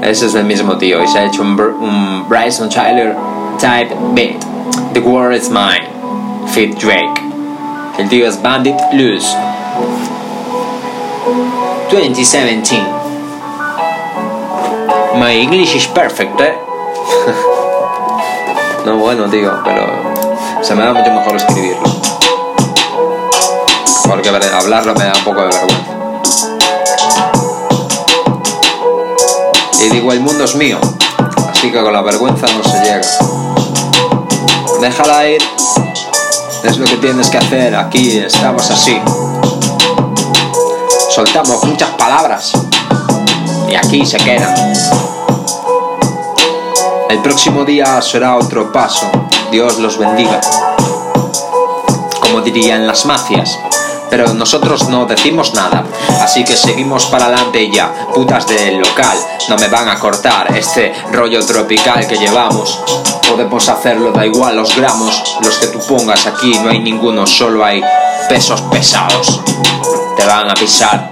Ese 0.00 0.26
es 0.26 0.34
el 0.34 0.46
mismo 0.46 0.78
tío 0.78 1.04
y 1.04 1.06
se 1.06 1.18
ha 1.18 1.26
hecho 1.26 1.42
un, 1.42 1.60
un 1.60 2.26
Bryson 2.30 2.70
Tyler 2.70 3.14
type 3.58 3.94
beat. 4.14 4.42
The 4.94 5.00
world 5.00 5.36
is 5.36 5.50
mine. 5.50 5.97
Drake. 6.66 7.22
El 7.98 8.08
tío 8.08 8.26
es 8.26 8.42
Bandit 8.42 8.74
Loose. 8.92 9.28
2017. 11.88 12.82
My 15.14 15.40
English 15.40 15.76
is 15.76 15.86
perfect, 15.86 16.40
eh? 16.40 16.58
no, 18.84 18.96
bueno, 18.96 19.30
tío, 19.30 19.52
pero 19.64 19.86
se 20.60 20.74
me 20.74 20.82
da 20.82 20.92
mucho 20.92 21.12
mejor 21.12 21.36
escribirlo. 21.36 21.88
Porque 24.08 24.28
hablarlo 24.28 24.94
me 24.94 25.04
da 25.04 25.12
un 25.16 25.24
poco 25.24 25.42
de 25.42 25.46
vergüenza. 25.46 25.76
Y 29.80 29.90
digo, 29.90 30.12
el 30.12 30.20
mundo 30.20 30.42
es 30.42 30.56
mío. 30.56 30.78
Así 31.50 31.70
que 31.70 31.80
con 31.80 31.92
la 31.92 32.02
vergüenza 32.02 32.46
no 32.48 32.64
se 32.64 32.78
llega. 32.80 33.00
Déjala 34.80 35.28
ir. 35.28 35.42
Es 36.64 36.76
lo 36.76 36.84
que 36.84 36.96
tienes 36.96 37.30
que 37.30 37.38
hacer. 37.38 37.74
Aquí 37.76 38.18
estamos 38.18 38.70
así. 38.70 39.00
Soltamos 41.10 41.64
muchas 41.64 41.90
palabras. 41.90 42.52
Y 43.70 43.74
aquí 43.74 44.04
se 44.04 44.18
quedan. 44.18 44.54
El 47.08 47.18
próximo 47.22 47.64
día 47.64 48.00
será 48.02 48.36
otro 48.36 48.72
paso. 48.72 49.06
Dios 49.50 49.78
los 49.78 49.98
bendiga. 49.98 50.40
Como 52.20 52.40
dirían 52.40 52.86
las 52.86 53.06
mafias. 53.06 53.58
Pero 54.10 54.34
nosotros 54.34 54.88
no 54.88 55.06
decimos 55.06 55.54
nada. 55.54 55.84
Así 56.20 56.44
que 56.44 56.56
seguimos 56.56 57.06
para 57.06 57.26
adelante 57.26 57.62
y 57.62 57.72
ya. 57.72 57.92
Putas 58.14 58.46
del 58.46 58.78
local. 58.78 59.16
No 59.48 59.56
me 59.56 59.68
van 59.68 59.88
a 59.88 59.98
cortar 59.98 60.54
este 60.56 60.92
rollo 61.12 61.44
tropical 61.44 62.06
que 62.06 62.16
llevamos. 62.16 62.80
Podemos 63.28 63.68
hacerlo, 63.68 64.10
da 64.10 64.26
igual 64.26 64.56
los 64.56 64.74
gramos. 64.76 65.36
Los 65.42 65.58
que 65.58 65.68
tú 65.68 65.78
pongas 65.86 66.26
aquí 66.26 66.58
no 66.62 66.70
hay 66.70 66.80
ninguno, 66.80 67.26
solo 67.26 67.64
hay 67.64 67.82
pesos 68.28 68.60
pesados. 68.62 69.40
Te 70.16 70.24
van 70.24 70.50
a 70.50 70.54
pisar 70.54 71.08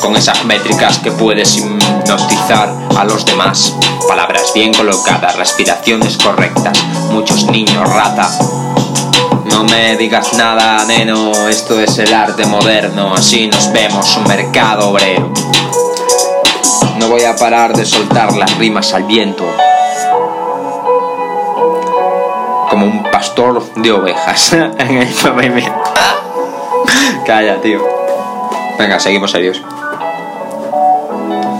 con 0.00 0.16
esas 0.16 0.44
métricas 0.44 0.98
que 0.98 1.12
puedes 1.12 1.56
hipnotizar 1.58 2.74
a 2.96 3.04
los 3.04 3.24
demás. 3.24 3.74
Palabras 4.08 4.52
bien 4.54 4.72
colocadas, 4.72 5.36
respiraciones 5.36 6.16
correctas, 6.16 6.76
muchos 7.10 7.44
niños 7.44 7.88
rata. 7.88 8.28
No 9.44 9.64
me 9.64 9.96
digas 9.96 10.32
nada, 10.34 10.84
neno, 10.86 11.48
esto 11.48 11.78
es 11.78 11.98
el 11.98 12.12
arte 12.14 12.46
moderno, 12.46 13.14
así 13.14 13.46
nos 13.46 13.70
vemos, 13.72 14.16
un 14.16 14.24
mercado 14.26 14.90
obrero. 14.90 15.32
No 16.98 17.08
voy 17.08 17.24
a 17.24 17.36
parar 17.36 17.76
de 17.76 17.84
soltar 17.84 18.34
las 18.34 18.56
rimas 18.56 18.92
al 18.94 19.04
viento. 19.04 19.46
Como 22.80 22.92
un 22.92 23.02
pastor 23.10 23.62
de 23.74 23.92
ovejas 23.92 24.52
en 24.54 24.96
el 24.96 25.06
pavimento. 25.08 25.70
Calla, 27.26 27.60
tío. 27.60 27.78
Venga, 28.78 28.98
seguimos 28.98 29.30
serios. 29.30 29.60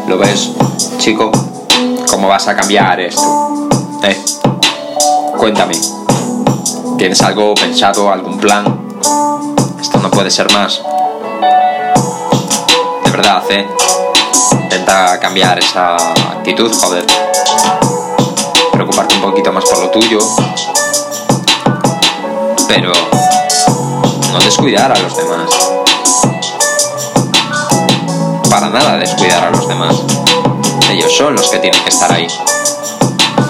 ¿Lo 0.08 0.16
ves, 0.16 0.52
chico? 0.96 1.30
¿Cómo 2.10 2.26
vas 2.26 2.48
a 2.48 2.56
cambiar 2.56 3.00
esto? 3.00 3.68
¿Eh? 4.02 4.18
Cuéntame. 5.36 5.74
¿Tienes 6.96 7.20
algo 7.20 7.54
pensado, 7.54 8.10
algún 8.10 8.38
plan? 8.38 8.88
Esto 9.78 9.98
no 9.98 10.10
puede 10.10 10.30
ser 10.30 10.50
más. 10.54 10.80
De 13.04 13.10
verdad, 13.10 13.42
¿eh? 13.50 13.68
Intenta 14.52 15.20
cambiar 15.20 15.58
esa 15.58 15.96
actitud, 15.96 16.72
joder. 16.80 17.04
Preocuparte 18.72 19.16
un 19.16 19.20
poquito 19.20 19.52
más 19.52 19.66
por 19.66 19.80
lo 19.80 19.90
tuyo. 19.90 20.18
Pero 22.72 22.92
no 24.32 24.38
descuidar 24.38 24.92
a 24.92 24.98
los 25.00 25.16
demás. 25.16 25.50
Para 28.48 28.68
nada 28.68 28.96
descuidar 28.96 29.44
a 29.44 29.50
los 29.50 29.66
demás. 29.66 29.96
Ellos 30.88 31.12
son 31.16 31.34
los 31.34 31.48
que 31.50 31.58
tienen 31.58 31.82
que 31.82 31.88
estar 31.88 32.12
ahí. 32.12 32.28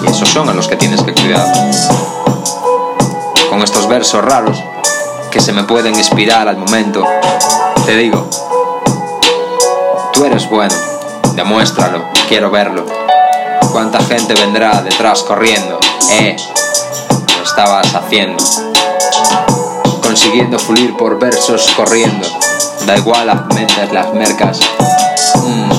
Y 0.01 0.07
esos 0.07 0.27
son 0.27 0.49
a 0.49 0.53
los 0.53 0.67
que 0.67 0.75
tienes 0.75 1.03
que 1.03 1.13
cuidar. 1.13 1.45
Con 3.51 3.61
estos 3.61 3.87
versos 3.87 4.25
raros 4.25 4.57
que 5.29 5.39
se 5.39 5.51
me 5.53 5.63
pueden 5.65 5.95
inspirar 5.95 6.47
al 6.47 6.57
momento, 6.57 7.05
te 7.85 7.95
digo, 7.95 8.27
Tú 10.13 10.25
eres 10.25 10.49
bueno, 10.49 10.75
demuéstralo, 11.35 12.09
quiero 12.27 12.49
verlo. 12.49 12.85
¿Cuánta 13.71 13.99
gente 14.03 14.33
vendrá 14.33 14.81
detrás 14.81 15.21
corriendo? 15.21 15.79
Eh, 16.09 16.35
lo 17.37 17.43
estabas 17.43 17.93
haciendo. 17.95 18.70
Consiguiendo 20.11 20.59
fluir 20.59 20.93
por 20.97 21.17
versos 21.17 21.71
corriendo. 21.77 22.27
Da 22.85 22.97
igual 22.97 23.27
las 23.27 23.45
mentes, 23.55 23.93
las 23.93 24.13
mercas. 24.13 24.59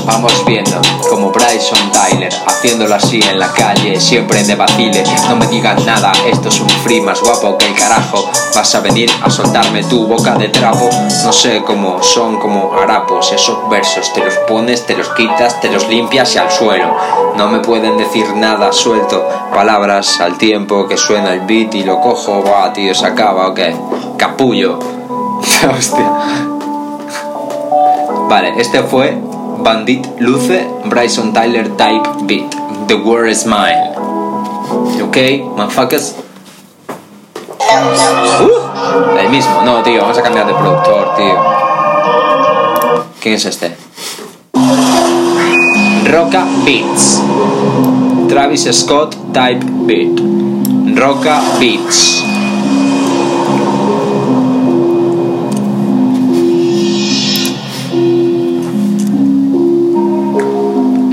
Vamos 0.04 0.44
viendo 0.44 0.80
como 1.08 1.30
Bryson 1.30 1.92
Tyler 1.92 2.32
haciéndolo 2.46 2.94
así 2.94 3.20
en 3.20 3.38
la 3.38 3.52
calle, 3.52 4.00
siempre 4.00 4.42
de 4.42 4.54
vacile. 4.54 5.04
No 5.28 5.36
me 5.36 5.46
digas 5.46 5.84
nada, 5.84 6.12
esto 6.26 6.48
es 6.48 6.60
un 6.60 6.68
free 6.68 7.00
más 7.00 7.20
guapo 7.20 7.56
que 7.56 7.66
el 7.66 7.74
carajo. 7.74 8.28
Vas 8.54 8.74
a 8.74 8.80
venir 8.80 9.10
a 9.22 9.30
soltarme 9.30 9.84
tu 9.84 10.06
boca 10.06 10.34
de 10.34 10.48
trapo. 10.48 10.88
No 11.24 11.32
sé 11.32 11.62
cómo 11.64 12.02
son 12.02 12.38
como 12.38 12.72
harapos 12.74 13.32
esos 13.32 13.68
versos. 13.68 14.12
Te 14.12 14.24
los 14.24 14.34
pones, 14.48 14.86
te 14.86 14.96
los 14.96 15.08
quitas, 15.10 15.60
te 15.60 15.70
los 15.70 15.88
limpias 15.88 16.34
y 16.34 16.38
al 16.38 16.50
suelo. 16.50 16.96
No 17.36 17.48
me 17.48 17.60
pueden 17.60 17.96
decir 17.96 18.26
nada 18.34 18.72
suelto. 18.72 19.24
Palabras 19.54 20.20
al 20.20 20.36
tiempo 20.38 20.88
que 20.88 20.96
suena 20.96 21.32
el 21.32 21.40
beat 21.42 21.74
y 21.74 21.84
lo 21.84 22.00
cojo. 22.00 22.42
Va, 22.42 22.72
tío, 22.72 22.94
se 22.94 23.06
acaba, 23.06 23.48
ok. 23.48 23.60
Capullo. 24.16 24.78
Hostia. 25.76 26.10
Vale, 28.28 28.54
este 28.56 28.82
fue 28.82 29.31
Bandit 29.62 30.04
Luce, 30.18 30.66
Bryson 30.86 31.32
Tyler 31.32 31.68
Type 31.76 32.26
Beat. 32.26 32.50
The 32.88 32.94
World 32.94 33.30
is 33.30 33.46
Mine. 33.46 33.94
Ok, 35.02 35.16
motherfuckers. 35.56 36.16
Uh, 38.40 39.18
el 39.18 39.28
mismo, 39.30 39.62
no, 39.64 39.82
tío, 39.82 40.00
vamos 40.02 40.18
a 40.18 40.22
cambiar 40.22 40.46
de 40.46 40.54
productor, 40.54 41.14
tío. 41.16 41.34
¿Quién 43.20 43.34
es 43.36 43.44
este? 43.44 43.76
Roca 46.10 46.44
Beats. 46.64 47.22
Travis 48.28 48.68
Scott 48.72 49.14
Type 49.32 49.64
Beat. 49.86 50.20
Roca 50.96 51.40
Beats. 51.60 52.21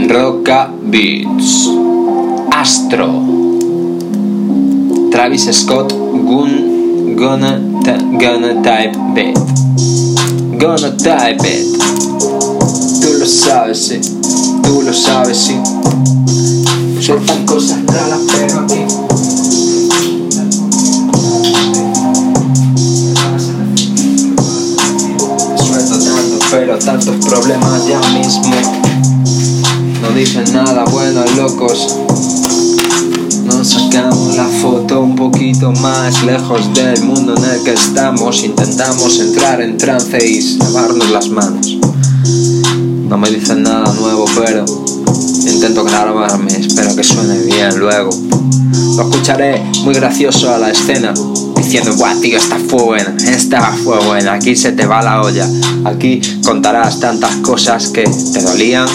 Roca 0.09 0.73
Beats. 0.89 1.69
Astro. 2.51 3.07
Travis 5.11 5.45
Scott 5.51 5.93
Gun 5.93 7.15
Gonna 7.15 7.59
Gonna 8.17 8.59
Type 8.63 8.97
Beat. 9.13 9.37
Gonna 10.57 10.97
Type 10.97 11.45
It. 11.45 11.77
Tú 13.01 13.19
lo 13.19 13.25
sabes, 13.27 13.85
sí. 13.85 14.01
Tú 14.63 14.81
lo 14.81 14.91
sabes, 14.91 15.37
sí. 15.37 15.55
Sueltan 16.99 17.45
cosas 17.45 17.77
raras, 17.85 18.19
pero 18.31 18.61
aquí. 18.61 18.85
Suelto 25.55 26.39
pero 26.49 26.79
tantos 26.79 27.15
problemas 27.27 27.87
ya 27.87 27.99
mismo. 28.17 28.78
No 30.09 30.15
dicen 30.15 30.51
nada 30.53 30.85
bueno, 30.85 31.23
locos. 31.37 31.97
Nos 33.45 33.67
sacamos 33.67 34.35
la 34.35 34.45
foto 34.45 35.01
un 35.01 35.15
poquito 35.15 35.71
más 35.71 36.23
lejos 36.23 36.73
del 36.73 37.03
mundo 37.03 37.35
en 37.37 37.43
el 37.43 37.63
que 37.63 37.73
estamos. 37.73 38.43
Intentamos 38.43 39.19
entrar 39.19 39.61
en 39.61 39.77
trance 39.77 40.17
y 40.17 40.57
lavarnos 40.57 41.11
las 41.11 41.29
manos. 41.29 41.77
No 43.07 43.19
me 43.19 43.29
dicen 43.29 43.61
nada 43.61 43.93
nuevo, 43.93 44.25
pero 44.35 44.65
intento 45.45 45.83
grabarme. 45.83 46.53
Espero 46.53 46.95
que 46.95 47.03
suene 47.03 47.43
bien 47.43 47.77
luego. 47.77 48.09
Lo 48.97 49.03
escucharé 49.03 49.63
muy 49.83 49.93
gracioso 49.93 50.51
a 50.51 50.57
la 50.57 50.71
escena. 50.71 51.13
Diciendo, 51.55 51.95
buah, 51.97 52.15
tío, 52.15 52.39
esta 52.39 52.57
fue 52.57 52.81
buena, 52.83 53.15
esta 53.27 53.61
fue 53.83 54.03
buena, 54.03 54.33
aquí 54.33 54.55
se 54.55 54.71
te 54.71 54.87
va 54.87 55.03
la 55.03 55.21
olla, 55.21 55.47
aquí 55.85 56.19
contarás 56.43 56.99
tantas 56.99 57.35
cosas 57.37 57.89
que 57.89 58.05
te 58.05 58.41
dolían, 58.41 58.87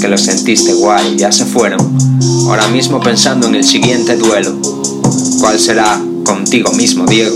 que 0.00 0.08
lo 0.08 0.18
sentiste 0.18 0.74
guay, 0.74 1.16
ya 1.16 1.32
se 1.32 1.44
fueron. 1.44 1.80
Ahora 2.46 2.68
mismo 2.68 3.00
pensando 3.00 3.48
en 3.48 3.56
el 3.56 3.64
siguiente 3.64 4.16
duelo. 4.16 4.56
¿Cuál 5.40 5.58
será 5.58 6.00
contigo 6.24 6.72
mismo, 6.72 7.06
Diego? 7.06 7.34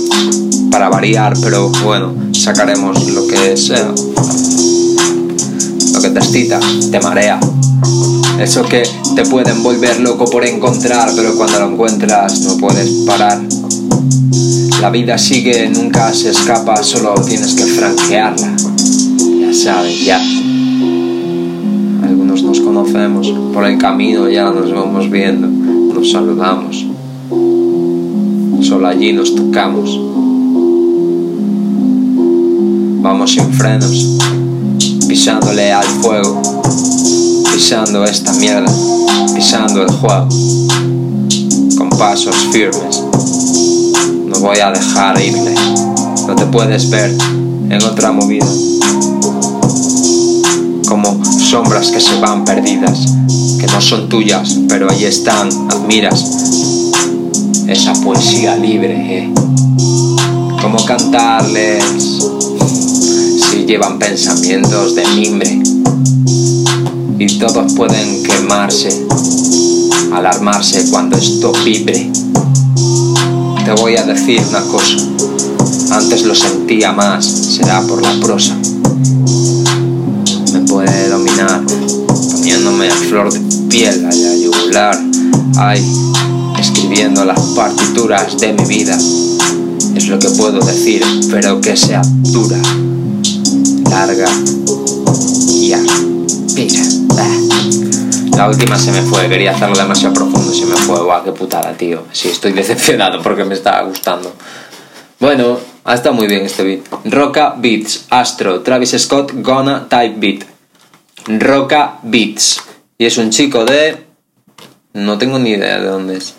Para 0.71 0.89
variar, 0.89 1.35
pero 1.41 1.71
bueno, 1.85 2.15
sacaremos 2.33 3.09
lo 3.11 3.27
que 3.27 3.57
sea. 3.57 3.93
Lo 5.93 6.01
que 6.01 6.11
te 6.11 6.19
excita, 6.19 6.61
te 6.91 7.01
marea. 7.01 7.41
Eso 8.41 8.63
que 8.65 8.83
te 9.15 9.25
pueden 9.25 9.63
volver 9.63 10.01
loco 10.01 10.25
por 10.27 10.45
encontrar, 10.45 11.13
pero 11.15 11.35
cuando 11.37 11.59
lo 11.59 11.73
encuentras 11.73 12.41
no 12.41 12.57
puedes 12.57 12.89
parar. 13.07 13.41
La 14.81 14.91
vida 14.91 15.17
sigue, 15.19 15.69
nunca 15.69 16.13
se 16.13 16.31
escapa, 16.31 16.83
solo 16.83 17.15
tienes 17.27 17.55
que 17.55 17.65
franquearla. 17.65 18.57
Ya 19.41 19.55
sabes, 19.55 20.05
ya 20.05 20.21
nos 22.53 22.61
conocemos, 22.61 23.33
por 23.55 23.65
el 23.65 23.79
camino 23.79 24.29
ya 24.29 24.51
nos 24.51 24.71
vamos 24.71 25.09
viendo, 25.11 25.49
nos 25.49 26.13
saludamos, 26.13 26.85
solo 28.61 28.89
allí 28.89 29.15
nos 29.15 29.35
tocamos. 29.35 29.99
Vamos 33.01 33.31
sin 33.31 33.51
frenos, 33.55 34.19
pisándole 35.09 35.73
al 35.73 35.87
fuego, 36.03 36.43
pisando 37.55 38.05
esta 38.05 38.35
mierda, 38.35 38.71
pisando 39.35 39.85
el 39.85 39.91
juego, 39.91 40.29
con 41.79 41.89
pasos 41.89 42.37
firmes. 42.53 43.03
No 44.27 44.41
voy 44.41 44.59
a 44.59 44.73
dejar 44.73 45.19
irme, 45.23 45.55
no 46.29 46.35
te 46.35 46.45
puedes 46.45 46.91
ver 46.91 47.17
en 47.71 47.83
otra 47.83 48.13
movida 48.13 48.47
como 50.87 51.25
sombras 51.25 51.91
que 51.91 52.01
se 52.01 52.19
van 52.21 52.45
perdidas, 52.45 52.99
que 53.59 53.67
no 53.67 53.81
son 53.81 54.09
tuyas, 54.09 54.57
pero 54.69 54.91
ahí 54.91 55.05
están, 55.05 55.49
admiras 55.71 56.25
esa 57.69 57.93
poesía 57.95 58.57
libre, 58.57 59.19
¿eh? 59.19 59.35
Como 60.61 60.85
cantarles 60.85 61.85
si 63.51 63.65
llevan 63.65 63.99
pensamientos 63.99 64.95
de 64.95 65.07
mimbre 65.09 65.63
y 67.19 67.27
todos 67.39 67.73
pueden 67.75 68.23
quemarse, 68.23 69.07
alarmarse 70.13 70.91
cuando 70.91 71.17
esto 71.17 71.53
vibre. 71.65 72.11
Te 73.65 73.73
voy 73.73 73.97
a 73.97 74.05
decir 74.05 74.43
una 74.49 74.63
cosa, 74.63 74.97
antes 75.93 76.23
lo 76.25 76.35
sentía 76.35 76.93
más, 76.93 77.25
será 77.25 77.81
por 77.83 78.03
la 78.03 78.13
prosa 78.21 78.57
flor 83.13 83.31
de 83.31 83.41
piel, 83.69 84.07
a 84.07 84.71
la 84.73 84.99
ay, 85.59 85.85
escribiendo 86.59 87.27
las 87.27 87.39
partituras 87.55 88.39
de 88.41 88.55
mi 88.55 88.65
vida. 88.65 88.97
Es 89.95 90.09
lo 90.09 90.19
que 90.19 90.31
puedo 90.31 90.61
decir, 90.61 91.05
pero 91.31 91.61
que 91.61 91.77
sea 91.77 92.01
dura, 92.23 92.57
larga 93.91 94.31
y 95.47 95.75
aspira. 95.75 96.83
La 98.35 98.49
última 98.49 98.79
se 98.79 98.93
me 98.93 99.03
fue, 99.03 99.29
quería 99.29 99.51
hacerlo 99.51 99.77
demasiado 99.77 100.15
profundo, 100.15 100.51
se 100.51 100.65
me 100.65 100.77
fue, 100.77 101.05
guau, 101.05 101.23
qué 101.23 101.33
putada, 101.33 101.75
tío. 101.75 102.05
Sí, 102.13 102.29
estoy 102.29 102.53
decepcionado 102.53 103.23
porque 103.23 103.45
me 103.45 103.53
estaba 103.53 103.83
gustando. 103.83 104.33
Bueno, 105.21 105.59
ha 105.85 105.93
estado 105.93 106.15
muy 106.15 106.29
bien 106.29 106.47
este 106.47 106.63
beat. 106.63 106.81
Roca 107.05 107.57
Beats, 107.59 108.07
Astro, 108.09 108.63
Travis 108.63 108.97
Scott, 108.97 109.33
Gonna 109.35 109.87
Type 109.87 110.15
Beat. 110.17 110.47
Roca 111.27 111.99
Beats. 112.05 112.72
Y 113.03 113.07
es 113.07 113.19
un 113.19 113.31
chico 113.31 113.65
de... 113.65 113.99
No 114.93 115.19
tengo 115.19 115.37
ni 115.41 115.51
idea 115.51 115.81
de 115.81 115.89
dónde 115.89 116.19
es. 116.19 116.37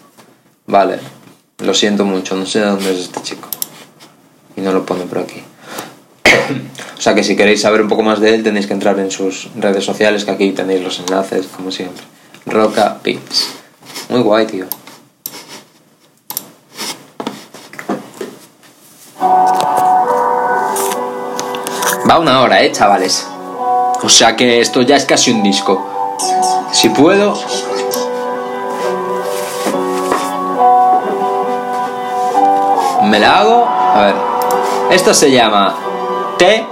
Vale. 0.65 0.97
Lo 1.57 1.73
siento 1.73 2.05
mucho, 2.05 2.37
no 2.37 2.45
sé 2.45 2.59
de 2.59 2.67
dónde 2.67 2.93
es 2.93 2.99
este 2.99 3.21
chico. 3.21 3.49
Y 4.55 4.61
no 4.61 4.71
lo 4.71 4.85
pone 4.85 5.03
por 5.03 5.17
aquí. 5.17 5.43
o 6.97 7.01
sea 7.01 7.13
que 7.15 7.25
si 7.25 7.35
queréis 7.35 7.59
saber 7.59 7.81
un 7.81 7.89
poco 7.89 8.01
más 8.01 8.21
de 8.21 8.33
él 8.33 8.43
tenéis 8.43 8.65
que 8.65 8.71
entrar 8.71 8.97
en 8.99 9.11
sus 9.11 9.49
redes 9.57 9.83
sociales, 9.83 10.23
que 10.23 10.31
aquí 10.31 10.51
tenéis 10.51 10.81
los 10.81 10.99
enlaces, 10.99 11.47
como 11.47 11.69
siempre. 11.69 12.01
Roca 12.45 12.97
Beats. 13.03 13.55
Muy 14.07 14.21
guay, 14.21 14.47
tío. 14.47 14.65
Va 22.09 22.19
una 22.19 22.39
hora, 22.39 22.63
eh, 22.63 22.71
chavales. 22.71 23.27
O 24.01 24.07
sea 24.07 24.37
que 24.37 24.61
esto 24.61 24.81
ya 24.81 24.95
es 24.95 25.03
casi 25.03 25.29
un 25.29 25.43
disco. 25.43 25.89
Si 26.73 26.89
puedo... 26.89 27.33
Me 33.03 33.19
la 33.19 33.39
hago... 33.39 33.65
A 33.65 34.01
ver. 34.01 34.15
Esto 34.91 35.13
se 35.13 35.31
llama 35.31 35.73
T 36.37 36.67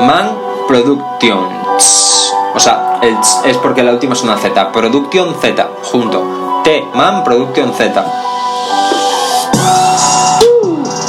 Man 0.00 0.36
Production. 0.68 1.48
tss. 1.78 2.32
O 2.54 2.60
sea, 2.60 2.98
es 3.02 3.56
porque 3.58 3.82
la 3.82 3.92
última 3.92 4.14
es 4.14 4.22
una 4.22 4.36
Z. 4.38 4.72
Production 4.72 5.34
Z, 5.40 5.68
junto. 5.90 6.62
T-Man 6.64 7.22
Production 7.22 7.72
Z. 7.72 8.04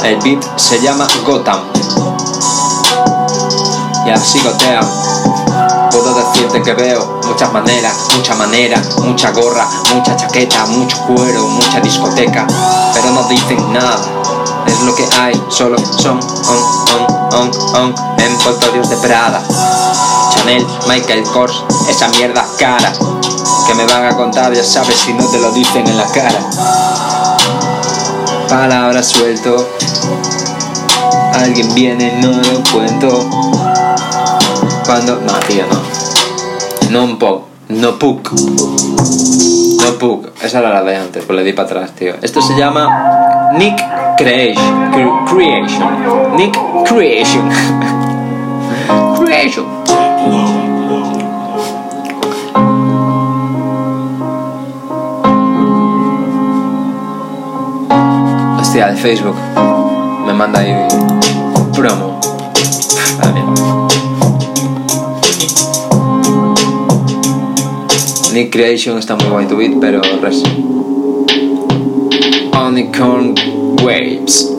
El 0.04 0.16
beat 0.18 0.44
se 0.56 0.80
llama 0.80 1.06
Gotham. 1.26 1.60
Y 4.06 4.10
así 4.10 4.40
gotea. 4.40 4.80
Puedo 5.90 6.14
decirte 6.14 6.62
que 6.62 6.74
veo 6.74 7.17
muchas 7.28 7.52
maneras, 7.52 7.94
mucha 8.16 8.34
manera, 8.34 8.82
mucha 9.02 9.30
gorra, 9.30 9.68
mucha 9.94 10.16
chaqueta, 10.16 10.64
mucho 10.66 10.96
cuero, 11.06 11.46
mucha 11.46 11.78
discoteca, 11.80 12.46
pero 12.94 13.10
no 13.12 13.22
dicen 13.28 13.72
nada. 13.72 14.00
Es 14.66 14.80
lo 14.82 14.94
que 14.94 15.06
hay, 15.20 15.40
solo 15.48 15.78
son 15.78 16.18
on, 16.18 17.34
on, 17.34 17.50
on, 17.74 17.94
on, 17.94 17.94
envoltorios 18.18 18.88
de 18.88 18.96
Prada. 18.96 19.42
Chanel, 20.30 20.66
Michael 20.88 21.22
Kors, 21.24 21.64
esa 21.88 22.08
mierda 22.08 22.44
cara. 22.58 22.92
Que 23.66 23.74
me 23.74 23.84
van 23.86 24.06
a 24.06 24.16
contar, 24.16 24.52
ya 24.54 24.64
sabes, 24.64 24.96
si 24.96 25.12
no 25.12 25.26
te 25.26 25.38
lo 25.38 25.52
dicen 25.52 25.86
en 25.86 25.96
la 25.96 26.06
cara. 26.06 26.40
Palabra 28.48 29.02
suelto. 29.02 29.68
Alguien 31.34 31.74
viene, 31.74 32.20
no 32.22 32.30
lo 32.30 32.62
cuento. 32.72 33.28
Cuando. 34.86 35.16
No, 35.16 35.32
tío, 35.46 35.66
no. 35.66 35.87
No 36.90 37.04
un 37.04 37.18
poco. 37.18 37.46
No 37.68 37.98
puc. 37.98 38.30
No 38.32 39.98
puc. 39.98 40.26
Esa 40.42 40.58
era 40.60 40.70
la 40.70 40.82
de 40.82 40.96
antes, 40.96 41.24
pues 41.24 41.36
le 41.36 41.44
di 41.44 41.52
para 41.52 41.68
atrás, 41.68 41.90
tío. 41.94 42.14
Esto 42.22 42.40
se 42.40 42.56
llama 42.56 43.50
Nick 43.58 43.76
Creation. 44.16 44.90
Cre- 44.92 45.24
Creation. 45.30 46.36
Nick 46.36 46.56
Creation. 46.88 47.48
Creation. 49.18 49.66
Hostia, 58.60 58.88
de 58.88 58.96
Facebook. 58.96 59.36
Me 60.26 60.32
manda 60.32 60.60
ahí 60.60 60.74
promo. 61.74 62.17
Creation 68.46 68.96
está 68.98 69.16
muy 69.16 69.26
guay 69.26 69.46
tu 69.46 69.56
beat, 69.56 69.72
pero 69.80 70.00
res. 70.22 70.42
Unicorn 72.66 73.34
Waves. 73.82 74.54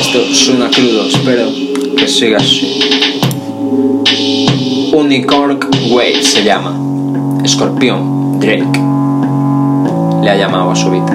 Esto 0.00 0.24
suena 0.32 0.70
crudo, 0.70 1.06
espero 1.06 1.48
que 1.96 2.08
siga 2.08 2.38
así. 2.38 2.80
Unicorn 4.92 5.60
Waves 5.90 6.26
se 6.28 6.42
llama. 6.42 6.74
Escorpión, 7.44 8.40
Drake. 8.40 8.64
Le 10.22 10.30
ha 10.30 10.36
llamado 10.36 10.70
a 10.70 10.76
su 10.76 10.90
beat. 10.90 11.10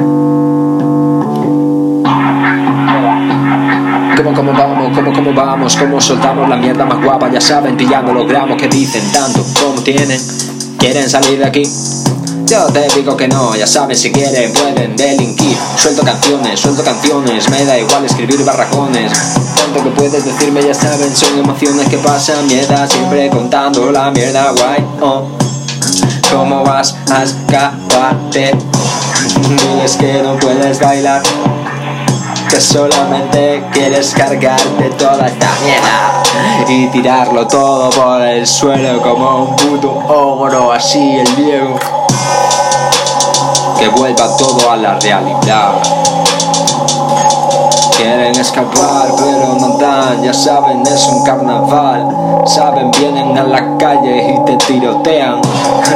¿Cómo, 4.16 4.34
cómo 4.34 4.54
vamos? 4.54 4.96
¿Cómo, 4.96 5.12
cómo 5.12 5.34
vamos? 5.34 5.76
¿Cómo 5.76 6.00
soltamos 6.00 6.48
la 6.48 6.58
mierda 6.58 6.86
más 6.86 7.04
guapa? 7.04 7.32
Ya 7.32 7.42
saben, 7.42 7.76
pillando 7.76 8.14
los 8.14 8.28
gramos 8.28 8.58
que 8.58 8.68
dicen 8.68 9.04
tanto 9.12 9.44
como 9.60 9.82
tienen. 9.82 10.20
¿Quieren 10.78 11.10
salir 11.10 11.40
de 11.40 11.46
aquí? 11.46 11.64
Yo 12.46 12.68
te 12.68 12.88
digo 12.96 13.18
que 13.18 13.28
no, 13.28 13.56
ya 13.56 13.66
saben, 13.66 13.98
si 13.98 14.12
quieren 14.12 14.54
pueden 14.54 14.96
delinquir. 14.96 15.58
Suelto 15.78 16.04
canciones, 16.04 16.60
suelto 16.60 16.84
canciones, 16.84 17.50
me 17.50 17.66
da 17.66 17.78
igual 17.78 18.06
escribir 18.06 18.44
barracones. 18.44 19.12
Tanto 19.56 19.84
que 19.84 19.90
puedes 19.90 20.26
decirme, 20.26 20.62
ya 20.64 20.74
saben, 20.74 21.16
son 21.16 21.40
emociones 21.40 21.88
que 21.90 21.98
pasan, 21.98 22.46
mierda, 22.48 22.88
siempre 22.88 23.30
contando 23.30 23.92
la 23.92 24.12
mierda 24.12 24.52
guay. 24.52 24.86
Oh. 25.02 25.24
¿Cómo 26.32 26.64
vas 26.64 26.96
a 27.12 27.24
escaparte? 27.24 28.52
Diles 29.50 29.96
que 29.98 30.22
no 30.22 30.38
puedes 30.38 30.80
bailar 30.80 31.24
que 32.50 32.62
solamente 32.62 33.64
quieres 33.72 34.14
cargarte 34.14 34.90
toda 34.98 35.28
esta 35.28 35.48
mierda 35.64 36.24
y 36.68 36.88
tirarlo 36.88 37.48
todo 37.48 37.90
por 37.90 38.22
el 38.22 38.46
suelo 38.46 39.02
como 39.02 39.46
un 39.46 39.56
puto 39.56 39.92
ogro, 40.08 40.72
así 40.72 41.18
el 41.18 41.28
viejo. 41.36 41.80
Que 43.80 43.88
vuelva 43.90 44.36
todo 44.38 44.72
a 44.72 44.76
la 44.78 45.00
realidad. 45.00 46.05
Quieren 48.06 48.40
escapar, 48.40 49.08
pero 49.18 49.58
no 49.60 49.80
dan, 49.80 50.22
ya 50.22 50.32
saben, 50.32 50.84
es 50.84 51.08
un 51.08 51.24
carnaval. 51.24 52.08
Saben, 52.46 52.92
vienen 52.92 53.36
a 53.36 53.44
la 53.44 53.78
calle 53.80 54.32
y 54.32 54.46
te 54.46 54.56
tirotean. 54.58 55.42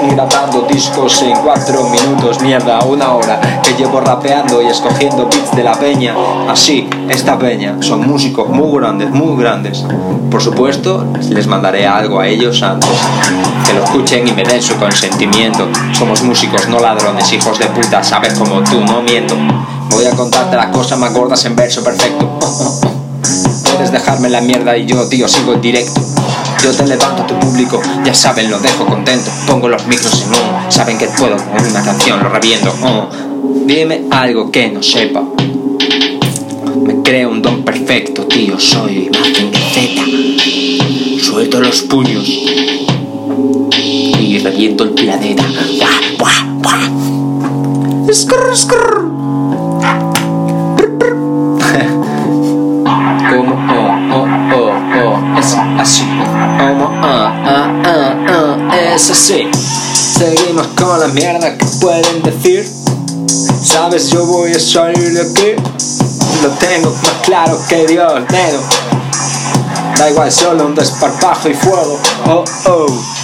Grabando 0.10 0.62
discos 0.62 1.22
en 1.22 1.38
cuatro 1.44 1.84
minutos, 1.84 2.42
mierda, 2.42 2.80
una 2.80 3.14
hora. 3.14 3.40
Que 3.62 3.76
llevo 3.76 4.02
rapeando 4.02 4.60
y 4.60 4.66
escogiendo 4.66 5.28
beats 5.28 5.56
de 5.56 5.64
la 5.64 5.74
peña. 5.74 6.16
Así, 6.50 6.90
esta 7.10 7.38
peña, 7.38 7.78
son 7.82 8.08
músicos 8.08 8.50
muy 8.50 8.80
grandes, 8.80 9.12
muy 9.12 9.40
grandes. 9.40 9.86
Por 10.32 10.42
supuesto, 10.42 11.06
les 11.30 11.46
mandaré 11.46 11.86
algo 11.86 12.20
a 12.20 12.28
ellos 12.28 12.64
antes. 12.64 12.90
Que 13.68 13.74
lo 13.74 13.84
escuchen 13.84 14.28
y 14.28 14.32
me 14.32 14.44
den 14.44 14.64
su 14.64 14.76
consentimiento. 14.78 15.68
Somos 15.94 16.24
músicos, 16.24 16.68
no 16.70 16.80
ladrones, 16.80 17.32
hijos 17.32 17.60
de 17.60 17.68
puta, 17.68 18.04
sabes 18.04 18.34
como 18.34 18.62
tú, 18.62 18.80
no 18.84 19.04
miento. 19.04 19.36
Voy 19.90 20.06
a 20.06 20.12
contarte 20.12 20.56
las 20.56 20.68
cosas 20.68 20.98
más 21.00 21.14
gordas 21.14 21.44
en 21.46 21.56
verso 21.56 21.84
perfecto. 21.84 22.40
Puedes 23.72 23.92
dejarme 23.92 24.30
la 24.30 24.42
mierda 24.42 24.78
y 24.78 24.86
yo, 24.86 25.08
tío, 25.08 25.28
sigo 25.28 25.54
el 25.54 25.62
directo. 25.62 26.02
Yo 26.64 26.72
te 26.72 26.86
levanto 26.86 27.24
a 27.24 27.28
tu 27.28 27.40
público, 27.40 27.82
ya 28.04 28.14
saben, 28.14 28.50
lo 28.50 28.60
dejo 28.60 28.86
contento. 28.86 29.32
Pongo 29.48 29.70
los 29.70 29.86
micros 29.88 30.24
en 30.24 30.30
uno, 30.30 30.72
saben 30.72 30.98
que 30.98 31.08
puedo 31.08 31.38
con 31.38 31.66
una 31.66 31.82
canción, 31.84 32.22
lo 32.22 32.30
reviento. 32.30 32.74
Oh. 32.84 33.08
Dime 33.66 34.06
algo 34.12 34.52
que 34.52 34.70
no 34.70 34.84
sepa. 34.84 35.24
Me 36.76 37.02
creo 37.02 37.30
un 37.30 37.42
don 37.42 37.64
perfecto, 37.64 38.26
tío, 38.26 38.60
soy 38.60 39.10
imagen 39.14 39.52
de 39.52 39.60
Z. 39.60 41.24
Suelto 41.24 41.60
los 41.62 41.82
puños 41.84 42.28
y 43.78 44.40
reviento 44.40 44.84
el 44.84 44.92
planeta. 44.92 45.44
¡Buah, 45.78 46.18
buah, 46.18 46.44
buah! 46.62 48.14
Skrr, 48.14 48.56
skrr. 48.56 49.19
Así. 59.20 59.50
Seguimos 59.94 60.68
con 60.68 60.98
la 61.00 61.08
mierda 61.10 61.58
que 61.58 61.66
pueden 61.82 62.24
decir. 62.24 62.66
Sabes, 63.62 64.10
yo 64.10 64.26
voy 64.26 64.54
a 64.54 64.60
salir 64.60 65.14
de 65.14 65.22
aquí. 65.22 65.62
Lo 66.42 66.50
tengo 66.52 66.90
más 66.90 67.26
claro 67.26 67.60
que 67.68 67.86
Dios, 67.86 68.14
negro. 68.32 68.62
Da 69.98 70.10
igual, 70.10 70.32
solo 70.32 70.66
un 70.66 70.76
desparpajo 70.76 71.50
y 71.50 71.54
fuego. 71.54 72.00
Oh, 72.28 72.46
oh. 72.66 73.19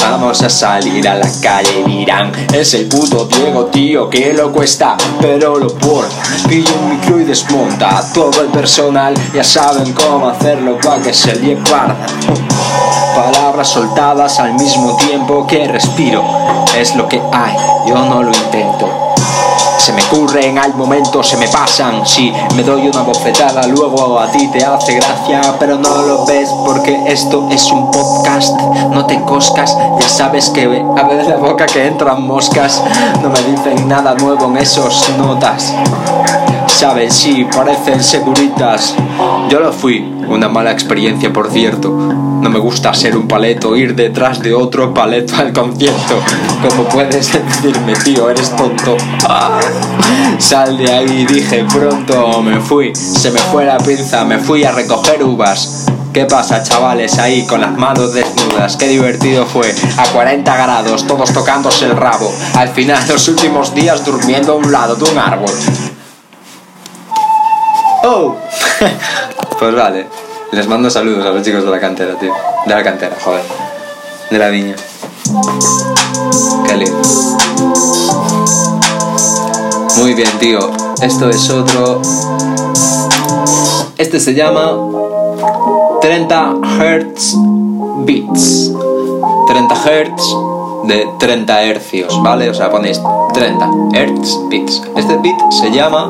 Vamos 0.00 0.42
a 0.42 0.48
salir 0.48 1.08
a 1.08 1.14
la 1.14 1.28
calle, 1.42 1.84
dirán 1.84 2.32
Es 2.52 2.74
el 2.74 2.86
puto 2.86 3.26
Diego, 3.26 3.66
tío, 3.66 4.08
que 4.08 4.32
lo 4.32 4.52
cuesta 4.52 4.96
Pero 5.20 5.58
lo 5.58 5.68
por 5.68 6.06
Pilla 6.48 6.70
un 6.80 6.90
micro 6.90 7.20
y 7.20 7.24
desmonta 7.24 8.02
Todo 8.12 8.42
el 8.42 8.48
personal. 8.48 9.14
Ya 9.34 9.44
saben 9.44 9.92
cómo 9.92 10.28
hacerlo 10.28 10.78
Pa' 10.78 11.00
que 11.00 11.12
se 11.12 11.36
lie 11.36 11.56
parda 11.56 12.06
Palabras 13.14 13.68
soltadas 13.68 14.38
al 14.40 14.54
mismo 14.54 14.94
tiempo 14.96 15.46
que 15.46 15.66
respiro. 15.66 16.22
Es 16.76 16.94
lo 16.96 17.08
que 17.08 17.20
hay, 17.32 17.56
yo 17.88 17.94
no 17.94 18.22
lo 18.22 18.30
intento 18.30 19.15
se 19.78 19.92
me 19.92 20.02
ocurren 20.04 20.58
al 20.58 20.74
momento, 20.74 21.22
se 21.22 21.36
me 21.36 21.48
pasan. 21.48 22.06
Si 22.06 22.32
me 22.54 22.62
doy 22.62 22.88
una 22.88 23.02
bofetada, 23.02 23.66
luego 23.66 24.18
a 24.18 24.30
ti 24.30 24.48
te 24.48 24.64
hace 24.64 24.94
gracia, 24.94 25.40
pero 25.58 25.76
no 25.78 26.02
lo 26.02 26.24
ves 26.24 26.50
porque 26.64 27.04
esto 27.06 27.48
es 27.50 27.70
un 27.70 27.90
podcast. 27.90 28.58
No 28.90 29.06
te 29.06 29.20
coscas, 29.22 29.76
ya 30.00 30.08
sabes 30.08 30.50
que 30.50 30.64
a 30.64 31.02
ver 31.04 31.26
la 31.26 31.36
boca 31.36 31.66
que 31.66 31.86
entran 31.86 32.26
moscas. 32.26 32.82
No 33.22 33.30
me 33.30 33.42
dicen 33.42 33.88
nada 33.88 34.14
nuevo 34.14 34.46
en 34.46 34.58
esos 34.58 35.08
notas. 35.18 35.72
Saben, 36.76 37.10
sí, 37.10 37.46
parecen 37.50 38.04
seguritas. 38.04 38.94
Yo 39.48 39.60
lo 39.60 39.72
fui, 39.72 40.00
una 40.28 40.50
mala 40.50 40.72
experiencia 40.72 41.32
por 41.32 41.50
cierto. 41.50 41.88
No 41.88 42.50
me 42.50 42.58
gusta 42.58 42.92
ser 42.92 43.16
un 43.16 43.26
paleto, 43.26 43.74
ir 43.74 43.94
detrás 43.94 44.42
de 44.42 44.52
otro 44.52 44.92
paleto 44.92 45.36
al 45.36 45.54
concierto. 45.54 46.20
Como 46.68 46.84
puedes 46.84 47.32
decirme, 47.32 47.94
tío, 47.94 48.28
eres 48.28 48.54
tonto. 48.54 48.94
Ah, 49.26 49.58
sal 50.36 50.76
de 50.76 50.92
ahí, 50.92 51.24
dije 51.24 51.64
pronto, 51.64 52.42
me 52.42 52.60
fui. 52.60 52.94
Se 52.94 53.30
me 53.30 53.40
fue 53.40 53.64
la 53.64 53.78
pinza, 53.78 54.26
me 54.26 54.38
fui 54.38 54.62
a 54.64 54.72
recoger 54.72 55.24
uvas. 55.24 55.86
¿Qué 56.12 56.26
pasa, 56.26 56.62
chavales, 56.62 57.18
ahí 57.18 57.46
con 57.46 57.62
las 57.62 57.72
manos 57.72 58.12
desnudas? 58.12 58.76
Qué 58.76 58.88
divertido 58.88 59.46
fue. 59.46 59.74
A 59.96 60.04
40 60.12 60.54
grados, 60.54 61.06
todos 61.06 61.32
tocándose 61.32 61.86
el 61.86 61.96
rabo. 61.96 62.30
Al 62.54 62.68
final, 62.68 63.02
los 63.08 63.28
últimos 63.28 63.74
días 63.74 64.04
durmiendo 64.04 64.52
a 64.52 64.56
un 64.56 64.70
lado 64.70 64.94
de 64.94 65.10
un 65.10 65.18
árbol. 65.18 65.50
¡Oh! 68.08 68.36
pues 69.58 69.74
vale. 69.74 70.06
Les 70.52 70.68
mando 70.68 70.88
saludos 70.88 71.26
a 71.26 71.30
los 71.30 71.42
chicos 71.42 71.64
de 71.64 71.70
la 71.72 71.80
cantera, 71.80 72.14
tío. 72.14 72.32
De 72.64 72.72
la 72.72 72.84
cantera, 72.84 73.16
joder. 73.20 73.42
de 74.30 74.38
la 74.38 74.48
viña. 74.48 74.76
Qué 76.64 76.76
lindo. 76.76 77.02
Muy 79.96 80.14
bien, 80.14 80.30
tío. 80.38 80.70
Esto 81.02 81.30
es 81.30 81.50
otro. 81.50 82.00
Este 83.98 84.20
se 84.20 84.34
llama 84.34 84.70
30 86.00 86.54
Hertz 86.78 87.34
Beats. 88.04 88.70
30 89.48 89.74
Hertz 89.84 90.36
de 90.84 91.08
30 91.18 91.62
hercios, 91.64 92.22
¿vale? 92.22 92.50
O 92.50 92.54
sea, 92.54 92.70
ponéis 92.70 93.00
30 93.34 93.68
Hertz 93.94 94.38
Beats. 94.48 94.80
Este 94.94 95.16
beat 95.16 95.50
se 95.50 95.72
llama 95.72 96.08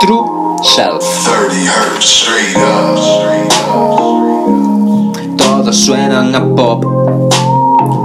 True 0.00 0.39
Self. 0.62 1.02
30 1.24 1.66
hertz 1.66 2.04
straight 2.04 2.56
up. 2.56 2.98
Todos 5.38 5.74
suenan 5.74 6.34
a 6.34 6.54
pop. 6.54 6.84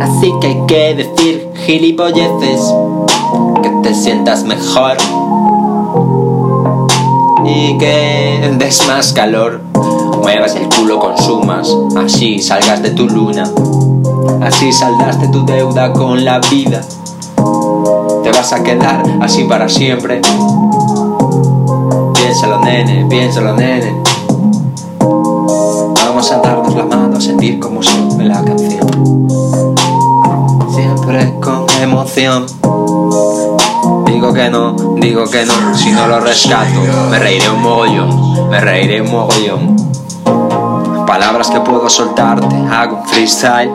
Así 0.01 0.33
que 0.39 0.47
hay 0.47 0.65
que 0.65 0.95
decir 0.95 1.51
gilipolleces. 1.65 2.73
Que 3.61 3.69
te 3.83 3.93
sientas 3.93 4.43
mejor. 4.45 4.95
Y 7.45 7.77
que 7.77 8.55
des 8.57 8.87
más 8.87 9.11
calor. 9.11 9.59
Muevas 10.21 10.55
el 10.55 10.69
culo, 10.69 10.99
consumas. 10.99 11.67
Así 11.97 12.41
salgas 12.41 12.81
de 12.81 12.91
tu 12.91 13.09
luna. 13.09 13.43
Así 14.41 14.71
saldaste 14.71 15.27
tu 15.27 15.45
deuda 15.45 15.91
con 15.91 16.23
la 16.23 16.39
vida. 16.39 16.81
Te 18.23 18.31
vas 18.31 18.53
a 18.53 18.63
quedar 18.63 19.03
así 19.21 19.43
para 19.43 19.67
siempre. 19.67 20.21
Piénsalo, 22.35 22.59
nene, 22.59 23.05
piénsalo, 23.05 23.53
nene. 23.53 23.95
Vamos 24.99 26.31
a 26.33 26.39
darnos 26.39 26.75
la 26.75 26.83
mano 26.83 27.15
a 27.15 27.21
sentir 27.21 27.61
como 27.61 27.81
sube 27.81 28.25
la 28.25 28.43
canción. 28.43 29.25
Siempre 30.69 31.33
con 31.39 31.65
emoción. 31.81 32.45
Digo 34.05 34.33
que 34.33 34.49
no, 34.49 34.75
digo 34.97 35.23
que 35.29 35.45
no, 35.45 35.77
si 35.77 35.93
no 35.93 36.07
lo 36.07 36.19
rescato, 36.19 36.81
me 37.09 37.19
reiré 37.19 37.49
un 37.49 37.61
mogollón, 37.61 38.49
me 38.49 38.59
reiré 38.59 39.01
un 39.01 39.11
mogollón. 39.11 41.05
Palabras 41.07 41.49
que 41.49 41.61
puedo 41.61 41.89
soltarte, 41.89 42.53
hago 42.69 42.97
un 42.97 43.05
freestyle. 43.05 43.71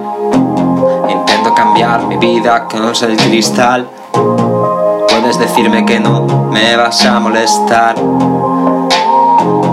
Intento 1.09 1.55
cambiar 1.55 2.07
mi 2.07 2.19
vida 2.19 2.67
con 2.67 2.85
el 2.85 3.17
cristal. 3.17 3.89
Puedes 4.13 5.39
decirme 5.39 5.87
que 5.87 5.99
no, 5.99 6.51
me 6.51 6.77
vas 6.77 7.07
a 7.07 7.19
molestar. 7.21 7.95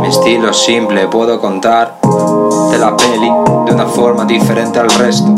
Estilo 0.08 0.52
es 0.52 0.58
simple, 0.58 1.06
puedo 1.10 1.42
contar 1.42 2.00
de 2.72 2.78
la 2.78 2.96
peli 2.96 3.30
de 3.66 3.74
una 3.74 3.86
forma 3.86 4.24
diferente 4.24 4.80
al 4.80 4.90
resto. 4.90 5.36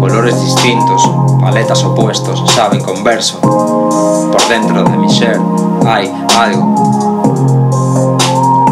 Colores 0.00 0.40
distintos, 0.40 1.06
paletas 1.38 1.84
opuestos, 1.84 2.50
saben 2.50 2.82
converso. 2.82 3.40
Por 3.40 4.48
dentro 4.48 4.84
de 4.84 4.96
mi 4.96 5.10
ser 5.10 5.38
hay 5.86 6.10
algo, 6.38 8.16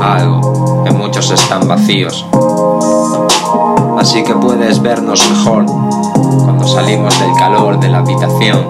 algo 0.00 0.82
que 0.84 0.90
muchos 0.92 1.30
están 1.30 1.68
vacíos. 1.68 2.24
Así 3.98 4.24
que 4.24 4.34
puedes 4.34 4.80
vernos 4.80 5.28
mejor 5.28 5.66
cuando 5.66 6.66
salimos 6.66 7.20
del 7.20 7.34
calor 7.34 7.78
de 7.78 7.88
la 7.88 7.98
habitación. 7.98 8.66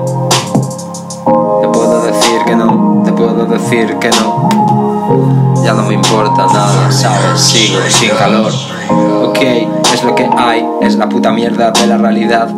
Te 1.61 1.69
puedo 1.69 2.03
decir 2.03 2.41
que 2.45 2.57
no, 2.57 3.03
te 3.05 3.13
puedo 3.13 3.45
decir 3.47 3.97
que 4.01 4.11
no. 4.11 5.52
Ya 5.63 5.75
no 5.75 5.85
me 5.85 5.95
importa 5.95 6.47
nada, 6.47 6.91
sabes, 6.91 7.41
sigo 7.41 7.79
sin 7.89 8.11
calor. 8.11 8.53
Ok, 9.23 9.39
es 9.95 10.03
lo 10.03 10.15
que 10.15 10.29
hay, 10.37 10.67
es 10.81 10.97
la 10.97 11.09
puta 11.09 11.31
mierda 11.31 11.71
de 11.71 11.87
la 11.87 11.97
realidad. 11.97 12.49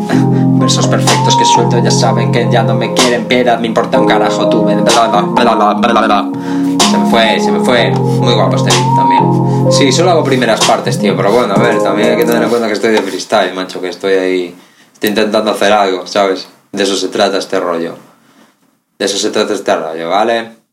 Versos 0.55 0.87
perfectos 0.87 1.37
que 1.37 1.45
suelto 1.45 1.79
ya 1.79 1.91
saben 1.91 2.33
que 2.33 2.49
ya 2.51 2.63
no 2.63 2.75
me 2.75 2.95
quieren 2.95 3.27
piedad, 3.27 3.59
me 3.59 3.67
importa 3.67 4.01
un 4.01 4.07
carajo 4.07 4.49
tú. 4.49 4.67
Se 4.67 4.75
me 6.99 7.11
fue, 7.11 7.41
se 7.41 7.53
me 7.53 7.61
fue. 7.61 7.91
Muy 7.91 8.33
guapo 8.33 8.57
este 8.57 8.71
beat 8.71 8.97
también. 8.97 9.71
Sí, 9.71 9.93
solo 9.93 10.11
hago 10.11 10.25
primeras 10.25 10.65
partes, 10.65 10.99
tío, 10.99 11.15
pero 11.17 11.31
bueno, 11.31 11.55
a 11.55 11.59
ver, 11.59 11.83
también 11.83 12.13
hay 12.13 12.17
que 12.17 12.25
tener 12.25 12.45
en 12.45 12.49
cuenta 12.49 12.69
que 12.69 12.75
estoy 12.75 12.93
de 12.93 13.03
freestyle, 13.03 13.53
macho, 13.55 13.81
que 13.81 13.89
estoy 13.89 14.15
ahí. 14.15 14.57
Estoy 14.95 15.11
intentando 15.11 15.51
hacer 15.51 15.73
algo, 15.73 16.07
¿sabes? 16.07 16.49
De 16.73 16.83
eso 16.83 16.97
se 16.97 17.09
trata 17.09 17.37
este 17.37 17.61
rollo. 17.61 17.97
De 18.99 19.05
eso 19.05 19.19
se 19.19 19.31
trata 19.31 19.53
este 19.53 19.77
rollo, 19.77 20.09
¿vale? 20.09 20.64